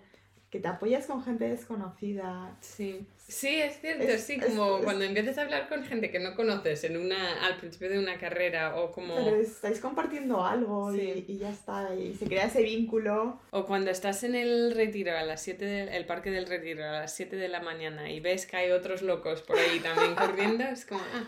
Que 0.54 0.60
te 0.60 0.68
apoyas 0.68 1.08
con 1.08 1.24
gente 1.24 1.46
desconocida. 1.50 2.56
Sí. 2.62 3.04
Sí, 3.28 3.60
es 3.60 3.82
cierto, 3.82 4.04
Es- 4.04 4.24
sí, 4.24 4.40
como 4.40 4.78
es- 4.78 4.84
cuando 4.84 5.04
empiezas 5.04 5.40
a 5.40 5.42
hablar 5.42 5.68
con 5.68 5.84
gente 5.84 6.12
que 6.12 6.20
no 6.20 6.36
conoces 6.36 6.84
en 6.84 6.96
una, 6.96 7.44
al 7.48 7.58
principio 7.58 7.90
de 7.90 7.98
una 7.98 8.20
carrera 8.20 8.76
o 8.76 8.92
como... 8.92 9.16
Pero 9.16 9.38
estáis 9.38 9.80
compartiendo 9.80 10.46
algo 10.46 10.94
y- 10.94 11.26
y, 11.28 11.40
ya 11.40 11.50
está, 11.50 11.96
y 11.96 12.14
se 12.14 12.26
crea 12.28 12.46
ese 12.46 12.62
vínculo. 12.62 13.40
O 13.50 13.66
cuando 13.66 13.90
estás 13.90 14.24
en 14.24 14.36
el 14.36 14.76
retiro, 14.76 15.18
a 15.18 15.24
las 15.24 15.42
7 15.42 15.66
del 15.66 15.90
el 15.90 16.06
parque 16.06 16.30
del 16.30 16.46
retiro, 16.46 16.84
a 16.88 16.92
las 16.92 17.16
7 17.16 17.36
de 17.36 17.48
la 17.48 17.60
mañana 17.62 18.12
y 18.12 18.20
ves 18.20 18.46
que 18.46 18.58
hay 18.58 18.70
otros 18.70 19.02
locos 19.02 19.42
por 19.42 19.58
ahí 19.58 19.80
también 19.80 20.14
corriendo, 20.14 20.66
es 20.66 20.86
como, 20.86 21.02
ah, 21.16 21.24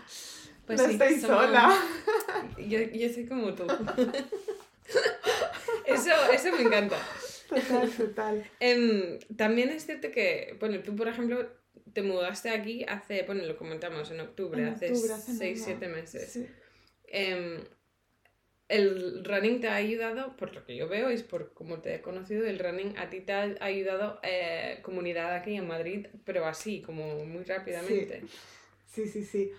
pues 0.68 0.80
no 0.80 0.86
sí, 0.88 0.92
estoy 0.92 1.20
somos- 1.20 1.46
sola. 1.46 1.76
Yo, 2.60 2.78
yo 2.80 3.10
soy 3.12 3.26
como 3.26 3.56
tú. 3.56 3.66
eso, 5.88 6.12
eso 6.32 6.52
me 6.56 6.62
encanta. 6.62 6.98
Total, 7.48 7.90
total. 7.98 8.46
Em, 8.60 9.20
también 9.36 9.70
es 9.70 9.86
cierto 9.86 10.12
que, 10.12 10.56
bueno, 10.60 10.80
tú, 10.80 10.96
por 10.96 11.08
ejemplo, 11.08 11.48
te 11.94 12.02
mudaste 12.02 12.50
aquí 12.50 12.86
hace, 12.88 13.24
bueno, 13.24 13.44
lo 13.44 13.58
comentamos 13.58 14.12
en 14.12 14.20
octubre, 14.20 14.62
En 14.62 14.70
hace 14.70 14.92
octubre, 14.92 15.14
hace 15.14 15.56
6-7 15.56 15.80
nada. 15.82 15.96
meses. 15.96 16.32
Sí. 16.34 16.48
Em, 17.08 17.60
el 18.68 19.24
running 19.24 19.62
te 19.62 19.68
ha 19.68 19.76
ayudado, 19.76 20.36
por 20.38 20.54
lo 20.56 20.66
que 20.66 20.76
yo 20.76 20.88
veo, 20.88 21.10
es 21.10 21.22
por 21.22 21.54
cómo 21.54 21.82
te 21.82 21.96
he 21.96 22.02
conocido, 22.02 22.46
el 22.48 22.58
running 22.58 22.98
a 22.98 23.10
ti 23.10 23.22
te 23.22 23.32
ha 23.32 23.56
ayudado 23.60 24.20
eh, 24.24 24.80
comunidad 24.82 25.36
aquí 25.36 25.56
en 25.56 25.68
Madrid, 25.68 26.08
pero 26.24 26.46
así, 26.46 26.82
como 26.82 27.24
muy 27.26 27.44
rápidamente. 27.44 28.24
Sí, 28.88 29.08
sí, 29.08 29.24
sí. 29.24 29.52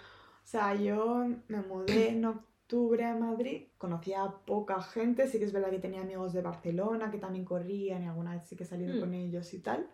O 0.45 0.49
sea, 0.49 0.75
yo 0.75 1.27
me 1.49 1.61
mudé 1.61 2.09
en 2.09 2.25
octubre 2.25 2.56
a 2.69 3.15
Madrid, 3.15 3.69
conocía 3.79 4.25
a 4.25 4.39
poca 4.45 4.81
gente, 4.83 5.29
sí 5.29 5.39
que 5.39 5.45
es 5.45 5.53
verdad 5.53 5.71
que 5.71 5.79
tenía 5.79 6.01
amigos 6.01 6.33
de 6.33 6.43
Barcelona 6.43 7.11
que 7.11 7.19
también 7.19 7.45
corrían 7.45 8.03
y 8.03 8.07
alguna 8.07 8.33
vez 8.35 8.45
sí 8.45 8.57
que 8.57 8.65
he 8.65 8.67
salido 8.67 8.97
Mm. 8.97 9.01
con 9.01 9.15
ellos 9.15 9.55
y 9.55 9.61
tal, 9.61 9.89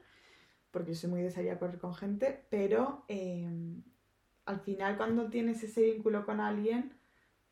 porque 0.70 0.92
yo 0.92 0.96
soy 0.96 1.10
muy 1.10 1.22
de 1.22 1.30
salir 1.30 1.50
a 1.50 1.58
correr 1.58 1.78
con 1.78 1.94
gente, 1.94 2.46
pero 2.48 3.04
eh, 3.08 3.46
al 4.46 4.60
final 4.60 4.96
cuando 4.96 5.28
tienes 5.28 5.62
ese 5.62 5.82
vínculo 5.82 6.24
con 6.24 6.40
alguien, 6.40 6.94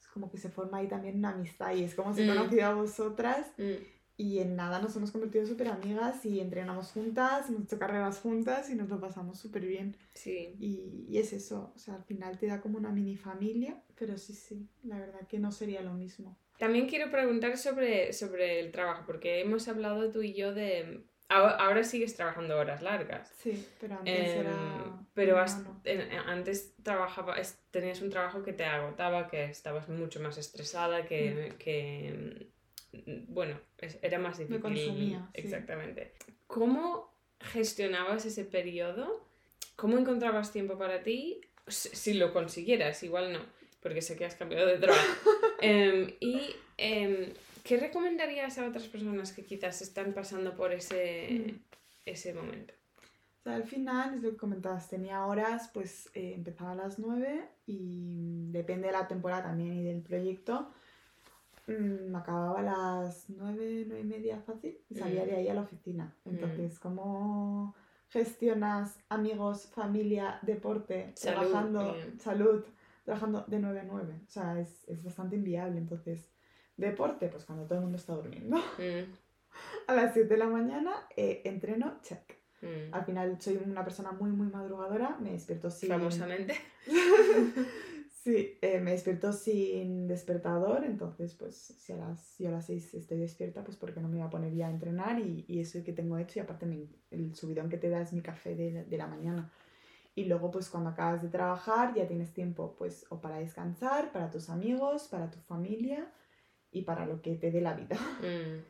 es 0.00 0.08
como 0.08 0.30
que 0.30 0.38
se 0.38 0.48
forma 0.48 0.78
ahí 0.78 0.88
también 0.88 1.18
una 1.18 1.30
amistad 1.30 1.74
y 1.74 1.84
es 1.84 1.94
como 1.94 2.14
si 2.14 2.22
Mm. 2.24 2.26
conocido 2.28 2.66
a 2.66 2.74
vosotras 2.74 3.52
Mm, 3.58 3.74
y 4.20 4.38
en 4.40 4.54
nada 4.56 4.80
nos 4.80 4.94
hemos 4.96 5.10
convertido 5.12 5.46
súper 5.46 5.68
amigas 5.68 6.24
y 6.26 6.40
entrenamos 6.40 6.92
juntas, 6.92 7.48
hemos 7.48 7.62
hecho 7.64 7.78
carreras 7.78 8.18
juntas 8.20 8.68
y 8.70 8.74
nos 8.74 8.88
lo 8.88 9.00
pasamos 9.00 9.38
súper 9.38 9.64
bien. 9.66 9.96
sí. 10.14 10.54
Y, 10.58 11.06
y 11.08 11.18
es 11.18 11.32
eso, 11.32 11.72
o 11.74 11.78
sea, 11.78 11.94
al 11.94 12.04
final 12.04 12.38
te 12.38 12.46
da 12.46 12.60
como 12.60 12.76
una 12.78 12.90
mini 12.90 13.16
familia, 13.16 13.82
pero 13.98 14.16
sí, 14.18 14.34
sí, 14.34 14.68
la 14.84 14.98
verdad 14.98 15.26
que 15.28 15.38
no 15.38 15.50
sería 15.52 15.80
lo 15.82 15.94
mismo. 15.94 16.36
También 16.58 16.86
quiero 16.88 17.10
preguntar 17.10 17.56
sobre, 17.56 18.12
sobre 18.12 18.60
el 18.60 18.70
trabajo, 18.72 19.04
porque 19.06 19.40
hemos 19.40 19.66
hablado 19.68 20.10
tú 20.10 20.20
y 20.22 20.34
yo 20.34 20.52
de... 20.52 21.06
Ahora, 21.32 21.52
ahora 21.56 21.84
sigues 21.84 22.14
trabajando 22.16 22.58
horas 22.58 22.82
largas. 22.82 23.32
Sí, 23.38 23.64
pero 23.80 23.94
antes 23.94 24.12
Em, 24.12 24.40
era... 24.40 25.06
pero 25.14 25.36
no, 25.36 25.42
has- 25.42 25.62
no. 25.62 25.80
en- 25.84 26.10
antes 26.12 26.74
trabajaba, 26.82 27.36
tenías 27.70 28.02
un 28.02 28.10
trabajo 28.10 28.42
que 28.42 28.52
te 28.52 28.64
agotaba, 28.64 29.28
que 29.28 29.44
estabas 29.44 29.88
mucho 29.88 30.20
más 30.20 30.36
estresada, 30.38 31.06
que, 31.06 31.54
que, 31.58 32.12
mm, 32.50 32.59
bueno, 33.28 33.58
era 34.02 34.18
más 34.18 34.38
Me 34.38 34.44
difícil. 34.44 34.62
consumía, 34.62 35.28
sí. 35.34 35.40
Exactamente. 35.42 36.12
¿Cómo 36.46 37.12
gestionabas 37.40 38.24
ese 38.26 38.44
periodo? 38.44 39.24
¿Cómo 39.76 39.98
encontrabas 39.98 40.52
tiempo 40.52 40.76
para 40.78 41.02
ti? 41.02 41.40
Si 41.66 42.14
lo 42.14 42.32
consiguieras, 42.32 43.02
igual 43.02 43.32
no, 43.32 43.40
porque 43.80 44.02
sé 44.02 44.16
que 44.16 44.24
has 44.24 44.34
cambiado 44.34 44.66
de 44.66 44.78
trabajo. 44.78 45.30
Em, 45.62 46.14
y 46.20 46.40
em, 46.78 47.34
¿qué 47.64 47.76
recomendarías 47.76 48.56
a 48.58 48.66
otras 48.66 48.84
personas 48.88 49.30
que 49.32 49.44
quizás 49.44 49.82
están 49.82 50.14
pasando 50.14 50.56
por 50.56 50.72
ese, 50.72 51.28
Mm. 51.30 51.58
ese 52.06 52.32
momento? 52.32 52.72
O 53.40 53.42
sea, 53.42 53.54
al 53.56 53.64
final, 53.64 54.14
es 54.14 54.22
lo 54.22 54.30
que 54.30 54.36
comentabas, 54.38 54.88
tenía 54.88 55.24
horas, 55.26 55.70
pues 55.74 56.10
eh, 56.14 56.32
empezaba 56.34 56.72
a 56.72 56.74
las 56.76 56.98
9 56.98 57.42
y 57.66 58.50
depende 58.50 58.86
de 58.86 58.92
la 58.92 59.06
temporada 59.08 59.44
también 59.44 59.78
y 59.78 59.84
del 59.84 60.00
proyecto, 60.02 60.72
mm, 61.70 62.16
acababa 62.16 62.58
a 62.60 62.62
las 62.62 63.30
9, 63.30 63.84
9 63.86 64.00
y 64.00 64.04
media 64.04 64.40
fácil 64.40 64.78
y 64.88 64.94
salía 64.94 65.22
Mm. 65.24 65.26
de 65.26 65.36
ahí 65.36 65.48
a 65.48 65.54
la 65.54 65.62
oficina. 65.62 66.14
Mm. 66.24 66.30
Entonces, 66.30 66.78
¿cómo 66.80 67.74
gestionas 68.08 68.98
amigos, 69.08 69.66
familia, 69.66 70.38
deporte, 70.42 71.12
Salud, 71.14 71.38
trabajando, 71.40 71.94
bien. 71.94 72.18
salud, 72.20 72.64
trabajando 73.04 73.44
de 73.46 73.58
9 73.60 73.80
a 73.80 73.84
9? 73.84 74.20
O 74.26 74.30
sea, 74.30 74.58
es, 74.60 74.88
es 74.88 75.02
bastante 75.02 75.36
inviable. 75.36 75.78
Entonces, 75.78 76.30
deporte, 76.76 77.28
pues 77.28 77.44
cuando 77.44 77.64
todo 77.66 77.76
el 77.78 77.82
mundo 77.82 77.96
está 77.98 78.14
durmiendo. 78.14 78.56
Mm, 78.78 79.12
A 79.88 79.94
las 79.94 80.12
7 80.14 80.28
de 80.28 80.36
la 80.36 80.46
mañana, 80.46 80.92
eh, 81.16 81.42
entreno, 81.44 81.98
check. 82.02 82.36
mm. 82.62 82.92
Al 82.94 83.04
final 83.04 83.40
soy 83.40 83.56
una 83.64 83.82
persona 83.84 84.12
muy, 84.12 84.30
muy 84.30 84.46
madrugadora, 84.48 85.16
me 85.20 85.32
despierto 85.32 85.70
sin... 85.70 85.88
Famosamente. 85.88 86.54
sí, 88.22 88.58
eh, 88.62 88.80
me 88.80 88.92
despierto 88.92 89.32
sin 89.32 90.06
despertador, 90.06 90.84
entonces 90.84 91.34
pues 91.34 91.56
si 91.56 91.92
a 91.92 91.96
las, 91.96 92.20
si 92.20 92.46
a 92.46 92.50
las 92.50 92.66
6 92.66 92.92
estoy 92.94 93.18
despierta, 93.18 93.64
pues 93.64 93.76
porque 93.76 94.00
no 94.00 94.08
me 94.08 94.16
voy 94.18 94.26
a 94.26 94.30
poner 94.30 94.54
ya 94.54 94.68
a 94.68 94.70
entrenar 94.70 95.18
y, 95.20 95.44
y 95.48 95.60
eso 95.60 95.82
que 95.84 95.92
tengo 95.92 96.18
hecho 96.18 96.38
y 96.38 96.42
aparte 96.42 96.66
me- 96.66 96.88
el 97.10 97.34
subidón 97.34 97.68
que 97.68 97.78
te 97.78 97.88
da 97.90 98.00
es 98.00 98.12
mi 98.12 98.22
café 98.22 98.54
de, 98.54 98.84
de 98.84 98.98
la 98.98 99.06
mañana. 99.06 99.50
Y 100.14 100.24
luego 100.26 100.50
pues 100.50 100.70
cuando 100.70 100.90
acabas 100.90 101.22
de 101.22 101.28
trabajar 101.28 101.94
ya 101.94 102.06
tienes 102.08 102.32
tiempo 102.34 102.76
pues 102.76 103.06
o 103.10 103.20
para 103.20 103.38
descansar, 103.38 104.12
para 104.12 104.30
tus 104.30 104.50
amigos, 104.50 105.08
para 105.08 105.30
tu 105.30 105.38
familia 105.40 106.12
y 106.72 106.82
para 106.82 107.06
lo 107.06 107.22
que 107.22 107.36
te 107.36 107.50
dé 107.52 107.60
la 107.60 107.74
vida. 107.74 107.96
Mm, 108.22 108.64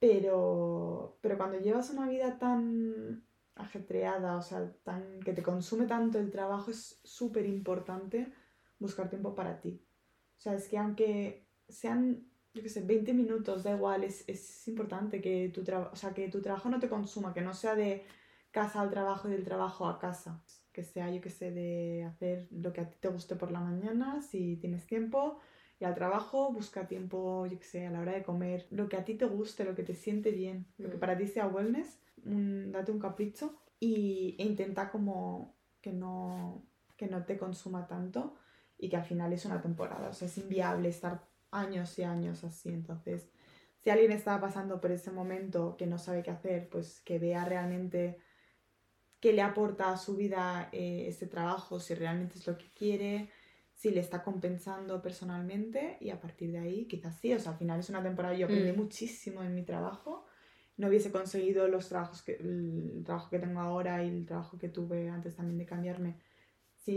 Pero, 0.00 1.18
pero 1.20 1.36
cuando 1.36 1.58
llevas 1.60 1.90
una 1.90 2.08
vida 2.08 2.38
tan 2.38 3.24
ajetreada, 3.54 4.36
o 4.36 4.42
sea, 4.42 4.72
tan, 4.82 5.20
que 5.20 5.32
te 5.34 5.42
consume 5.42 5.86
tanto 5.86 6.18
el 6.18 6.30
trabajo, 6.30 6.70
es 6.70 7.00
súper 7.04 7.46
importante 7.46 8.32
buscar 8.80 9.08
tiempo 9.08 9.34
para 9.36 9.60
ti. 9.60 9.80
O 10.36 10.40
sea, 10.40 10.54
es 10.54 10.66
que 10.68 10.78
aunque 10.78 11.46
sean, 11.68 12.26
yo 12.52 12.62
qué 12.62 12.68
sé, 12.68 12.80
20 12.82 13.12
minutos, 13.14 13.62
da 13.62 13.76
igual, 13.76 14.02
es, 14.02 14.24
es 14.26 14.66
importante 14.66 15.20
que 15.20 15.50
tu, 15.50 15.60
o 15.60 15.94
sea, 15.96 16.12
que 16.12 16.28
tu 16.28 16.40
trabajo 16.42 16.68
no 16.68 16.80
te 16.80 16.88
consuma, 16.88 17.32
que 17.32 17.42
no 17.42 17.54
sea 17.54 17.76
de 17.76 18.04
casa 18.50 18.80
al 18.80 18.90
trabajo 18.90 19.28
y 19.28 19.32
del 19.32 19.44
trabajo 19.44 19.86
a 19.86 19.98
casa. 20.00 20.42
Que 20.72 20.82
sea, 20.82 21.10
yo 21.10 21.20
qué 21.20 21.30
sé, 21.30 21.50
de 21.52 22.04
hacer 22.04 22.48
lo 22.50 22.72
que 22.72 22.80
a 22.80 22.88
ti 22.90 22.96
te 23.00 23.08
guste 23.08 23.36
por 23.36 23.52
la 23.52 23.60
mañana, 23.60 24.22
si 24.22 24.56
tienes 24.56 24.86
tiempo, 24.86 25.38
y 25.78 25.84
al 25.84 25.94
trabajo 25.94 26.52
busca 26.52 26.86
tiempo, 26.86 27.46
yo 27.46 27.58
qué 27.58 27.64
sé, 27.64 27.86
a 27.86 27.90
la 27.90 28.00
hora 28.00 28.12
de 28.12 28.22
comer, 28.22 28.66
lo 28.70 28.88
que 28.88 28.96
a 28.96 29.04
ti 29.04 29.14
te 29.14 29.24
guste, 29.26 29.64
lo 29.64 29.74
que 29.74 29.82
te 29.82 29.94
siente 29.94 30.30
bien, 30.30 30.66
lo 30.78 30.90
que 30.90 30.96
Mm. 30.96 31.00
para 31.00 31.16
ti 31.16 31.26
sea 31.26 31.46
wellness, 31.48 31.98
un- 32.24 32.70
date 32.72 32.92
un 32.92 32.98
capricho 32.98 33.60
y, 33.78 34.36
e 34.38 34.44
intenta 34.44 34.90
como 34.90 35.54
que 35.80 35.92
no, 35.92 36.62
que 36.96 37.06
no 37.06 37.24
te 37.24 37.38
consuma 37.38 37.86
tanto 37.86 38.36
y 38.80 38.88
que 38.88 38.96
al 38.96 39.04
final 39.04 39.32
es 39.32 39.44
una 39.44 39.60
temporada, 39.60 40.08
o 40.08 40.12
sea, 40.12 40.26
es 40.26 40.38
inviable 40.38 40.88
estar 40.88 41.28
años 41.50 41.98
y 41.98 42.04
años 42.04 42.44
así, 42.44 42.70
entonces 42.70 43.28
si 43.78 43.90
alguien 43.90 44.12
está 44.12 44.40
pasando 44.40 44.80
por 44.80 44.92
ese 44.92 45.10
momento 45.10 45.76
que 45.76 45.86
no 45.86 45.98
sabe 45.98 46.22
qué 46.22 46.30
hacer, 46.30 46.68
pues 46.68 47.00
que 47.00 47.18
vea 47.18 47.44
realmente 47.44 48.18
qué 49.20 49.32
le 49.32 49.42
aporta 49.42 49.92
a 49.92 49.96
su 49.96 50.16
vida 50.16 50.68
eh, 50.72 51.06
este 51.08 51.26
trabajo, 51.26 51.80
si 51.80 51.94
realmente 51.94 52.38
es 52.38 52.46
lo 52.46 52.56
que 52.56 52.70
quiere, 52.70 53.30
si 53.74 53.90
le 53.90 54.00
está 54.00 54.22
compensando 54.22 55.00
personalmente 55.00 55.96
y 56.00 56.10
a 56.10 56.20
partir 56.20 56.52
de 56.52 56.58
ahí 56.58 56.86
quizás 56.86 57.18
sí, 57.18 57.32
o 57.32 57.38
sea, 57.38 57.52
al 57.52 57.58
final 57.58 57.80
es 57.80 57.88
una 57.88 58.02
temporada, 58.02 58.34
yo 58.34 58.46
aprendí 58.46 58.72
Mm. 58.72 58.76
muchísimo 58.76 59.42
en 59.42 59.54
mi 59.54 59.62
trabajo, 59.62 60.26
no 60.76 60.88
hubiese 60.88 61.10
conseguido 61.10 61.68
los 61.68 61.88
trabajos 61.88 62.22
que, 62.22 62.36
el 62.36 63.02
trabajo 63.04 63.30
que 63.30 63.38
tengo 63.38 63.60
ahora 63.60 64.02
y 64.04 64.08
el 64.08 64.26
trabajo 64.26 64.58
que 64.58 64.68
tuve 64.68 65.08
antes 65.08 65.36
también 65.36 65.58
de 65.58 65.66
cambiarme 65.66 66.16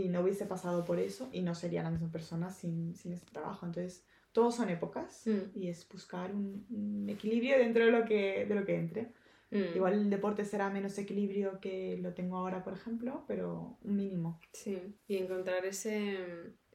si 0.02 0.08
no 0.08 0.20
hubiese 0.22 0.46
pasado 0.46 0.84
por 0.84 0.98
eso 0.98 1.28
y 1.32 1.42
no 1.42 1.54
sería 1.54 1.82
la 1.82 1.90
misma 1.90 2.10
persona 2.10 2.50
sin, 2.50 2.94
sin 2.96 3.12
ese 3.12 3.26
trabajo. 3.26 3.64
Entonces, 3.66 4.04
todos 4.32 4.56
son 4.56 4.68
épocas 4.68 5.22
Mm. 5.26 5.56
y 5.58 5.68
es 5.68 5.88
buscar 5.88 6.34
un, 6.34 6.66
un 6.70 7.08
equilibrio 7.08 7.58
dentro 7.58 7.84
de 7.84 7.92
lo 7.92 8.04
que, 8.04 8.44
de 8.46 8.54
lo 8.54 8.64
que 8.64 8.74
entre. 8.76 9.02
mm. 9.52 9.76
Igual 9.76 9.92
el 9.94 10.10
deporte 10.10 10.44
será 10.44 10.68
menos 10.70 10.98
equilibrio 10.98 11.60
que 11.60 11.96
lo 12.02 12.12
tengo 12.12 12.36
ahora, 12.38 12.64
por 12.64 12.72
ejemplo, 12.72 13.24
pero 13.28 13.78
un 13.82 13.94
mínimo. 13.96 14.40
Sí, 14.52 14.76
y 15.06 15.16
encontrar 15.18 15.64
ese, 15.64 16.18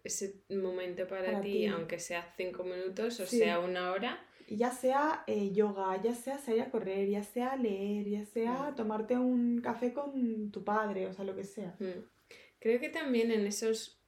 ese 0.03 0.41
momento 0.49 1.05
para, 1.07 1.25
Para 1.25 1.41
ti, 1.41 1.51
ti. 1.51 1.65
aunque 1.67 1.99
sea 1.99 2.33
cinco 2.37 2.63
minutos 2.63 3.19
o 3.19 3.25
Sí. 3.25 3.39
sea 3.39 3.59
una 3.59 3.91
hora. 3.91 4.17
Ya 4.47 4.71
sea 4.71 5.23
eh, 5.27 5.51
yoga, 5.51 6.01
ya 6.01 6.15
sea 6.15 6.39
salir 6.39 6.61
a 6.63 6.71
correr, 6.71 7.07
ya 7.07 7.21
sea 7.23 7.55
leer, 7.55 8.07
ya 8.07 8.25
sea 8.25 8.71
Mm. 8.71 8.75
tomarte 8.75 9.15
un 9.17 9.59
café 9.61 9.93
con 9.93 10.49
tu 10.49 10.63
padre, 10.63 11.05
o 11.07 11.13
sea, 11.13 11.23
lo 11.25 11.35
que 11.35 11.43
sea. 11.43 11.75
Mm. 12.59 12.61
Creo 12.61 12.79
que 12.79 12.89
también 12.89 13.31
en 13.31 13.47
esos, 13.47 13.99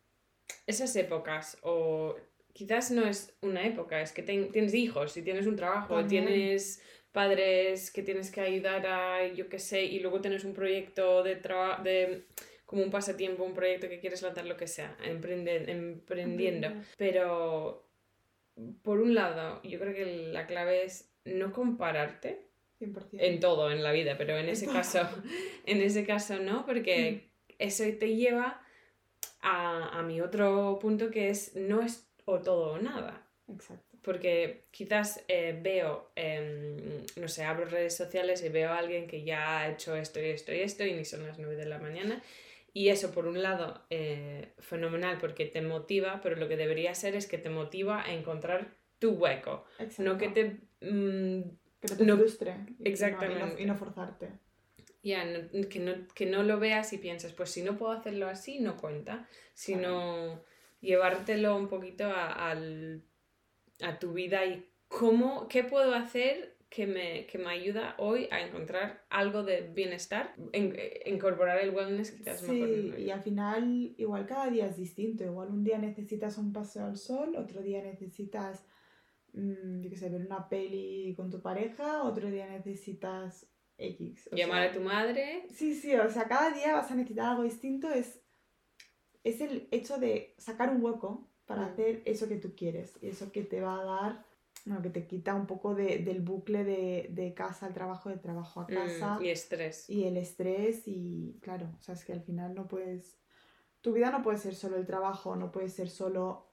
esas 0.67 0.95
épocas, 0.95 1.57
o 1.63 2.15
quizás 2.53 2.91
no 2.91 3.05
es 3.07 3.35
una 3.41 3.65
época, 3.65 4.01
es 4.01 4.11
que 4.11 4.23
ten- 4.23 4.51
tienes 4.51 4.73
hijos 4.73 5.15
y 5.17 5.21
tienes 5.21 5.47
un 5.47 5.55
trabajo, 5.55 5.95
También. 5.95 6.25
tienes 6.25 6.81
padres 7.11 7.91
que 7.91 8.03
tienes 8.03 8.31
que 8.31 8.41
ayudar 8.41 8.85
a, 8.87 9.27
yo 9.27 9.49
qué 9.49 9.59
sé, 9.59 9.83
y 9.83 9.99
luego 9.99 10.21
tienes 10.21 10.43
un 10.45 10.53
proyecto 10.53 11.23
de 11.23 11.35
trabajo, 11.35 11.83
de 11.83 12.25
como 12.65 12.83
un 12.83 12.91
pasatiempo, 12.91 13.43
un 13.43 13.53
proyecto 13.53 13.89
que 13.89 13.99
quieres 13.99 14.21
lanzar, 14.21 14.45
lo 14.45 14.55
que 14.55 14.67
sea, 14.67 14.95
emprende- 15.03 15.69
emprendiendo. 15.69 16.69
Pero, 16.97 17.85
por 18.81 19.01
un 19.01 19.13
lado, 19.13 19.61
yo 19.63 19.77
creo 19.79 19.93
que 19.93 20.05
la 20.31 20.47
clave 20.47 20.85
es 20.85 21.11
no 21.25 21.51
compararte 21.51 22.47
100%. 22.79 23.09
en 23.19 23.39
todo 23.41 23.71
en 23.71 23.83
la 23.83 23.91
vida, 23.91 24.17
pero 24.17 24.37
en 24.37 24.47
ese 24.47 24.67
caso, 24.67 25.01
en 25.65 25.81
ese 25.81 26.05
caso 26.05 26.39
no, 26.39 26.65
porque 26.65 27.30
eso 27.61 27.83
te 27.99 28.15
lleva 28.15 28.61
a, 29.41 29.99
a 29.99 30.03
mi 30.03 30.21
otro 30.21 30.77
punto 30.81 31.09
que 31.09 31.29
es 31.29 31.55
no 31.55 31.81
es 31.81 32.07
o 32.25 32.39
todo 32.39 32.73
o 32.73 32.77
nada. 32.79 33.27
Exacto. 33.47 33.97
Porque 34.01 34.65
quizás 34.71 35.23
eh, 35.27 35.59
veo, 35.61 36.11
em, 36.15 36.77
no 37.17 37.27
sé, 37.27 37.43
abro 37.43 37.65
redes 37.65 37.95
sociales 37.95 38.43
y 38.43 38.49
veo 38.49 38.71
a 38.71 38.77
alguien 38.79 39.07
que 39.07 39.23
ya 39.23 39.59
ha 39.59 39.69
hecho 39.69 39.95
esto 39.95 40.19
y 40.19 40.25
esto 40.25 40.51
y 40.53 40.61
esto 40.61 40.83
y 40.85 40.93
ni 40.93 41.05
son 41.05 41.25
las 41.27 41.37
9 41.37 41.55
de 41.55 41.65
la 41.65 41.77
mañana. 41.77 42.21
Y 42.73 42.89
eso, 42.89 43.11
por 43.11 43.27
un 43.27 43.41
lado, 43.43 43.81
eh, 43.89 44.53
fenomenal 44.59 45.17
porque 45.19 45.45
te 45.45 45.61
motiva, 45.61 46.19
pero 46.23 46.35
lo 46.37 46.47
que 46.47 46.55
debería 46.57 46.95
ser 46.95 47.15
es 47.15 47.27
que 47.27 47.37
te 47.37 47.49
motiva 47.49 48.01
a 48.03 48.13
encontrar 48.13 48.75
tu 48.97 49.11
hueco. 49.11 49.65
Exacto. 49.77 50.03
No 50.03 50.17
que 50.17 50.29
te... 50.29 50.45
mm, 50.81 51.41
Que 51.81 51.87
no 51.89 51.97
te 51.97 52.05
no- 52.05 52.17
frustre. 52.17 52.51
Y 52.51 52.55
no, 52.55 52.89
Exactamente. 52.89 53.61
y 53.61 53.65
no 53.65 53.75
forzarte. 53.75 54.29
Ya, 55.03 55.25
no- 55.25 55.67
que, 55.69 55.79
no, 55.79 55.93
que 56.13 56.25
no 56.27 56.43
lo 56.43 56.59
veas 56.59 56.93
y 56.93 56.97
piensas, 56.99 57.33
pues 57.33 57.49
si 57.49 57.63
no 57.63 57.77
puedo 57.77 57.91
hacerlo 57.91 58.27
así, 58.27 58.59
no 58.59 58.77
cuenta, 58.77 59.27
sino 59.53 60.43
llevártelo 60.79 61.55
un 61.57 61.67
poquito 61.67 62.05
a, 62.05 62.51
al- 62.51 63.01
a 63.81 63.97
tu 63.99 64.13
vida 64.13 64.45
y 64.45 64.63
cómo, 64.87 65.47
qué 65.47 65.63
puedo 65.63 65.95
hacer 65.95 66.55
que 66.69 66.87
me, 66.87 67.25
que 67.25 67.37
me 67.37 67.49
ayuda 67.49 67.95
hoy 67.97 68.29
a 68.31 68.39
encontrar 68.41 69.03
algo 69.09 69.43
de 69.43 69.61
bienestar, 69.73 70.33
en, 70.53 70.77
incorporar 71.05 71.59
el 71.59 71.71
wellness 71.71 72.11
quizás 72.11 72.39
sí, 72.41 72.51
mejor. 72.53 72.99
y 72.99 73.09
al 73.11 73.21
final 73.21 73.93
igual 73.97 74.25
cada 74.25 74.49
día 74.49 74.67
es 74.67 74.77
distinto. 74.77 75.25
Igual 75.25 75.49
un 75.49 75.63
día 75.65 75.77
necesitas 75.79 76.37
un 76.37 76.53
paseo 76.53 76.85
al 76.85 76.97
sol, 76.97 77.35
otro 77.35 77.61
día 77.61 77.81
necesitas, 77.83 78.63
mm, 79.33 79.81
yo 79.81 79.89
qué 79.89 79.97
sé, 79.97 80.09
ver 80.09 80.25
una 80.25 80.47
peli 80.47 81.13
con 81.17 81.29
tu 81.29 81.41
pareja, 81.41 82.03
otro 82.03 82.29
día 82.31 82.47
necesitas 82.47 83.50
X. 83.81 84.29
Llamar 84.31 84.61
sea, 84.63 84.71
a 84.71 84.73
tu 84.73 84.81
madre. 84.81 85.47
Sí, 85.53 85.73
sí, 85.75 85.95
o 85.95 86.09
sea, 86.09 86.25
cada 86.27 86.51
día 86.51 86.73
vas 86.73 86.91
a 86.91 86.95
necesitar 86.95 87.31
algo 87.31 87.43
distinto. 87.43 87.89
Es, 87.91 88.19
es 89.23 89.41
el 89.41 89.67
hecho 89.71 89.97
de 89.97 90.35
sacar 90.37 90.69
un 90.69 90.83
hueco 90.83 91.27
para 91.45 91.63
Mm. 91.63 91.65
hacer 91.65 92.01
eso 92.05 92.27
que 92.27 92.37
tú 92.37 92.53
quieres 92.55 92.93
y 93.01 93.09
eso 93.09 93.31
que 93.31 93.43
te 93.43 93.61
va 93.61 93.79
a 93.79 93.83
dar, 93.83 94.25
bueno, 94.65 94.81
que 94.81 94.89
te 94.89 95.05
quita 95.07 95.35
un 95.35 95.47
poco 95.47 95.75
de- 95.75 95.99
del 95.99 96.21
bucle 96.21 96.63
de, 96.63 97.07
de 97.11 97.33
casa 97.33 97.65
al 97.65 97.73
trabajo, 97.73 98.09
de 98.09 98.17
trabajo 98.17 98.61
a 98.61 98.65
mm, 98.65 98.73
casa 98.73 99.17
y 99.21 99.29
estrés. 99.29 99.89
y 99.89 100.05
el 100.05 100.17
estrés 100.17 100.83
y 100.87 101.37
claro, 101.41 101.69
o 101.79 101.81
sea, 101.81 101.95
es 101.95 102.05
que 102.05 102.13
al 102.13 102.21
final 102.21 102.53
no 102.55 102.67
puedes, 102.67 103.17
tu 103.81 103.91
vida 103.93 104.11
no 104.11 104.21
puede 104.23 104.37
ser 104.37 104.55
solo 104.55 104.77
el 104.77 104.85
trabajo, 104.85 105.35
no 105.35 105.51
puede 105.51 105.69
ser 105.69 105.89
solo 105.89 106.47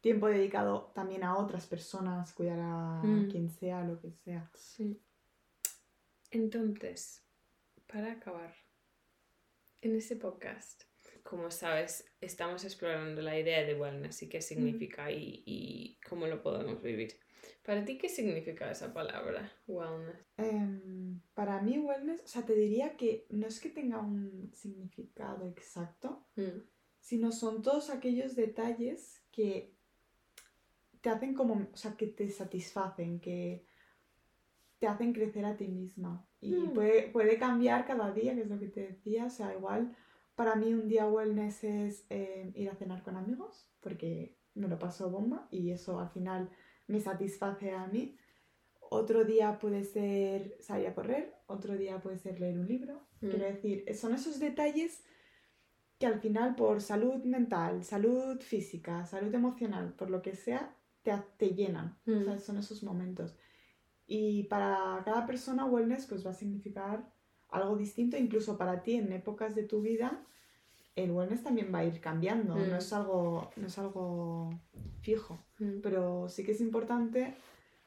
tiempo 0.00 0.26
dedicado 0.26 0.90
también 0.94 1.22
a 1.24 1.36
otras 1.38 1.66
personas, 1.66 2.32
cuidar 2.32 2.58
a 2.60 3.00
Mm. 3.04 3.28
quien 3.30 3.48
sea, 3.48 3.82
lo 3.84 4.00
que 4.00 4.10
sea. 4.10 4.50
Sí. 4.54 5.00
Entonces, 6.32 7.22
para 7.86 8.12
acabar, 8.12 8.54
en 9.82 9.94
este 9.96 10.16
podcast, 10.16 10.84
como 11.22 11.50
sabes, 11.50 12.06
estamos 12.22 12.64
explorando 12.64 13.20
la 13.20 13.38
idea 13.38 13.62
de 13.64 13.74
wellness 13.74 14.22
y 14.22 14.28
qué 14.30 14.40
significa 14.40 15.12
y, 15.12 15.42
y 15.44 16.00
cómo 16.08 16.26
lo 16.26 16.42
podemos 16.42 16.82
vivir. 16.82 17.12
Para 17.62 17.84
ti, 17.84 17.98
¿qué 17.98 18.08
significa 18.08 18.70
esa 18.70 18.94
palabra, 18.94 19.52
wellness? 19.66 20.26
Em, 20.38 21.20
para 21.34 21.60
mí 21.60 21.78
wellness, 21.78 22.22
o 22.22 22.26
sea, 22.26 22.46
te 22.46 22.54
diría 22.54 22.96
que 22.96 23.26
no 23.28 23.46
es 23.46 23.60
que 23.60 23.68
tenga 23.68 24.00
un 24.00 24.50
significado 24.54 25.46
exacto, 25.48 26.26
Mm, 26.36 26.62
sino 26.98 27.30
son 27.30 27.60
todos 27.60 27.90
aquellos 27.90 28.34
detalles 28.36 29.22
que 29.32 29.74
te 31.02 31.10
hacen 31.10 31.34
como, 31.34 31.68
o 31.70 31.76
sea, 31.76 31.94
que 31.94 32.06
te 32.06 32.30
satisfacen, 32.30 33.20
que 33.20 33.66
te 34.82 34.88
hacen 34.88 35.12
crecer 35.12 35.44
a 35.44 35.56
ti 35.56 35.68
misma. 35.68 36.26
Y 36.40 36.54
Mm. 36.54 36.72
puede, 36.72 37.08
puede 37.12 37.38
cambiar 37.38 37.86
cada 37.86 38.10
día, 38.12 38.34
que 38.34 38.40
es 38.40 38.48
lo 38.48 38.58
que 38.58 38.66
te 38.66 38.80
decía, 38.88 39.26
o 39.26 39.30
sea, 39.30 39.54
igual 39.54 39.94
para 40.34 40.56
mí 40.56 40.74
un 40.74 40.88
día 40.88 41.06
wellness 41.06 41.62
es 41.62 42.04
eh, 42.10 42.50
ir 42.56 42.68
a 42.68 42.74
cenar 42.74 43.04
con 43.04 43.14
amigos, 43.16 43.70
porque 43.80 44.36
me 44.54 44.66
lo 44.66 44.80
paso 44.80 45.08
bomba 45.08 45.46
y 45.52 45.70
eso 45.70 46.00
al 46.00 46.08
final 46.10 46.50
me 46.88 46.98
satisface 46.98 47.70
a 47.70 47.86
mí. 47.86 48.16
Otro 48.90 49.24
día 49.24 49.60
puede 49.60 49.84
ser 49.84 50.56
salir 50.60 50.88
a 50.88 50.94
correr, 50.96 51.32
otro 51.46 51.76
día 51.76 52.00
puede 52.00 52.18
ser 52.18 52.40
leer 52.40 52.58
un 52.58 52.66
libro. 52.66 53.06
Mm. 53.20 53.28
Quiero 53.30 53.44
decir, 53.46 53.84
son 53.94 54.14
esos 54.14 54.40
detalles 54.40 55.04
que 56.00 56.06
al 56.08 56.18
final 56.18 56.56
por 56.56 56.80
salud 56.80 57.22
mental, 57.22 57.84
salud 57.84 58.40
física, 58.40 59.06
salud 59.06 59.32
emocional, 59.32 59.94
por 59.94 60.10
lo 60.10 60.20
que 60.22 60.34
sea, 60.34 60.76
te, 61.02 61.12
te 61.36 61.50
llenan. 61.50 62.00
O 62.04 62.24
sea, 62.24 62.34
Mm. 62.34 62.38
son 62.40 62.56
esos 62.58 62.82
momentos. 62.82 63.36
Y 64.14 64.42
para 64.42 65.00
cada 65.06 65.24
persona 65.24 65.64
wellness 65.64 66.04
pues 66.06 66.26
va 66.26 66.32
a 66.32 66.34
significar 66.34 67.10
algo 67.48 67.76
distinto, 67.76 68.18
incluso 68.18 68.58
para 68.58 68.82
ti 68.82 68.96
en 68.96 69.10
épocas 69.10 69.54
de 69.54 69.62
tu 69.62 69.80
vida 69.80 70.22
el 70.96 71.10
wellness 71.10 71.42
también 71.42 71.72
va 71.74 71.78
a 71.78 71.84
ir 71.86 71.98
cambiando, 72.00 72.54
Mm. 72.54 72.68
no, 72.68 72.76
es 72.76 72.92
algo, 72.92 73.50
no 73.56 73.66
es 73.66 73.78
algo 73.78 74.50
fijo, 75.00 75.38
mm. 75.58 75.80
pero 75.82 76.28
sí 76.28 76.44
que 76.44 76.52
es 76.52 76.60
importante 76.60 77.34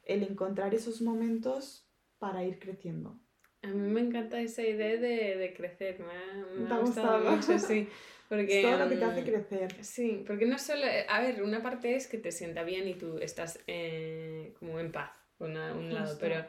el 0.04 0.24
encontrar 0.24 0.74
esos 0.74 1.02
momentos 1.04 1.88
para 2.18 2.44
ir 2.44 2.58
creciendo. 2.58 3.20
A 3.62 3.68
mí 3.68 3.88
me 3.90 4.02
encanta 4.02 4.42
esa 4.42 4.64
idea 4.64 4.98
de, 4.98 5.38
de 5.38 5.54
crecer, 5.54 6.00
me 6.00 6.12
ha, 6.12 6.46
me 6.60 6.68
¿Te 6.68 6.74
ha 6.74 6.80
gustado 6.80 7.18
gustado? 7.20 7.36
mucho, 7.36 7.60
sí. 7.60 7.88
Porque, 8.30 8.64
todo 8.64 8.80
lo 8.80 8.90
que 8.90 8.96
te 8.96 9.06
hace 9.06 9.22
mm, 9.22 9.26
crecer. 9.26 9.84
Sí, 9.84 10.24
porque 10.26 10.48
no 10.48 10.58
solo, 10.58 10.82
a 11.08 11.22
ver, 11.22 11.44
una 11.44 11.62
parte 11.62 11.96
es 11.96 12.08
que 12.08 12.18
te 12.18 12.32
sienta 12.32 12.64
bien 12.64 12.88
y 12.88 12.96
tú 12.96 13.20
estás 13.20 13.60
eh, 13.68 14.56
como 14.58 14.80
en 14.80 14.92
paz 14.92 15.12
una- 15.40 15.74
un 15.74 15.94
lado, 15.94 16.08
Justo. 16.08 16.20
pero 16.22 16.46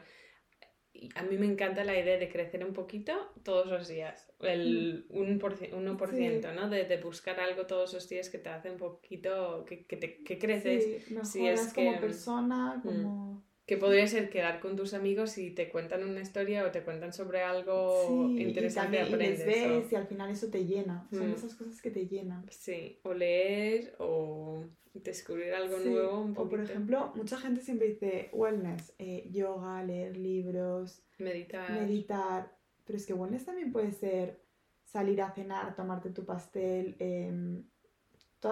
a 1.15 1.21
mí 1.23 1.37
me 1.37 1.45
encanta 1.45 1.83
la 1.83 1.97
idea 1.99 2.17
de 2.17 2.27
crecer 2.27 2.63
un 2.65 2.73
poquito 2.73 3.13
todos 3.43 3.67
los 3.67 3.87
días, 3.87 4.31
el 4.39 5.05
1%, 5.09 5.75
1% 5.77 6.53
¿no? 6.53 6.69
De, 6.69 6.85
de 6.85 6.97
buscar 6.97 7.39
algo 7.39 7.67
todos 7.67 7.93
los 7.93 8.09
días 8.09 8.29
que 8.31 8.39
te 8.39 8.49
hace 8.49 8.71
un 8.71 8.77
poquito, 8.77 9.63
que, 9.67 9.85
que, 9.85 9.97
te, 9.97 10.23
que 10.23 10.39
creces, 10.39 11.03
Sí, 11.07 11.15
sí, 11.23 11.47
es 11.47 11.71
como 11.73 11.93
que- 11.93 11.99
persona, 11.99 12.77
Mm. 12.77 12.81
como... 12.83 13.45
que 13.67 13.77
podría 13.77 14.07
ser 14.07 14.29
quedar 14.31 14.59
con 14.61 14.75
tus 14.77 14.93
amigos 14.95 15.37
y 15.37 15.51
te 15.51 15.69
cuentan 15.69 16.03
una 16.03 16.21
historia 16.21 16.65
o 16.65 16.71
te 16.71 16.83
cuentan 16.83 17.11
sobre 17.13 17.41
algo 17.41 18.07
Sí, 18.07 18.41
interesante 18.41 18.97
y, 18.97 18.99
también, 19.01 19.21
y 19.21 19.27
les 19.33 19.41
aprendes. 19.41 19.65
o- 19.65 19.81
ves 19.81 19.91
y 19.91 19.95
al 19.97 20.07
final 20.07 20.31
eso 20.31 20.49
te 20.49 20.65
llena. 20.65 21.07
Son 21.11 21.29
Mm. 21.29 21.33
esas 21.33 21.53
cosas 21.53 21.79
que 21.81 21.91
te 21.91 22.07
llenan. 22.07 22.45
Sí, 22.49 22.97
o 23.03 23.13
leer 23.13 23.93
o 23.99 24.65
descubrir 25.03 25.53
algo 25.53 25.77
Sí, 25.79 25.89
nuevo 25.89 26.21
un 26.21 26.33
O 26.37 26.47
por 26.49 26.59
ejemplo, 26.61 27.11
mucha 27.15 27.37
gente 27.37 27.61
siempre 27.61 27.87
dice 27.89 28.29
wellness, 28.33 28.93
eh, 28.99 29.27
yoga, 29.31 29.83
leer 29.83 30.17
libros, 30.17 31.03
meditar. 31.17 31.71
meditar. 31.71 32.57
Pero 32.85 32.97
es 32.97 33.05
que 33.05 33.13
wellness 33.13 33.45
también 33.45 33.71
puede 33.71 33.91
ser 33.91 34.41
salir 34.83 35.21
a 35.21 35.31
cenar, 35.31 35.75
tomarte 35.75 36.09
tu 36.11 36.25
pastel. 36.25 36.95
em, 36.99 37.63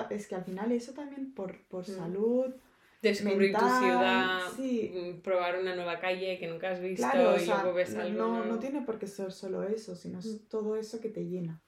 es 0.09 0.27
que 0.27 0.35
al 0.35 0.43
final 0.43 0.71
eso 0.71 0.93
también 0.93 1.33
por, 1.33 1.65
por 1.67 1.83
Mm. 1.87 1.95
salud. 1.95 2.55
descubrir 3.01 3.51
tu 3.55 3.59
ciudad, 3.59 4.39
sí. 4.55 4.91
mm, 4.93 5.21
probar 5.21 5.59
una 5.59 5.75
nueva 5.75 5.99
calle 5.99 6.39
que 6.39 6.47
nunca 6.47 6.71
has 6.71 6.79
visto 6.81 7.07
Claro, 7.07 7.33
o 7.33 7.37
y 7.37 7.45
sea, 7.45 7.61
luego 7.61 7.75
ves 7.75 7.93
no, 7.93 8.01
algo 8.01 8.45
no, 8.45 8.59
tiene 8.59 8.81
por 8.81 8.97
qué 8.97 9.05
ser 9.07 9.31
solo 9.31 9.61
eso, 9.63 9.95
sino 9.95 10.17
es 10.19 10.25
Mm. 10.25 10.47
todo 10.49 10.75
eso 10.75 10.99
que 10.99 11.09
te 11.09 11.23
llena. 11.25 11.61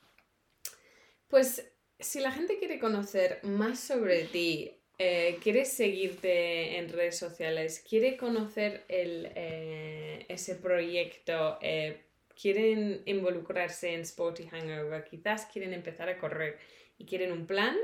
Pues 1.27 1.71
si 1.99 2.19
la 2.19 2.31
gente 2.31 2.57
quiere 2.59 2.79
conocer 2.79 3.39
más 3.43 3.79
sobre 3.79 4.25
ti, 4.25 4.71
eh, 4.99 5.37
quiere 5.41 5.65
seguirte 5.65 6.77
en 6.77 6.89
redes 6.89 7.17
sociales, 7.17 7.83
quiere 7.87 8.17
conocer 8.17 8.83
el, 8.87 9.31
eh, 9.35 10.25
ese 10.27 10.55
proyecto, 10.55 11.57
eh, 11.61 12.05
quieren 12.39 13.03
involucrarse 13.05 13.93
en 13.93 14.01
Sporty 14.01 14.47
Hangover, 14.47 15.03
quizás 15.03 15.45
quieren 15.45 15.73
empezar 15.73 16.09
a 16.09 16.17
correr 16.17 16.57
y 16.97 17.05
quieren 17.05 17.31
un 17.31 17.45
plan, 17.45 17.75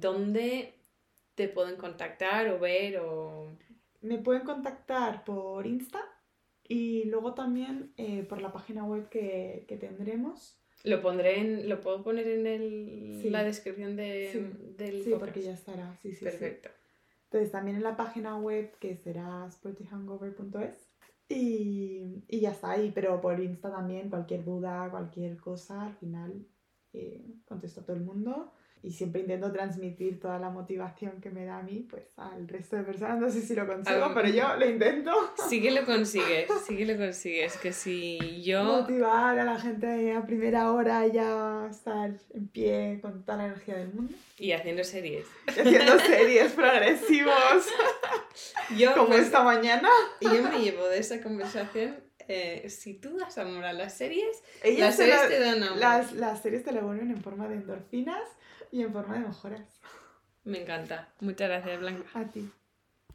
¿dónde 0.00 0.74
te 1.34 1.48
pueden 1.48 1.76
contactar 1.76 2.48
o 2.50 2.58
ver 2.58 2.98
o...? 2.98 3.56
Me 4.02 4.18
pueden 4.18 4.42
contactar 4.42 5.24
por 5.24 5.66
Insta 5.66 6.04
y 6.62 7.04
luego 7.04 7.32
también 7.34 7.94
por 8.28 8.42
la 8.42 8.52
página 8.52 8.84
web 8.84 9.08
que, 9.08 9.64
que 9.66 9.76
tendremos. 9.76 10.58
Lo 10.86 11.02
pondré 11.02 11.40
en, 11.40 11.68
lo 11.68 11.80
puedo 11.80 12.02
poner 12.02 12.26
en 12.28 12.46
el- 12.46 13.18
Sí. 13.20 13.28
la 13.30 13.42
descripción 13.44 13.96
de, 13.96 14.30
Sí, 14.32 14.38
del 14.78 15.02
Sí, 15.02 15.10
podcast? 15.10 15.20
porque 15.20 15.42
ya 15.42 15.52
estará. 15.52 15.98
Sí, 16.02 16.10
sí, 16.10 16.16
sí. 16.16 16.24
Perfecto. 16.24 16.70
Entonces 17.24 17.50
también 17.50 17.76
en 17.76 17.82
la 17.82 17.96
página 17.96 18.38
web 18.38 18.70
que 18.78 18.96
será 18.96 19.50
sportyhangover.es 19.50 20.88
y, 21.28 22.22
y 22.28 22.40
ya 22.40 22.52
está 22.52 22.70
ahí, 22.70 22.92
pero 22.94 23.20
por 23.20 23.38
Insta 23.40 23.70
también 23.70 24.08
cualquier 24.10 24.44
duda, 24.44 24.88
cualquier 24.90 25.36
cosa, 25.38 25.86
al 25.86 25.94
final 25.96 26.46
eh, 26.92 27.20
contesto 27.46 27.80
a 27.80 27.84
todo 27.84 27.96
el 27.96 28.02
mundo 28.02 28.52
y 28.86 28.92
siempre 28.92 29.22
intento 29.22 29.50
transmitir 29.50 30.20
toda 30.20 30.38
la 30.38 30.48
motivación 30.48 31.20
que 31.20 31.28
me 31.28 31.44
da 31.44 31.58
a 31.58 31.62
mí 31.64 31.84
pues 31.90 32.04
al 32.16 32.46
resto 32.46 32.76
de 32.76 32.84
personas. 32.84 33.18
No 33.18 33.28
sé 33.28 33.40
si 33.42 33.56
lo 33.56 33.66
consigo, 33.66 34.12
pero 34.14 34.28
yo 34.28 34.54
lo 34.56 34.64
intento. 34.64 35.10
Sí 35.48 35.60
que 35.60 35.72
lo 35.72 35.84
consigues, 35.84 36.48
sí 36.64 36.76
que 36.76 36.86
lo 36.86 36.96
consigues. 36.96 37.56
Que 37.56 37.72
si 37.72 38.42
yo... 38.44 38.62
Motivar 38.62 39.36
a 39.40 39.44
la 39.44 39.58
gente 39.58 40.12
a 40.14 40.24
primera 40.24 40.70
hora 40.70 41.04
ya 41.08 41.66
estar 41.68 42.12
en 42.32 42.46
pie 42.46 43.00
con 43.02 43.24
toda 43.24 43.38
la 43.38 43.46
energía 43.46 43.74
del 43.76 43.92
mundo. 43.92 44.14
Y 44.38 44.52
haciendo 44.52 44.84
series. 44.84 45.26
Y 45.48 45.60
haciendo 45.60 45.98
series 45.98 46.52
progresivos 46.52 47.66
Yo, 48.78 48.94
como 48.94 49.08
pues, 49.08 49.22
esta 49.26 49.42
mañana. 49.42 49.88
yo 50.20 50.42
me 50.42 50.58
llevo 50.60 50.86
de 50.88 50.98
esa 50.98 51.20
conversación, 51.22 51.96
eh, 52.28 52.68
si 52.68 52.94
tú 52.94 53.16
das 53.16 53.36
amor 53.38 53.64
a 53.64 53.72
las 53.72 53.96
series, 53.96 54.42
Ellas 54.62 54.80
las 54.88 54.96
se 54.96 55.02
series 55.06 55.22
la- 55.22 55.28
te 55.28 55.40
dan 55.40 55.62
amor. 55.62 55.78
las, 55.78 56.12
las 56.12 56.40
series 56.42 56.62
te 56.64 56.72
lo 56.72 56.82
vuelven 56.82 57.10
en 57.10 57.20
forma 57.22 57.48
de 57.48 57.54
endorfinas 57.56 58.22
y 58.70 58.82
en 58.82 58.92
forma 58.92 59.14
de 59.14 59.28
mejoras. 59.28 59.80
Me 60.44 60.62
encanta. 60.62 61.08
Muchas 61.20 61.48
gracias, 61.48 61.80
Blanca. 61.80 62.08
A 62.14 62.24
ti. 62.24 62.50